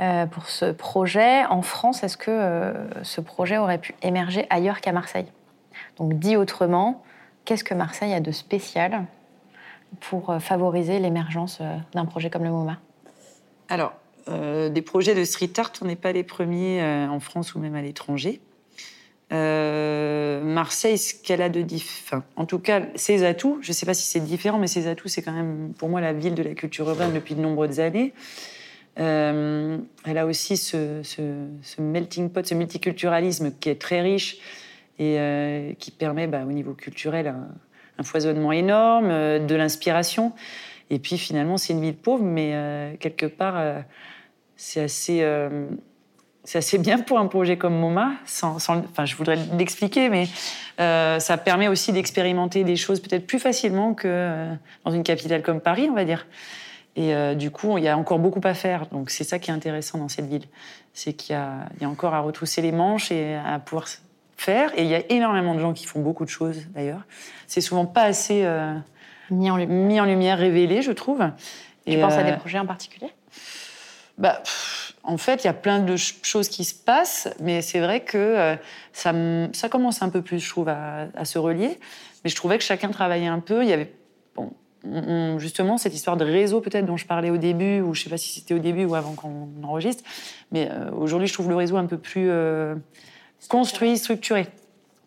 euh, 0.00 0.26
pour 0.26 0.48
ce 0.48 0.72
projet. 0.72 1.44
En 1.46 1.62
France, 1.62 2.02
est-ce 2.02 2.16
que 2.16 2.72
ce 3.02 3.20
projet 3.20 3.58
aurait 3.58 3.78
pu 3.78 3.94
émerger 4.02 4.46
ailleurs 4.50 4.80
qu'à 4.80 4.92
Marseille? 4.92 5.26
Donc 5.98 6.14
dit 6.14 6.36
autrement, 6.36 7.02
qu'est-ce 7.44 7.64
que 7.64 7.74
Marseille 7.74 8.14
a 8.14 8.20
de 8.20 8.30
spécial 8.30 9.04
pour 10.00 10.34
favoriser 10.40 10.98
l'émergence 10.98 11.60
d'un 11.92 12.04
projet 12.06 12.30
comme 12.30 12.44
le 12.44 12.50
MoMA? 12.50 12.78
Alors, 13.68 13.92
des 14.26 14.82
projets 14.82 15.14
de 15.14 15.24
street 15.24 15.52
art, 15.58 15.72
on 15.82 15.84
n'est 15.84 15.96
pas 15.96 16.12
les 16.12 16.24
premiers 16.24 16.82
en 16.82 17.20
France 17.20 17.54
ou 17.54 17.60
même 17.60 17.74
à 17.74 17.82
l'étranger. 17.82 18.40
Euh, 19.32 20.42
Marseille, 20.42 20.98
ce 20.98 21.14
qu'elle 21.14 21.42
a 21.42 21.48
de 21.48 21.62
différent, 21.62 22.22
en 22.36 22.44
tout 22.44 22.58
cas, 22.58 22.82
ses 22.94 23.24
atouts, 23.24 23.58
je 23.62 23.70
ne 23.70 23.72
sais 23.72 23.86
pas 23.86 23.94
si 23.94 24.04
c'est 24.04 24.20
différent, 24.20 24.58
mais 24.58 24.66
ses 24.66 24.86
atouts, 24.86 25.08
c'est 25.08 25.22
quand 25.22 25.32
même 25.32 25.72
pour 25.78 25.88
moi 25.88 26.00
la 26.00 26.12
ville 26.12 26.34
de 26.34 26.42
la 26.42 26.54
culture 26.54 26.88
urbaine 26.88 27.12
depuis 27.12 27.34
de 27.34 27.40
nombreuses 27.40 27.80
années. 27.80 28.12
Euh, 29.00 29.78
elle 30.04 30.18
a 30.18 30.26
aussi 30.26 30.56
ce, 30.56 31.02
melting 31.80 32.30
pot, 32.30 32.46
ce 32.46 32.54
multiculturalisme 32.54 33.52
qui 33.58 33.70
est 33.70 33.80
très 33.80 34.02
riche 34.02 34.36
et 34.98 35.18
euh, 35.18 35.72
qui 35.78 35.90
permet 35.90 36.28
bah, 36.28 36.44
au 36.46 36.52
niveau 36.52 36.74
culturel 36.74 37.34
un, 37.98 38.02
foisonnement 38.04 38.52
énorme, 38.52 39.08
de 39.08 39.54
l'inspiration. 39.54 40.32
Et 40.90 40.98
puis 40.98 41.16
finalement, 41.16 41.56
c'est 41.56 41.72
une 41.72 41.80
ville 41.80 41.96
pauvre, 41.96 42.24
mais 42.24 42.96
quelque 43.00 43.26
part, 43.26 43.84
c'est 44.56 44.82
assez 44.82 45.24
c'est 46.44 46.58
assez 46.58 46.78
bien 46.78 46.98
pour 46.98 47.18
un 47.18 47.26
projet 47.26 47.56
comme 47.56 47.74
MoMA. 47.74 48.12
Sans, 48.26 48.56
enfin, 48.56 49.04
je 49.04 49.16
voudrais 49.16 49.36
l'expliquer, 49.56 50.10
mais 50.10 50.28
euh, 50.78 51.18
ça 51.18 51.38
permet 51.38 51.68
aussi 51.68 51.92
d'expérimenter 51.92 52.64
des 52.64 52.76
choses 52.76 53.00
peut-être 53.00 53.26
plus 53.26 53.38
facilement 53.38 53.94
que 53.94 54.06
euh, 54.06 54.54
dans 54.84 54.92
une 54.92 55.02
capitale 55.02 55.42
comme 55.42 55.60
Paris, 55.60 55.88
on 55.90 55.94
va 55.94 56.04
dire. 56.04 56.26
Et 56.96 57.14
euh, 57.14 57.34
du 57.34 57.50
coup, 57.50 57.76
il 57.78 57.84
y 57.84 57.88
a 57.88 57.96
encore 57.96 58.18
beaucoup 58.18 58.40
à 58.44 58.54
faire. 58.54 58.86
Donc 58.88 59.10
c'est 59.10 59.24
ça 59.24 59.38
qui 59.38 59.50
est 59.50 59.54
intéressant 59.54 59.98
dans 59.98 60.10
cette 60.10 60.26
ville. 60.26 60.44
C'est 60.92 61.14
qu'il 61.14 61.34
y, 61.34 61.82
y 61.82 61.84
a, 61.84 61.88
encore 61.88 62.14
à 62.14 62.20
retrousser 62.20 62.60
les 62.60 62.72
manches 62.72 63.10
et 63.10 63.34
à 63.34 63.58
pouvoir 63.58 63.88
faire. 64.36 64.70
Et 64.78 64.82
il 64.82 64.88
y 64.88 64.94
a 64.94 65.02
énormément 65.08 65.54
de 65.54 65.60
gens 65.60 65.72
qui 65.72 65.86
font 65.86 66.00
beaucoup 66.00 66.24
de 66.24 66.30
choses, 66.30 66.60
d'ailleurs. 66.74 67.00
C'est 67.46 67.62
souvent 67.62 67.86
pas 67.86 68.02
assez 68.02 68.46
mis, 69.30 69.50
en 69.50 69.56
mis, 69.56 70.00
en 70.00 70.04
lumière, 70.04 70.38
révélé, 70.38 70.82
je 70.82 70.92
trouve. 70.92 71.24
Tu 71.86 71.98
penses 71.98 72.14
à 72.14 72.22
des 72.22 72.36
projets 72.36 72.58
en 72.58 72.66
particulier? 72.66 73.10
bah, 74.18 74.42
en 75.04 75.18
fait, 75.18 75.44
il 75.44 75.46
y 75.46 75.50
a 75.50 75.54
plein 75.54 75.80
de 75.80 75.96
choses 75.96 76.48
qui 76.48 76.64
se 76.64 76.74
passent, 76.74 77.28
mais 77.38 77.62
c'est 77.62 77.80
vrai 77.80 78.00
que 78.00 78.56
ça, 78.92 79.12
ça, 79.52 79.68
commence 79.68 80.00
un 80.02 80.08
peu 80.08 80.22
plus, 80.22 80.40
je 80.40 80.48
trouve, 80.48 80.68
à, 80.68 81.08
à, 81.14 81.24
se 81.26 81.38
relier. 81.38 81.78
Mais 82.24 82.30
je 82.30 82.36
trouvais 82.36 82.56
que 82.56 82.64
chacun 82.64 82.88
travaillait 82.88 83.26
un 83.26 83.40
peu. 83.40 83.62
Il 83.62 83.68
y 83.68 83.72
avait 83.72 83.92
justement 85.38 85.78
cette 85.78 85.94
histoire 85.94 86.16
de 86.16 86.24
réseau 86.24 86.60
peut-être 86.60 86.86
dont 86.86 86.96
je 86.96 87.06
parlais 87.06 87.30
au 87.30 87.36
début, 87.36 87.80
ou 87.80 87.94
je 87.94 88.00
ne 88.00 88.04
sais 88.04 88.10
pas 88.10 88.18
si 88.18 88.32
c'était 88.32 88.54
au 88.54 88.58
début 88.58 88.84
ou 88.84 88.94
avant 88.94 89.14
qu'on 89.14 89.48
enregistre, 89.62 90.04
mais 90.52 90.68
euh, 90.70 90.90
aujourd'hui 90.92 91.28
je 91.28 91.32
trouve 91.32 91.48
le 91.48 91.56
réseau 91.56 91.76
un 91.76 91.86
peu 91.86 91.98
plus 91.98 92.28
euh, 92.30 92.74
construit, 93.48 93.96
structuré. 93.98 94.46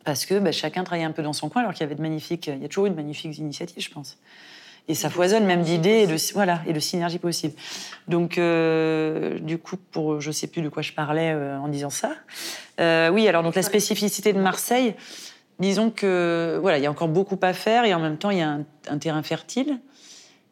Parce 0.04 0.26
que 0.26 0.40
bah, 0.40 0.52
chacun 0.52 0.84
travaillait 0.84 1.08
un 1.08 1.12
peu 1.12 1.24
dans 1.24 1.34
son 1.34 1.50
coin, 1.50 1.62
alors 1.62 1.74
qu'il 1.74 1.82
y 1.82 1.84
avait 1.84 1.96
de 1.96 2.02
magnifiques, 2.02 2.48
il 2.48 2.62
y 2.62 2.66
a 2.66 2.68
toujours 2.68 2.88
eu 2.88 2.90
de 2.90 2.96
magnifiques 2.96 3.38
initiatives, 3.38 3.84
je 3.84 3.92
pense. 3.92 4.18
Et 4.90 4.96
ça 4.96 5.10
foisonne 5.10 5.46
même 5.46 5.64
d'idées 5.64 6.04
et 6.04 6.08
de, 6.08 6.16
voilà, 6.34 6.62
et 6.66 6.74
de 6.74 6.80
synergies 6.80 7.20
possibles. 7.20 7.56
Donc, 8.08 8.38
euh, 8.38 9.38
du 9.40 9.58
coup, 9.58 9.76
pour, 9.76 10.22
je 10.22 10.32
sais 10.32 10.48
plus 10.48 10.62
de 10.62 10.70
quoi 10.70 10.82
je 10.82 10.94
parlais 10.94 11.34
en 11.34 11.68
disant 11.68 11.90
ça. 11.90 12.12
oui, 13.12 13.28
alors 13.28 13.44
donc 13.44 13.56
la 13.56 13.64
spécificité 13.64 14.32
de 14.32 14.40
Marseille, 14.40 14.96
disons 15.60 15.90
que 15.90 16.58
voilà, 16.62 16.78
il 16.78 16.84
y 16.84 16.88
a 16.88 16.92
encore 16.92 17.08
beaucoup 17.08 17.40
à 17.42 17.54
faire 17.54 17.86
et 17.86 17.94
en 17.94 18.00
même 18.00 18.18
temps 18.18 18.30
il 18.30 18.38
y 18.38 18.42
a 18.42 18.60
un, 18.90 18.98
terrain 18.98 19.24
fertile. 19.24 19.80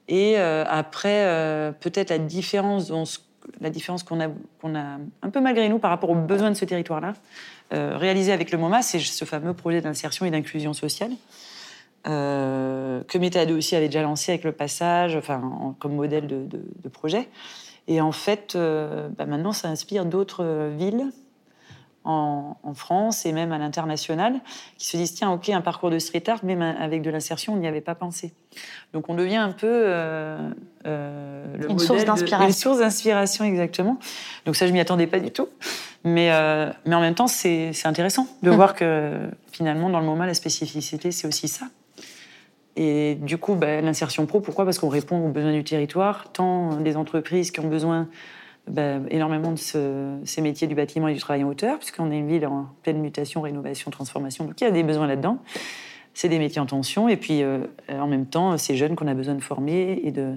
Et 0.08 0.38
euh, 0.38 0.64
après, 0.68 1.26
euh, 1.26 1.72
peut-être 1.72 2.10
la 2.10 2.20
différence, 2.20 2.92
la 3.60 3.70
différence 3.70 4.04
qu'on 4.04 4.22
a, 4.22 4.28
qu'on 4.62 4.76
a 4.76 4.98
un 5.22 5.30
peu 5.30 5.42
malgré 5.42 5.68
nous 5.70 5.80
par 5.80 5.90
rapport 5.90 6.12
aux 6.12 6.16
besoins 6.16 6.52
de 6.52 6.56
ce 6.56 6.66
territoire-là, 6.66 7.14
euh, 7.74 7.98
réalisé 7.98 8.32
avec 8.32 8.52
le 8.52 8.58
MoMA, 8.58 8.82
c'est 8.84 9.00
ce 9.00 9.26
fameux 9.26 9.54
projet 9.54 9.82
d'insertion 9.82 10.26
et 10.26 10.32
d'inclusion 10.32 10.74
sociale. 10.74 11.12
Que 12.06 13.18
Méthode 13.18 13.52
aussi 13.52 13.76
avait 13.76 13.88
déjà 13.88 14.04
lancé 14.04 14.32
avec 14.32 14.44
le 14.44 14.52
passage, 14.52 15.16
enfin, 15.16 15.76
comme 15.80 15.96
modèle 15.96 16.28
de, 16.28 16.90
projet. 16.90 17.28
Et 17.88 18.00
en 18.00 18.12
fait, 18.12 18.56
bah, 18.56 19.26
maintenant, 19.26 19.52
ça 19.52 19.70
inspire 19.70 20.06
d'autres 20.06 20.70
villes 20.78 21.12
en, 22.06 22.74
France 22.74 23.26
et 23.26 23.32
même 23.32 23.52
à 23.52 23.58
l'international, 23.58 24.40
qui 24.78 24.88
se 24.88 24.98
disent 24.98 25.14
tiens, 25.14 25.32
ok, 25.32 25.50
un 25.50 25.62
parcours 25.62 25.90
de 25.90 26.00
street 26.00 26.24
art, 26.28 26.44
même 26.44 26.62
avec 26.62 27.02
de 27.02 27.10
l'insertion, 27.10 27.54
on 27.54 27.58
n'y 27.58 27.68
avait 27.68 27.82
pas 27.82 27.96
pensé. 27.96 28.34
Donc 28.94 29.10
on 29.10 29.16
devient 29.16 29.38
un 29.38 29.52
peu 29.52 29.68
euh, 29.68 30.50
euh, 30.86 31.46
une 31.68 31.80
source 31.80 32.06
d'inspiration. 32.06 32.48
Une 32.48 32.54
source 32.54 32.80
d'inspiration, 32.80 33.46
exactement. 33.46 33.98
Donc 34.46 34.56
ça, 34.56 34.68
je 34.68 34.74
m'y 34.74 34.80
attendais 34.80 35.08
pas 35.08 35.20
du 35.20 35.32
tout. 35.32 35.48
Mais, 36.04 36.32
euh, 36.32 36.72
mais 36.86 36.96
en 36.96 37.02
même 37.02 37.16
temps, 37.16 37.28
c'est 37.28 37.72
intéressant 37.86 38.28
de 38.44 38.52
hum. 38.52 38.56
voir 38.56 38.76
que 38.76 39.28
finalement, 39.52 39.90
dans 39.90 40.00
le 40.00 40.06
moment, 40.06 40.26
la 40.26 40.36
spécificité, 40.36 41.12
c'est 41.12 41.28
aussi 41.28 41.48
ça. 41.48 41.66
Et 42.76 43.16
du 43.16 43.38
coup, 43.38 43.56
bah, 43.56 43.82
l'insertion 43.82 44.26
pro, 44.26 44.42
pourquoi? 44.42 44.66
Parce 44.66 44.80
qu'on 44.80 44.90
répond 44.90 45.26
aux 45.26 45.30
besoins 45.30 45.54
du 45.54 45.64
territoire, 45.64 46.32
tant 46.34 46.76
des 46.76 46.98
entreprises 46.98 47.52
qui 47.52 47.60
ont 47.62 47.68
besoin 47.68 48.08
bah, 48.68 48.98
énormément 49.10 49.52
de 49.52 49.60
ces 50.26 50.42
métiers 50.42 50.68
du 50.68 50.76
bâtiment 50.76 51.08
et 51.08 51.14
du 51.14 51.20
travail 51.20 51.44
en 51.44 51.48
hauteur, 51.48 51.78
puisqu'on 51.78 52.12
est 52.12 52.18
une 52.18 52.28
ville 52.28 52.46
en 52.48 52.68
pleine 52.84 53.00
mutation, 53.00 53.42
rénovation, 53.42 53.92
transformation, 53.92 54.46
donc 54.46 54.60
il 54.60 54.66
y 54.66 54.68
a 54.68 54.72
des 54.72 54.84
besoins 54.84 55.08
là-dedans. 55.08 55.38
C'est 56.14 56.30
des 56.30 56.40
métiers 56.40 56.62
en 56.62 56.66
tension, 56.66 57.10
et 57.10 57.18
puis 57.18 57.44
euh, 57.44 57.60
en 57.90 58.08
même 58.08 58.26
temps, 58.26 58.58
ces 58.58 58.76
jeunes 58.78 58.96
qu'on 58.96 59.08
a 59.08 59.14
besoin 59.14 59.36
de 59.36 59.42
former 59.42 60.00
et 60.02 60.12
de, 60.12 60.36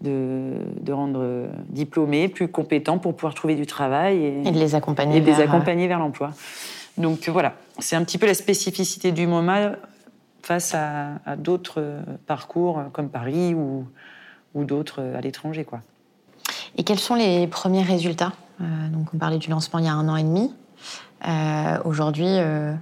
de, 0.00 0.52
de, 0.80 0.92
rendre 0.92 1.48
diplômés, 1.68 2.28
plus 2.28 2.48
compétents 2.48 2.96
pour 2.98 3.14
pouvoir 3.14 3.34
trouver 3.34 3.54
du 3.54 3.66
travail 3.66 4.24
et, 4.24 4.50
de 4.50 4.58
les 4.58 4.74
accompagner, 4.74 5.18
et 5.18 5.20
vers... 5.20 5.36
les 5.36 5.42
accompagner 5.42 5.86
vers 5.86 5.98
l'emploi. 5.98 6.30
Donc 6.96 7.28
voilà, 7.28 7.54
c'est 7.78 7.94
un 7.94 8.04
petit 8.04 8.18
peu 8.18 8.26
la 8.26 8.34
spécificité 8.34 9.12
du 9.12 9.26
MoMA 9.26 9.76
face 10.42 10.74
à, 10.74 11.20
à 11.24 11.36
d'autres 11.36 12.02
parcours 12.26 12.82
comme 12.92 13.08
Paris 13.08 13.54
ou, 13.54 13.86
ou 14.54 14.64
d'autres 14.64 15.02
à 15.16 15.20
l'étranger, 15.20 15.64
quoi. 15.64 15.80
Et 16.76 16.84
quels 16.84 16.98
sont 16.98 17.14
les 17.14 17.46
premiers 17.46 17.82
résultats? 17.82 18.32
Euh, 18.60 18.64
Donc, 18.92 19.08
on 19.14 19.18
parlait 19.18 19.38
du 19.38 19.50
lancement 19.50 19.78
il 19.78 19.84
y 19.84 19.88
a 19.88 19.92
un 19.92 20.08
an 20.08 20.16
et 20.16 20.22
demi. 20.22 20.54
Euh, 21.26 21.78
aujourd'hui, 21.84 22.26
euh, 22.28 22.72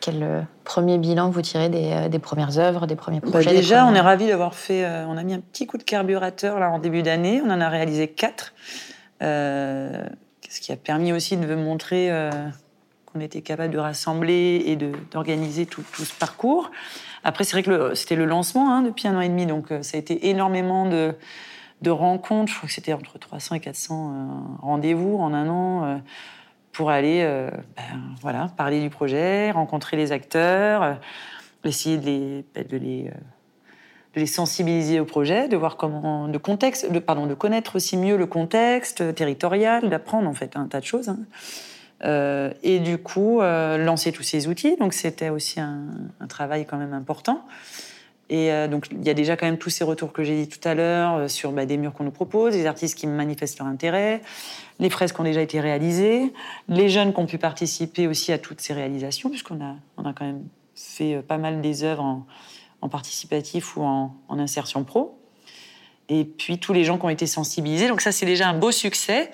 quel 0.00 0.46
premier 0.64 0.98
bilan 0.98 1.30
vous 1.30 1.42
tirez 1.42 1.68
des, 1.68 2.18
premières 2.18 2.58
œuvres, 2.58 2.86
des 2.86 2.96
premiers 2.96 3.20
bah, 3.20 3.30
projets 3.30 3.50
Déjà, 3.50 3.86
on 3.86 3.94
est 3.94 4.00
ravis 4.00 4.26
d'avoir 4.26 4.54
fait. 4.54 4.86
on 5.06 5.16
a 5.16 5.22
mis 5.22 5.34
un 5.34 5.40
petit 5.40 5.66
coup 5.66 5.78
de 5.78 5.82
carburateur 5.82 6.58
là 6.60 6.70
en 6.70 6.78
début 6.78 7.02
d'année. 7.02 7.40
On 7.44 7.50
en 7.50 7.60
a 7.60 7.68
réalisé 7.68 8.08
quatre. 8.08 8.52
ce 9.20 10.60
qui 10.60 10.72
a 10.72 10.76
permis 10.76 11.12
aussi 11.12 11.36
de 11.36 11.54
montrer 11.54 12.10
qu'on 13.16 13.24
était 13.24 13.42
capable 13.42 13.72
de 13.72 13.78
rassembler 13.78 14.62
et 14.66 14.76
d'organiser 14.76 15.66
tout, 15.66 15.82
ce 15.94 16.12
parcours. 16.14 16.70
Après, 17.24 17.44
c'est 17.44 17.52
vrai 17.52 17.62
que 17.62 17.94
c'était 17.94 18.16
le 18.16 18.24
lancement 18.24 18.72
hein, 18.72 18.82
depuis 18.82 19.08
un 19.08 19.16
an 19.16 19.20
et 19.20 19.28
demi, 19.28 19.46
donc 19.46 19.68
ça 19.82 19.96
a 19.96 20.00
été 20.00 20.28
énormément 20.28 20.88
de 20.88 21.14
de 21.82 21.90
rencontres. 21.90 22.52
Je 22.52 22.56
crois 22.56 22.68
que 22.68 22.74
c'était 22.74 22.92
entre 22.92 23.18
300 23.18 23.56
et 23.56 23.60
400 23.60 23.94
euh, 23.94 24.62
rendez-vous 24.62 25.18
en 25.18 25.32
un 25.32 25.48
an 25.48 25.84
euh, 25.84 25.96
pour 26.72 26.90
aller 26.90 27.22
euh, 27.22 27.50
ben, 27.76 28.00
voilà, 28.20 28.50
parler 28.56 28.80
du 28.80 28.90
projet, 28.90 29.50
rencontrer 29.50 29.96
les 29.96 30.12
acteurs, 30.12 30.98
essayer 31.64 31.98
de 31.98 32.06
les, 32.06 32.44
ben, 32.54 32.64
de 32.66 32.76
les, 32.76 34.26
sensibiliser 34.26 35.00
au 35.00 35.04
projet, 35.04 35.48
de 35.48 35.56
voir 35.56 35.76
comment, 35.76 36.28
de 36.28 36.38
contexte, 36.38 36.90
de, 36.90 36.98
de 36.98 37.34
connaître 37.34 37.76
aussi 37.76 37.96
mieux 37.96 38.16
le 38.16 38.26
contexte 38.26 39.14
territorial, 39.14 39.88
d'apprendre 39.90 40.28
en 40.28 40.34
fait 40.34 40.56
un 40.56 40.66
tas 40.66 40.80
de 40.80 40.86
choses. 40.86 41.08
Hein. 41.08 41.18
Et 42.02 42.78
du 42.80 42.98
coup, 42.98 43.40
lancer 43.40 44.12
tous 44.12 44.22
ces 44.22 44.48
outils. 44.48 44.76
Donc 44.76 44.92
c'était 44.92 45.30
aussi 45.30 45.60
un, 45.60 45.88
travail 46.28 46.66
quand 46.66 46.76
même 46.76 46.92
important. 46.92 47.44
Et 48.28 48.52
euh, 48.52 48.66
donc, 48.66 48.88
il 48.90 49.04
y 49.04 49.10
a 49.10 49.14
déjà 49.14 49.36
quand 49.36 49.46
même 49.46 49.58
tous 49.58 49.70
ces 49.70 49.84
retours 49.84 50.12
que 50.12 50.24
j'ai 50.24 50.44
dit 50.44 50.48
tout 50.48 50.66
à 50.66 50.74
l'heure 50.74 51.14
euh, 51.14 51.28
sur 51.28 51.52
bah, 51.52 51.64
des 51.64 51.76
murs 51.76 51.92
qu'on 51.92 52.04
nous 52.04 52.10
propose, 52.10 52.54
des 52.54 52.66
artistes 52.66 52.98
qui 52.98 53.06
manifestent 53.06 53.58
leur 53.58 53.68
intérêt, 53.68 54.20
les 54.80 54.90
fresques 54.90 55.14
qui 55.14 55.20
ont 55.20 55.24
déjà 55.24 55.42
été 55.42 55.60
réalisées, 55.60 56.32
les 56.68 56.88
jeunes 56.88 57.12
qui 57.12 57.20
ont 57.20 57.26
pu 57.26 57.38
participer 57.38 58.08
aussi 58.08 58.32
à 58.32 58.38
toutes 58.38 58.60
ces 58.60 58.72
réalisations, 58.72 59.30
puisqu'on 59.30 59.60
a, 59.62 59.76
quand 59.96 60.24
même 60.24 60.42
fait 60.74 61.14
euh, 61.14 61.22
pas 61.22 61.38
mal 61.38 61.60
des 61.60 61.84
œuvres 61.84 62.24
en, 62.80 62.88
participatif 62.88 63.76
ou 63.76 63.82
en, 63.82 64.12
insertion 64.28 64.84
pro. 64.84 65.18
Et 66.08 66.24
puis, 66.24 66.58
tous 66.58 66.72
les 66.72 66.84
gens 66.84 66.98
qui 66.98 67.04
ont 67.04 67.10
été 67.10 67.26
sensibilisés. 67.26 67.88
Donc, 67.88 68.00
ça, 68.00 68.12
c'est 68.12 68.26
déjà 68.26 68.48
un 68.48 68.54
beau 68.54 68.72
succès. 68.72 69.30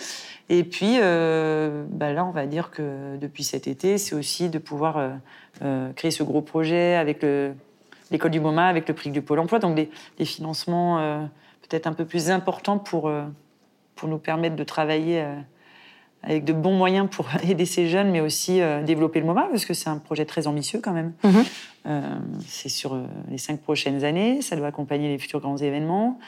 Et 0.49 0.65
puis, 0.65 0.99
bah, 0.99 2.13
là, 2.13 2.25
on 2.25 2.31
va 2.31 2.47
dire 2.47 2.71
que 2.71 3.17
depuis 3.17 3.45
cet 3.45 3.67
été, 3.69 3.99
c'est 3.99 4.15
aussi 4.15 4.49
de 4.49 4.59
pouvoir 4.59 5.19
créer 5.97 6.11
ce 6.11 6.23
gros 6.23 6.43
projet 6.43 6.95
avec 6.95 7.23
le 7.23 7.55
l'école 8.13 8.31
du 8.31 8.39
MoMA 8.39 8.69
avec 8.69 8.87
le 8.87 8.95
prix 8.95 9.11
du 9.11 9.23
Pôle 9.23 9.41
emploi, 9.41 9.59
donc 9.59 9.75
des, 9.75 10.25
financements 10.25 11.01
euh, 11.01 11.25
peut-être 11.69 11.89
un 11.89 11.93
peu 11.93 12.05
plus 12.05 12.31
importants 12.31 12.79
pour, 12.79 13.09
euh, 13.09 13.25
pour 13.97 14.09
nous 14.09 14.19
permettre 14.19 14.55
de 14.55 14.63
travailler 14.63 15.23
euh, 15.23 15.35
avec 16.23 16.45
de 16.45 16.53
bons 16.53 16.77
moyens 16.77 17.09
pour 17.11 17.27
aider 17.49 17.67
ces 17.67 17.89
jeunes, 17.89 18.11
mais 18.13 18.21
aussi 18.21 18.61
développer 18.85 19.19
le 19.19 19.27
MoMA, 19.27 19.49
parce 19.51 19.65
que 19.65 19.75
c'est 19.75 19.89
un 19.89 19.99
projet 19.99 20.25
très 20.25 20.47
ambitieux 20.47 20.81
quand 20.81 20.93
même. 20.93 21.13
Mhm. 21.25 21.43
c'est 22.47 22.69
sur 22.69 22.97
les 23.29 23.39
cinq 23.39 23.61
prochaines 23.61 24.05
années, 24.05 24.41
ça 24.41 24.55
doit 24.55 24.69
accompagner 24.69 25.09
les 25.09 25.19
futurs 25.19 25.41
grands 25.41 25.57
événements. 25.57 26.21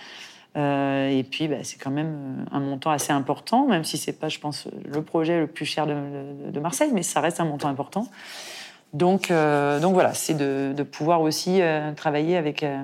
Et 0.57 1.27
puis, 1.29 1.49
bah, 1.49 1.57
c'est 1.63 1.79
quand 1.79 1.91
même 1.91 2.47
un 2.53 2.61
montant 2.61 2.91
assez 2.91 3.13
important, 3.13 3.67
même 3.67 3.85
si 3.85 3.99
c'est 3.99 4.13
pas, 4.13 4.29
je 4.29 4.39
pense, 4.39 4.69
le 4.85 5.03
projet 5.03 5.41
le 5.41 5.47
plus 5.47 5.65
cher 5.65 5.87
de, 5.87 6.51
de 6.51 6.61
Marseille, 6.61 6.91
mais 6.93 7.03
ça 7.03 7.21
reste 7.21 7.41
un 7.41 7.45
montant 7.45 7.69
important. 7.69 8.09
Donc, 8.95 9.31
euh, 9.31 9.81
donc 9.81 9.93
voilà, 9.93 10.15
c'est 10.15 10.35
de, 10.35 10.83
pouvoir 10.85 11.21
aussi 11.21 11.61
euh, 11.61 11.93
travailler 11.93 12.37
avec 12.37 12.63
euh, 12.63 12.81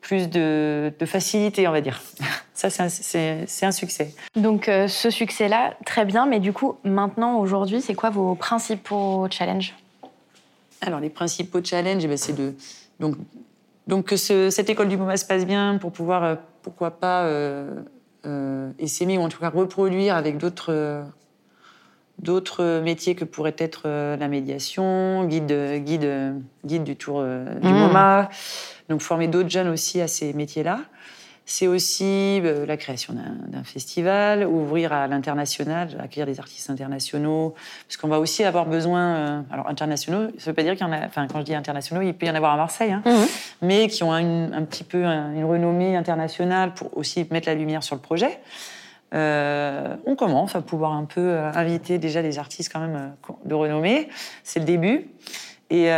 plus 0.00 0.30
de, 0.30 0.92
facilité, 1.04 1.66
on 1.68 1.72
va 1.72 1.80
dire. 1.82 2.00
Ça, 2.54 2.70
c'est 2.70 3.66
un, 3.66 3.70
succès. 3.70 4.14
Donc 4.34 4.64
ce 4.64 5.10
succès-là, 5.10 5.74
très 5.84 6.06
bien, 6.06 6.24
mais 6.24 6.40
du 6.40 6.54
coup, 6.54 6.78
maintenant, 6.84 7.38
aujourd'hui, 7.38 7.82
c'est 7.82 7.94
quoi 7.94 8.08
vos 8.08 8.34
principaux 8.34 9.26
challenges? 9.30 9.74
Alors 10.80 11.00
les 11.00 11.10
principaux 11.10 11.62
challenges, 11.62 12.02
eh 12.02 12.08
ben, 12.08 12.16
c'est 12.16 12.32
de... 12.32 12.54
Donc, 12.98 13.16
donc 13.86 14.06
que 14.06 14.16
cette 14.16 14.70
école 14.70 14.88
du 14.88 14.96
MoMA 14.96 15.18
se 15.18 15.26
passe 15.26 15.44
bien 15.44 15.76
pour 15.76 15.92
pouvoir, 15.92 16.38
pourquoi 16.66 16.90
pas, 16.90 17.30
essayer, 18.78 19.18
ou 19.18 19.22
en 19.22 19.28
tout 19.28 19.38
cas 19.38 19.50
reproduire 19.50 20.16
avec 20.16 20.36
d'autres 20.36 21.04
d'autres 22.18 22.80
métiers 22.80 23.14
que 23.14 23.24
pourraient 23.24 23.56
être 23.58 23.82
euh, 23.86 24.16
la 24.16 24.28
médiation, 24.28 25.24
guide, 25.26 25.82
guide, 25.84 26.42
guide 26.64 26.84
du 26.84 26.96
tour 26.96 27.20
euh, 27.20 27.44
du 27.56 27.68
mmh. 27.68 27.72
MoMA. 27.72 28.28
Donc 28.88 29.00
former 29.00 29.28
d'autres 29.28 29.50
jeunes 29.50 29.68
aussi 29.68 30.00
à 30.00 30.08
ces 30.08 30.32
métiers-là. 30.32 30.80
C'est 31.48 31.68
aussi 31.68 32.40
euh, 32.44 32.66
la 32.66 32.76
création 32.76 33.14
d'un 33.14 33.62
festival, 33.62 34.44
ouvrir 34.44 34.92
à 34.92 35.06
l'international, 35.06 35.96
accueillir 36.02 36.26
des 36.26 36.40
artistes 36.40 36.68
internationaux, 36.70 37.54
parce 37.86 37.96
qu'on 37.96 38.08
va 38.08 38.18
aussi 38.18 38.42
avoir 38.42 38.66
besoin, 38.66 39.14
euh, 39.14 39.40
alors 39.52 39.68
internationaux, 39.68 40.26
ça 40.26 40.34
ne 40.34 40.46
veut 40.46 40.54
pas 40.54 40.64
dire 40.64 40.72
qu'il 40.72 40.84
y 40.84 40.88
en 40.88 40.92
a, 40.92 41.06
enfin 41.06 41.28
quand 41.28 41.38
je 41.38 41.44
dis 41.44 41.54
internationaux, 41.54 42.02
il 42.02 42.14
peut 42.14 42.26
y 42.26 42.30
en 42.30 42.34
avoir 42.34 42.52
à 42.52 42.56
Marseille, 42.56 42.90
hein, 42.90 43.02
mhm. 43.06 43.26
mais 43.62 43.86
qui 43.86 44.02
ont 44.02 44.12
un 44.12 44.64
petit 44.64 44.82
peu 44.82 45.04
une 45.04 45.44
renommée 45.44 45.96
internationale 45.96 46.74
pour 46.74 46.96
aussi 46.98 47.28
mettre 47.30 47.48
la 47.48 47.54
lumière 47.54 47.84
sur 47.84 47.94
le 47.94 48.02
projet. 48.02 48.40
Euh, 49.14 49.94
on 50.04 50.16
commence 50.16 50.56
à 50.56 50.62
pouvoir 50.62 50.92
un 50.94 51.04
peu 51.04 51.38
inviter 51.38 51.98
déjà 51.98 52.22
des 52.22 52.40
artistes 52.40 52.72
quand 52.72 52.80
même 52.80 53.12
de 53.44 53.54
renommée, 53.54 54.08
c'est 54.42 54.58
le 54.58 54.66
début. 54.66 55.06
Et, 55.70 55.90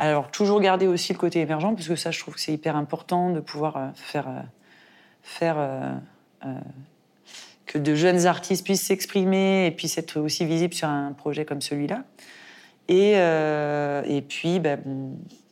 alors, 0.00 0.30
toujours 0.30 0.62
garder 0.62 0.86
aussi 0.86 1.12
le 1.12 1.18
côté 1.18 1.40
émergent, 1.40 1.74
parce 1.74 1.86
que 1.86 1.94
ça, 1.94 2.10
je 2.10 2.18
trouve 2.18 2.34
que 2.34 2.40
c'est 2.40 2.54
hyper 2.54 2.74
important 2.74 3.28
de 3.28 3.40
pouvoir 3.40 3.76
euh, 3.76 3.88
faire, 3.94 4.28
euh, 4.28 4.40
faire 5.22 5.56
euh, 5.58 6.54
que 7.66 7.76
de 7.76 7.94
jeunes 7.94 8.24
artistes 8.24 8.64
puissent 8.64 8.86
s'exprimer 8.86 9.66
et 9.66 9.70
puissent 9.70 9.98
être 9.98 10.18
aussi 10.18 10.46
visibles 10.46 10.72
sur 10.72 10.88
un 10.88 11.12
projet 11.12 11.44
comme 11.44 11.60
celui-là. 11.60 12.04
Et, 12.88 13.12
et 13.12 14.22
puis, 14.22 14.58
bah, 14.58 14.76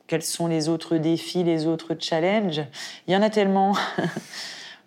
quels 0.09 0.23
sont 0.23 0.49
les 0.49 0.69
autres 0.69 0.97
défis, 0.97 1.45
les 1.45 1.67
autres 1.67 1.95
challenges? 2.01 2.63
Il 3.07 3.13
y 3.13 3.17
en 3.17 3.23
a 3.23 3.31
tellement. 3.31 3.77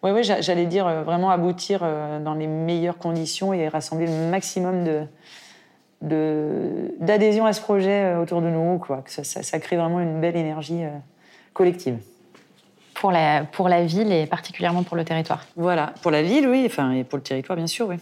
oui, 0.03 0.11
ouais, 0.11 0.23
j'allais 0.23 0.65
dire 0.65 1.03
vraiment 1.03 1.29
aboutir 1.29 1.79
dans 1.79 2.33
les 2.33 2.47
meilleures 2.47 2.97
conditions 2.97 3.53
et 3.53 3.69
rassembler 3.69 4.07
le 4.07 4.29
maximum 4.29 4.83
de, 4.83 5.05
d'adhésion 6.01 7.45
à 7.45 7.53
ce 7.53 7.61
projet 7.61 8.03
euh, 8.05 8.21
autour 8.21 8.41
de 8.41 8.49
nous, 8.49 8.77
quoi. 8.79 9.03
Que 9.03 9.23
ça, 9.23 9.59
crée 9.59 9.77
vraiment 9.77 9.99
une 9.99 10.19
belle 10.19 10.35
énergie 10.35 10.83
euh, 10.83 10.89
collective. 11.53 11.97
Pour 12.95 13.11
la, 13.11 13.43
pour 13.45 13.69
la 13.69 13.83
ville 13.85 14.11
et 14.11 14.25
particulièrement 14.25 14.83
pour 14.83 14.97
le 14.97 15.03
territoire. 15.03 15.45
Voilà, 15.55 15.93
pour 16.01 16.11
la 16.11 16.21
ville, 16.21 16.47
oui, 16.47 16.63
enfin, 16.65 16.91
et 16.91 17.03
pour 17.03 17.17
le 17.17 17.23
territoire, 17.23 17.55
bien 17.55 17.67
sûr, 17.67 17.87
oui. 17.87 17.95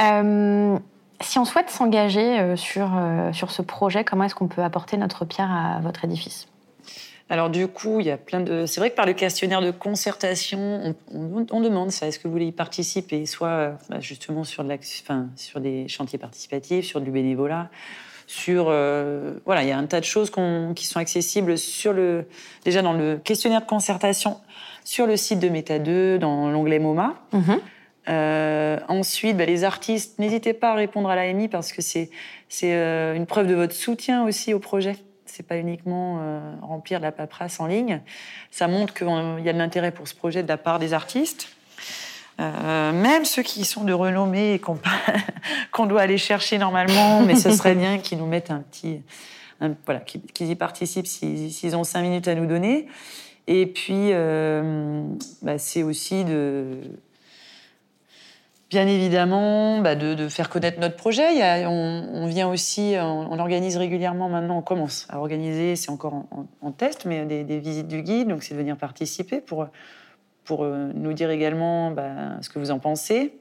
Euh, 0.00 0.78
si 1.20 1.38
on 1.38 1.44
souhaite 1.44 1.70
s'engager 1.70 2.56
sur, 2.56 2.90
sur 3.32 3.50
ce 3.50 3.62
projet, 3.62 4.04
comment 4.04 4.24
est-ce 4.24 4.34
qu'on 4.34 4.48
peut 4.48 4.62
apporter 4.62 4.96
notre 4.96 5.24
pierre 5.24 5.50
à 5.50 5.80
votre 5.80 6.04
édifice? 6.04 6.48
Alors 7.28 7.50
du 7.50 7.66
coup, 7.66 7.98
il 7.98 8.06
y 8.06 8.10
a 8.10 8.16
plein 8.16 8.40
de. 8.40 8.66
C'est 8.66 8.80
vrai 8.80 8.90
que 8.90 8.94
par 8.94 9.06
le 9.06 9.12
questionnaire 9.12 9.60
de 9.60 9.72
concertation, 9.72 10.94
on, 11.12 11.60
demande 11.60 11.90
ça. 11.90 12.06
Est-ce 12.06 12.20
que 12.20 12.28
vous 12.28 12.32
voulez 12.32 12.46
y 12.46 12.52
participer, 12.52 13.26
soit 13.26 13.48
euh, 13.48 13.72
bah, 13.90 13.98
justement 13.98 14.44
sur, 14.44 14.62
de 14.62 14.72
enfin, 15.02 15.26
sur 15.34 15.60
des 15.60 15.88
chantiers 15.88 16.20
participatifs, 16.20 16.86
sur 16.86 17.00
du 17.00 17.10
bénévolat, 17.10 17.68
sur 18.28 18.66
euh, 18.68 19.34
voilà, 19.44 19.64
il 19.64 19.68
y 19.68 19.72
a 19.72 19.78
un 19.78 19.86
tas 19.86 19.98
de 19.98 20.04
choses 20.04 20.30
qui 20.76 20.86
sont 20.86 21.00
accessibles 21.00 21.58
sur 21.58 21.92
le 21.92 22.26
déjà 22.64 22.80
dans 22.80 22.92
le 22.92 23.16
questionnaire 23.16 23.60
de 23.60 23.66
concertation 23.66 24.38
sur 24.84 25.08
le 25.08 25.16
site 25.16 25.40
de 25.40 25.48
Meta 25.48 25.80
2 25.80 26.18
dans 26.18 26.48
l'onglet 26.48 26.78
MoMA. 26.78 27.14
Mm-hmm. 27.32 27.58
Euh, 28.08 28.78
ensuite, 28.86 29.36
bah, 29.36 29.46
les 29.46 29.64
artistes, 29.64 30.20
n'hésitez 30.20 30.52
pas 30.52 30.70
à 30.70 30.74
répondre 30.76 31.10
à 31.10 31.16
l'AMI 31.16 31.48
parce 31.48 31.72
que 31.72 31.82
c'est 31.82 32.08
c'est 32.48 32.72
une 33.16 33.26
preuve 33.26 33.48
de 33.48 33.54
votre 33.54 33.74
soutien 33.74 34.24
aussi 34.24 34.54
au 34.54 34.60
projet 34.60 34.94
c'est 35.36 35.42
pas 35.42 35.58
uniquement 35.58 36.18
euh, 36.20 36.40
remplir 36.62 36.98
de 36.98 37.04
la 37.04 37.12
paperasse 37.12 37.60
en 37.60 37.66
ligne. 37.66 38.00
Ça 38.50 38.68
montre 38.68 38.94
qu'il 38.94 39.06
y 39.06 39.48
a 39.48 39.52
de 39.52 39.58
l'intérêt 39.58 39.90
pour 39.90 40.08
ce 40.08 40.14
projet 40.14 40.42
de 40.42 40.48
la 40.48 40.56
part 40.56 40.78
des 40.78 40.94
artistes. 40.94 41.48
Euh, 42.40 42.92
même 42.92 43.26
ceux 43.26 43.42
qui 43.42 43.64
sont 43.66 43.84
de 43.84 43.92
renommée 43.92 44.54
et 44.54 44.58
qu'on 44.58 45.86
doit 45.86 46.00
aller 46.00 46.16
chercher 46.16 46.56
normalement, 46.56 47.20
mais 47.22 47.34
ce 47.36 47.50
serait 47.50 47.74
bien 47.74 47.98
qu'ils 47.98 48.18
nous 48.18 48.26
mettent 48.26 48.50
un 48.50 48.60
petit. 48.60 49.02
voilà, 49.84 50.00
qu'ils 50.00 50.50
y 50.50 50.54
participent 50.54 51.06
s'ils 51.06 51.76
ont 51.76 51.84
cinq 51.84 52.00
minutes 52.02 52.28
à 52.28 52.34
nous 52.34 52.46
donner. 52.46 52.86
Et 53.46 53.66
puis, 53.66 54.10
euh, 54.12 55.04
bah, 55.42 55.58
c'est 55.58 55.82
aussi 55.82 56.24
de 56.24 56.80
Bien 58.68 58.88
évidemment, 58.88 59.78
bah, 59.78 59.94
de, 59.94 60.28
faire 60.28 60.48
connaître 60.48 60.80
notre 60.80 60.96
projet. 60.96 61.24
on, 61.66 62.26
vient 62.26 62.48
aussi, 62.48 62.96
on, 62.98 63.38
organise 63.38 63.76
régulièrement 63.76 64.28
maintenant, 64.28 64.58
on 64.58 64.62
commence 64.62 65.06
à 65.08 65.20
organiser, 65.20 65.76
c'est 65.76 65.90
encore 65.90 66.24
en, 66.60 66.72
test, 66.72 67.04
mais 67.04 67.24
des, 67.26 67.58
visites 67.60 67.86
du 67.86 68.02
guide, 68.02 68.28
donc 68.28 68.42
c'est 68.42 68.54
de 68.54 68.58
venir 68.58 68.76
participer 68.76 69.40
pour, 69.40 69.68
pour 70.44 70.64
euh, 70.64 70.90
nous 70.94 71.12
dire 71.12 71.30
également 71.30 71.92
bah, 71.92 72.40
ce 72.40 72.48
que 72.48 72.58
vous 72.58 72.72
en 72.72 72.80
pensez. 72.80 73.38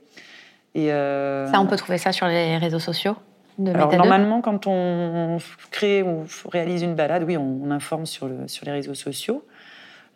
Et, 0.76 0.92
euh, 0.92 1.50
ça, 1.52 1.60
on 1.60 1.66
peut 1.66 1.78
trouver 1.78 1.98
ça 1.98 2.12
sur 2.12 2.28
les 2.28 2.58
réseaux 2.58 2.80
sociaux 2.80 3.16
de 3.58 3.72
Alors, 3.72 3.96
normalement, 3.96 4.42
quand 4.42 4.68
on 4.68 5.38
crée 5.72 6.04
ou 6.04 6.26
réalise 6.52 6.82
une 6.82 6.96
balade, 6.96 7.24
oui, 7.24 7.38
on, 7.38 7.72
informe 7.72 8.06
sur, 8.06 8.28
le, 8.28 8.48
sur 8.48 8.66
les 8.66 8.74
réseaux 8.74 8.94
sociaux. 8.94 9.46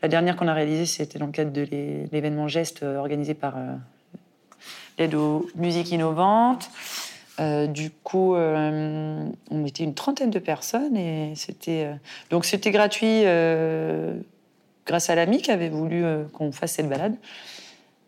La 0.01 0.09
dernière 0.09 0.35
qu'on 0.35 0.47
a 0.47 0.53
réalisée, 0.53 0.85
c'était 0.85 1.19
dans 1.19 1.25
le 1.25 1.31
cadre 1.31 1.51
de 1.51 1.61
l'événement 2.11 2.47
Geste 2.47 2.83
euh, 2.83 2.97
organisé 2.97 3.33
par 3.33 3.55
l'aide 4.99 5.15
aux 5.15 5.49
musiques 5.55 5.91
innovantes. 5.91 6.69
Euh, 7.39 7.67
du 7.67 7.89
coup, 7.89 8.35
euh, 8.35 9.25
on 9.49 9.65
était 9.65 9.83
une 9.83 9.93
trentaine 9.93 10.29
de 10.29 10.39
personnes 10.39 10.97
et 10.97 11.33
c'était 11.35 11.85
euh, 11.85 11.93
donc 12.29 12.43
c'était 12.43 12.71
gratuit 12.71 13.23
grâce 14.85 15.09
à 15.09 15.15
l'ami 15.15 15.41
qui 15.41 15.51
avait 15.51 15.69
voulu 15.69 16.03
qu'on 16.33 16.51
fasse 16.51 16.73
cette 16.73 16.89
balade. 16.89 17.15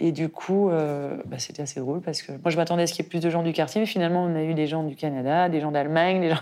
Et 0.03 0.11
du 0.11 0.29
coup, 0.29 0.71
bah, 0.71 1.37
c'était 1.37 1.61
assez 1.61 1.79
drôle 1.79 2.01
parce 2.01 2.23
que 2.23 2.31
moi 2.31 2.49
je 2.49 2.57
m'attendais 2.57 2.83
à 2.83 2.87
ce 2.87 2.93
qu'il 2.93 3.05
y 3.05 3.07
ait 3.07 3.09
plus 3.09 3.19
de 3.19 3.29
gens 3.29 3.43
du 3.43 3.53
quartier, 3.53 3.79
mais 3.79 3.85
finalement 3.85 4.23
on 4.23 4.35
a 4.35 4.41
eu 4.41 4.55
des 4.55 4.65
gens 4.65 4.81
du 4.81 4.95
Canada, 4.95 5.47
des 5.47 5.61
gens 5.61 5.71
d'Allemagne, 5.71 6.35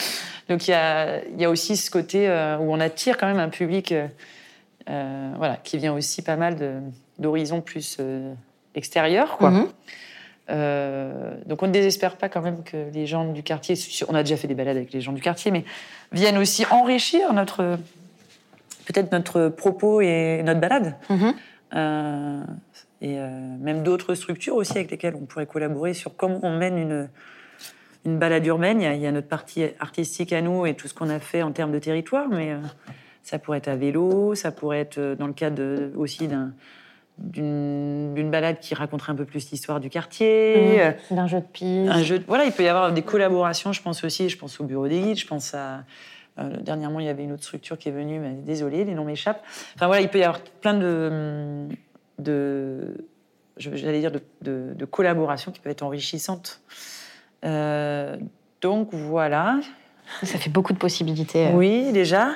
donc 0.50 0.68
il 0.68 0.72
y 0.72 0.74
a, 0.74 1.24
y 1.38 1.46
a, 1.46 1.48
aussi 1.48 1.78
ce 1.78 1.90
côté 1.90 2.28
où 2.28 2.70
on 2.70 2.80
attire 2.80 3.16
quand 3.16 3.26
même 3.26 3.38
un 3.38 3.48
public, 3.48 3.94
voilà, 4.86 5.56
qui 5.64 5.78
vient 5.78 5.94
aussi 5.94 6.20
pas 6.20 6.36
mal 6.36 6.82
d'horizons 7.18 7.62
plus 7.62 7.96
extérieur, 8.78 9.36
quoi. 9.36 9.50
Mhm. 9.50 9.68
Euh, 10.50 11.34
donc 11.44 11.62
on 11.62 11.66
ne 11.66 11.72
désespère 11.72 12.16
pas 12.16 12.28
quand 12.30 12.40
même 12.40 12.62
que 12.62 12.90
les 12.92 13.06
gens 13.06 13.30
du 13.32 13.42
quartier, 13.42 13.74
on 14.08 14.14
a 14.14 14.22
déjà 14.22 14.36
fait 14.36 14.48
des 14.48 14.54
balades 14.54 14.78
avec 14.78 14.92
les 14.92 15.00
gens 15.00 15.12
du 15.12 15.20
quartier, 15.20 15.50
mais 15.50 15.64
viennent 16.12 16.38
aussi 16.38 16.64
enrichir 16.70 17.32
notre 17.34 17.78
peut-être 18.86 19.12
notre 19.12 19.48
propos 19.48 20.00
et 20.00 20.42
notre 20.42 20.60
balade. 20.60 20.96
Mhm. 21.10 21.34
Euh, 21.74 22.42
et 23.02 23.18
euh, 23.18 23.28
même 23.60 23.82
d'autres 23.82 24.14
structures 24.14 24.56
aussi 24.56 24.72
avec 24.72 24.90
lesquelles 24.90 25.14
on 25.14 25.26
pourrait 25.26 25.46
collaborer 25.46 25.92
sur 25.92 26.16
comment 26.16 26.40
on 26.42 26.56
mène 26.56 26.78
une, 26.78 27.08
une 28.06 28.18
balade 28.18 28.46
urbaine. 28.46 28.80
Il 28.80 29.00
y, 29.00 29.06
a, 29.06 29.12
notre 29.12 29.28
partie 29.28 29.66
artistique 29.78 30.32
à 30.32 30.40
nous 30.40 30.64
et 30.64 30.74
tout 30.74 30.88
ce 30.88 30.94
qu'on 30.94 31.10
a 31.10 31.20
fait 31.20 31.42
en 31.42 31.52
termes 31.52 31.72
de 31.72 31.78
territoire, 31.78 32.26
mais 32.28 32.56
ça 33.22 33.38
pourrait 33.38 33.58
être 33.58 33.68
à 33.68 33.76
vélo, 33.76 34.34
ça 34.34 34.50
pourrait 34.50 34.80
être 34.80 35.16
dans 35.18 35.26
le 35.26 35.34
cadre 35.34 35.90
aussi 35.96 36.26
d'un 36.26 36.52
d'une 37.18 38.30
balade 38.30 38.60
qui 38.60 38.74
raconterait 38.74 39.12
un 39.12 39.16
peu 39.16 39.24
plus 39.24 39.50
l'histoire 39.50 39.80
du 39.80 39.90
quartier. 39.90 40.80
Mmh. 41.10 41.14
d'un 41.14 41.26
jeu 41.26 41.40
de 41.40 41.46
piste. 41.46 41.90
Un 41.90 42.02
jeu 42.02 42.22
voilà, 42.26 42.44
il 42.44 42.52
peut 42.52 42.62
y 42.62 42.68
avoir 42.68 42.92
des 42.92 43.02
collaborations, 43.02 43.72
je 43.72 43.82
pense 43.82 44.04
aussi, 44.04 44.28
je 44.28 44.38
pense 44.38 44.60
au 44.60 44.64
bureau 44.64 44.88
des 44.88 45.00
guides, 45.00 45.18
je 45.18 45.26
pense 45.26 45.54
à... 45.54 45.84
Euh, 46.38 46.56
dernièrement, 46.60 47.00
il 47.00 47.06
y 47.06 47.08
avait 47.08 47.24
une 47.24 47.32
autre 47.32 47.42
structure 47.42 47.76
qui 47.76 47.88
est 47.88 47.92
venue, 47.92 48.20
mais 48.20 48.34
désolé, 48.34 48.84
les 48.84 48.94
noms 48.94 49.04
m'échappent. 49.04 49.42
Enfin 49.74 49.86
voilà, 49.88 50.02
il 50.02 50.08
peut 50.08 50.18
y 50.18 50.22
avoir 50.22 50.40
plein 50.40 50.74
de... 50.74 51.66
de 52.18 52.94
j'allais 53.56 54.00
dire 54.00 54.12
de, 54.12 54.22
de, 54.74 54.84
collaborations 54.84 55.50
qui 55.50 55.58
peuvent 55.58 55.72
être 55.72 55.82
enrichissantes. 55.82 56.60
Euh, 57.44 58.16
donc 58.60 58.90
voilà. 58.92 59.58
Ça 60.22 60.38
fait 60.38 60.50
beaucoup 60.50 60.72
de 60.72 60.78
possibilités. 60.78 61.48
Euh. 61.48 61.52
Oui, 61.54 61.92
déjà. 61.92 62.30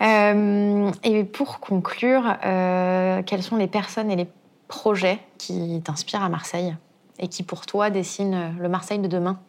Euh, 0.00 0.90
et 1.02 1.24
pour 1.24 1.60
conclure, 1.60 2.36
euh, 2.44 3.22
quelles 3.22 3.42
sont 3.42 3.56
les 3.56 3.66
personnes 3.66 4.10
et 4.10 4.16
les 4.16 4.28
projets 4.68 5.18
qui 5.38 5.80
t'inspirent 5.84 6.22
à 6.22 6.28
Marseille 6.28 6.76
et 7.18 7.28
qui 7.28 7.42
pour 7.42 7.66
toi 7.66 7.90
dessinent 7.90 8.54
le 8.60 8.68
Marseille 8.68 9.00
de 9.00 9.08
demain? 9.08 9.40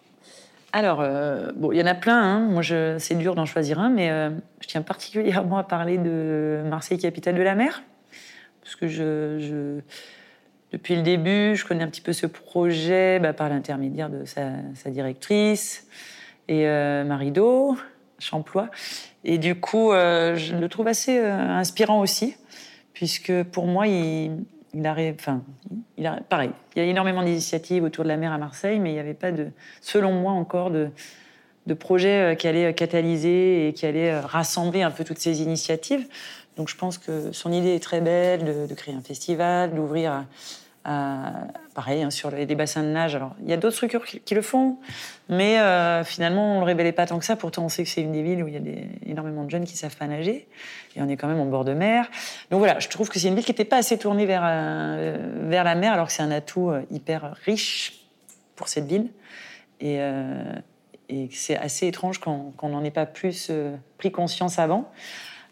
Alors, 0.72 1.02
euh, 1.02 1.52
bon, 1.56 1.72
il 1.72 1.80
y 1.80 1.84
en 1.84 1.88
a 1.88 1.96
plein. 1.96 2.22
Hein. 2.22 2.40
Moi, 2.40 2.64
c'est 2.64 3.16
dur 3.16 3.36
d'en 3.36 3.46
choisir 3.46 3.80
un, 3.80 3.90
mais 3.90 4.10
je 4.62 4.68
tiens 4.68 4.82
particulièrement 4.82 5.58
à 5.58 5.64
parler 5.64 5.98
de 5.98 6.62
Marseille, 6.66 6.98
capitale 6.98 7.36
de 7.36 7.42
la 7.42 7.56
mer, 7.56 7.84
parce 8.62 8.76
que 8.76 9.82
depuis 10.72 10.96
le 10.96 11.02
début, 11.02 11.56
je 11.56 11.66
connais 11.66 11.84
un 11.84 11.88
petit 11.88 12.02
peu 12.02 12.14
ce 12.14 12.28
projet 12.28 13.20
bah, 13.20 13.34
par 13.34 13.50
l'intermédiaire 13.50 14.10
de 14.10 14.26
sa, 14.26 14.90
directrice 14.90 15.88
et 16.48 16.66
Marido, 17.04 17.76
Champlois. 18.20 18.70
Et 19.24 19.38
du 19.38 19.56
coup, 19.56 19.92
euh, 19.92 20.36
je 20.36 20.56
le 20.56 20.70
trouve 20.70 20.88
assez 20.88 21.20
euh, 21.20 21.34
inspirant 21.34 22.00
aussi, 22.02 22.36
puisque 22.94 23.44
pour 23.44 23.66
moi, 23.66 23.88
il, 23.88 24.32
il 24.74 24.86
arrive, 24.86 25.16
enfin, 25.20 25.42
il 25.98 26.08
a, 26.08 26.20
pareil, 26.30 26.52
il 26.76 26.84
y 26.84 26.86
a 26.86 26.90
énormément 26.90 27.24
d'initiatives 27.24 27.84
autour 27.84 28.04
de 28.04 28.10
la 28.10 28.18
mer 28.18 28.32
à 28.32 28.38
Marseille, 28.38 28.80
mais 28.80 28.92
il 28.92 28.94
n'y 28.94 29.00
avait 29.00 29.14
pas 29.14 29.32
de, 29.32 29.48
selon 29.82 30.14
moi 30.14 30.32
encore, 30.32 30.72
de, 30.72 30.90
de 31.68 31.74
projet 31.74 32.34
euh, 32.34 32.36
qui 32.36 32.48
allait 32.48 32.74
catalyser 32.74 33.68
et 33.68 33.74
qui 33.74 33.86
allait 33.86 34.20
rassembler 34.20 34.82
un 34.82 34.92
peu 34.92 35.04
toutes 35.04 35.20
ces 35.20 35.42
initiatives. 35.42 36.08
Donc 36.60 36.68
je 36.68 36.76
pense 36.76 36.98
que 36.98 37.32
son 37.32 37.54
idée 37.54 37.76
est 37.76 37.84
très 37.84 38.02
belle 38.02 38.68
de, 38.68 38.74
créer 38.74 38.94
un 38.94 39.02
festival, 39.02 39.74
d'ouvrir 39.74 40.26
pareil, 41.76 42.02
hein, 42.02 42.10
sur 42.10 42.32
les, 42.32 42.46
bassins 42.56 42.84
de 42.84 42.90
nage. 42.90 43.16
Alors, 43.16 43.36
il 43.44 43.50
y 43.50 43.54
a 43.54 43.58
d'autres 43.58 43.76
structures 43.76 44.04
qui, 44.06 44.36
le 44.36 44.42
font, 44.42 44.78
mais 45.28 45.60
euh, 45.60 46.04
finalement, 46.04 46.54
on 46.54 46.56
ne 46.56 46.60
le 46.62 46.66
révélait 46.66 46.92
pas 46.92 47.06
tant 47.06 47.20
que 47.20 47.26
ça. 47.26 47.36
Pourtant, 47.36 47.66
on 47.66 47.70
sait 47.70 47.84
que 47.84 47.90
c'est 47.90 48.02
une 48.02 48.12
des 48.12 48.24
villes 48.24 48.44
où 48.44 48.48
il 48.48 48.54
y 48.54 48.58
a 48.58 48.62
énormément 49.06 49.44
de 49.44 49.50
jeunes 49.50 49.66
qui 49.66 49.78
savent 49.78 49.96
pas 49.96 50.08
nager. 50.08 50.48
Et 50.96 51.02
on 51.02 51.08
est 51.08 51.16
quand 51.16 51.28
même 51.28 51.40
en 51.40 51.46
bord 51.46 51.66
de 51.66 51.74
mer. 51.74 52.10
Donc 52.50 52.60
voilà, 52.60 52.80
je 52.80 52.88
trouve 52.88 53.10
que 53.10 53.20
c'est 53.20 53.28
une 53.28 53.36
ville 53.36 53.46
qui 53.46 53.52
n'était 53.52 53.66
pas 53.66 53.78
assez 53.78 53.98
tournée 53.98 54.26
vers, 54.26 54.44
euh, 54.44 55.18
vers 55.48 55.64
la 55.64 55.76
mer, 55.76 55.94
alors 55.94 56.08
que 56.08 56.14
c'est 56.14 56.24
un 56.24 56.32
atout 56.32 56.70
euh, 56.70 56.82
hyper 56.92 57.36
riche 57.46 58.06
pour 58.56 58.68
cette 58.68 58.86
ville. 58.86 59.10
Et 59.80 60.00
c'est 61.32 61.56
assez 61.56 61.88
étrange 61.88 62.20
qu'on 62.20 62.54
n'en 62.62 62.84
ait 62.84 62.92
pas 62.92 63.06
plus 63.06 63.50
pris 63.98 64.12
conscience 64.12 64.60
avant. 64.60 64.92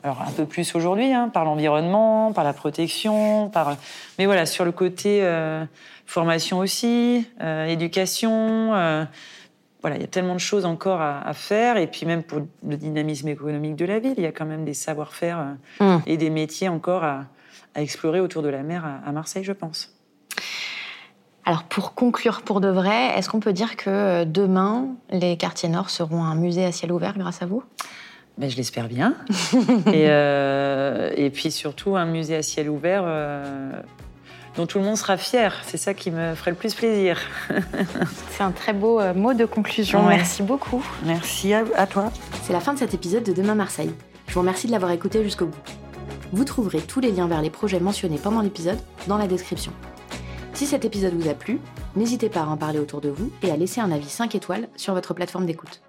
Alors 0.04 0.22
un 0.22 0.32
peu 0.32 0.46
plus 0.46 0.76
aujourd'hui, 0.76 1.12
hein, 1.12 1.30
par 1.30 1.44
l'environnement, 1.44 2.32
par 2.32 2.44
la 2.44 2.54
protection, 2.54 3.50
par. 3.50 3.76
Mais 4.20 4.26
voilà, 4.26 4.46
sur 4.46 4.64
le 4.64 4.72
côté 4.72 5.24
euh, 5.24 5.66
formation 6.06 6.60
aussi, 6.60 7.28
euh, 7.42 7.66
éducation. 7.66 8.74
Euh, 8.76 9.06
voilà, 9.82 9.98
il 9.98 10.02
y 10.02 10.06
a 10.06 10.08
tellement 10.08 10.34
de 10.34 10.40
choses 10.40 10.66
encore 10.66 11.02
à, 11.02 11.34
faire. 11.34 11.78
Et 11.78 11.88
puis 11.88 12.06
même 12.06 12.24
pour 12.24 12.42
le 12.68 12.78
dynamisme 12.78 13.28
économique 13.28 13.76
de 13.76 13.86
la 13.86 14.00
ville, 14.00 14.16
il 14.18 14.24
y 14.24 14.28
a 14.28 14.32
quand 14.32 14.46
même 14.46 14.66
des 14.66 14.74
savoir-faire 14.74 15.56
mmh. 15.80 15.98
et 16.08 16.18
des 16.18 16.30
métiers 16.30 16.68
encore 16.68 17.04
à, 17.04 17.26
explorer 17.76 18.20
autour 18.20 18.42
de 18.42 18.50
la 18.50 18.64
mer 18.64 18.84
à, 19.06 19.12
Marseille, 19.12 19.44
je 19.44 19.54
pense. 19.54 19.94
Alors 21.46 21.64
pour 21.64 21.94
conclure 21.94 22.42
pour 22.42 22.60
de 22.60 22.70
vrai, 22.70 23.18
est-ce 23.18 23.30
qu'on 23.30 23.40
peut 23.40 23.54
dire 23.54 23.78
que 23.78 24.24
demain, 24.24 24.88
les 25.12 25.38
quartiers 25.38 25.70
nord 25.70 25.92
seront 25.92 26.24
un 26.24 26.36
musée 26.36 26.66
à 26.66 26.72
ciel 26.72 26.92
ouvert 26.92 27.18
grâce 27.18 27.44
à 27.44 27.46
vous? 27.46 27.64
Ben, 28.38 28.50
je 28.50 28.58
l'espère 28.58 28.88
bien. 28.88 29.16
et, 29.88 30.10
euh, 30.10 31.12
et, 31.16 31.30
puis 31.30 31.52
surtout 31.52 31.96
un 31.96 32.06
musée 32.06 32.36
à 32.36 32.44
ciel 32.44 32.70
ouvert 32.70 33.04
euh, 33.06 33.72
dont 34.56 34.68
tout 34.68 34.78
le 34.78 34.84
monde 34.84 34.98
sera 34.98 35.18
fier. 35.18 35.60
C'est 35.66 35.78
ça 35.78 35.94
qui 35.94 36.12
me 36.12 36.36
ferait 36.36 36.52
le 36.52 36.58
plus 36.58 36.76
plaisir. 36.76 37.20
C'est 38.30 38.44
un 38.44 38.52
très 38.52 38.74
beau 38.74 39.00
euh, 39.00 39.14
mot 39.14 39.34
de 39.34 39.46
conclusion. 39.46 40.04
Merci 40.08 40.44
beaucoup. 40.44 40.84
Merci 41.04 41.54
à, 41.54 41.64
à 41.76 41.88
toi. 41.88 42.12
C'est 42.44 42.54
la 42.54 42.60
fin 42.60 42.74
de 42.74 42.80
cet 42.80 42.94
épisode 42.94 43.24
de 43.24 43.34
Demain 43.34 43.56
Marseille. 43.56 43.92
Je 44.28 44.34
vous 44.34 44.42
remercie 44.42 44.68
de 44.68 44.72
l'avoir 44.72 44.92
écouté 44.92 45.24
jusqu'au 45.24 45.48
bout. 45.48 45.58
Vous 46.32 46.44
trouverez 46.44 46.82
tous 46.82 47.00
les 47.00 47.12
liens 47.12 47.28
vers 47.28 47.42
les 47.42 47.50
projets 47.50 47.80
mentionnés 47.80 48.20
pendant 48.22 48.42
l'épisode 48.42 48.78
dans 49.08 49.18
la 49.18 49.28
description. 49.28 49.72
Si 50.54 50.66
cet 50.66 50.86
épisode 50.86 51.14
vous 51.14 51.30
a 51.30 51.34
plu, 51.34 51.60
n'hésitez 51.96 52.30
pas 52.30 52.42
à 52.42 52.46
en 52.46 52.58
parler 52.58 52.80
autour 52.80 53.00
de 53.00 53.10
vous 53.10 53.32
et 53.42 53.52
à 53.52 53.58
laisser 53.58 53.80
un 53.80 53.92
avis 53.92 54.10
5 54.10 54.36
étoiles 54.36 54.68
sur 54.76 54.94
votre 54.94 55.14
plateforme 55.14 55.46
d'écoute. 55.46 55.82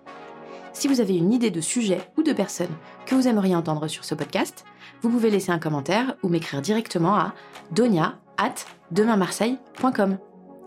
Si 0.79 0.87
vous 0.87 1.01
avez 1.01 1.17
une 1.17 1.33
idée 1.33 1.51
de 1.51 1.61
sujet 1.61 2.01
ou 2.17 2.23
de 2.23 2.33
personne 2.33 2.71
que 3.05 3.17
vous 3.17 3.27
aimeriez 3.27 3.57
entendre 3.57 3.89
sur 3.89 4.05
ce 4.05 4.15
podcast, 4.15 4.65
vous 5.03 5.11
pouvez 5.11 5.29
laisser 5.29 5.51
un 5.51 5.59
commentaire 5.59 6.15
ou 6.23 6.29
m'écrire 6.29 6.63
directement 6.63 7.17
à 7.17 7.35
donia 7.73 8.21
at 8.37 8.55
demainmarseille.com. 8.93 10.19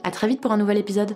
À 0.04 0.12
très 0.12 0.28
vite 0.28 0.42
pour 0.42 0.52
un 0.52 0.58
nouvel 0.58 0.80
épisode. 0.80 1.16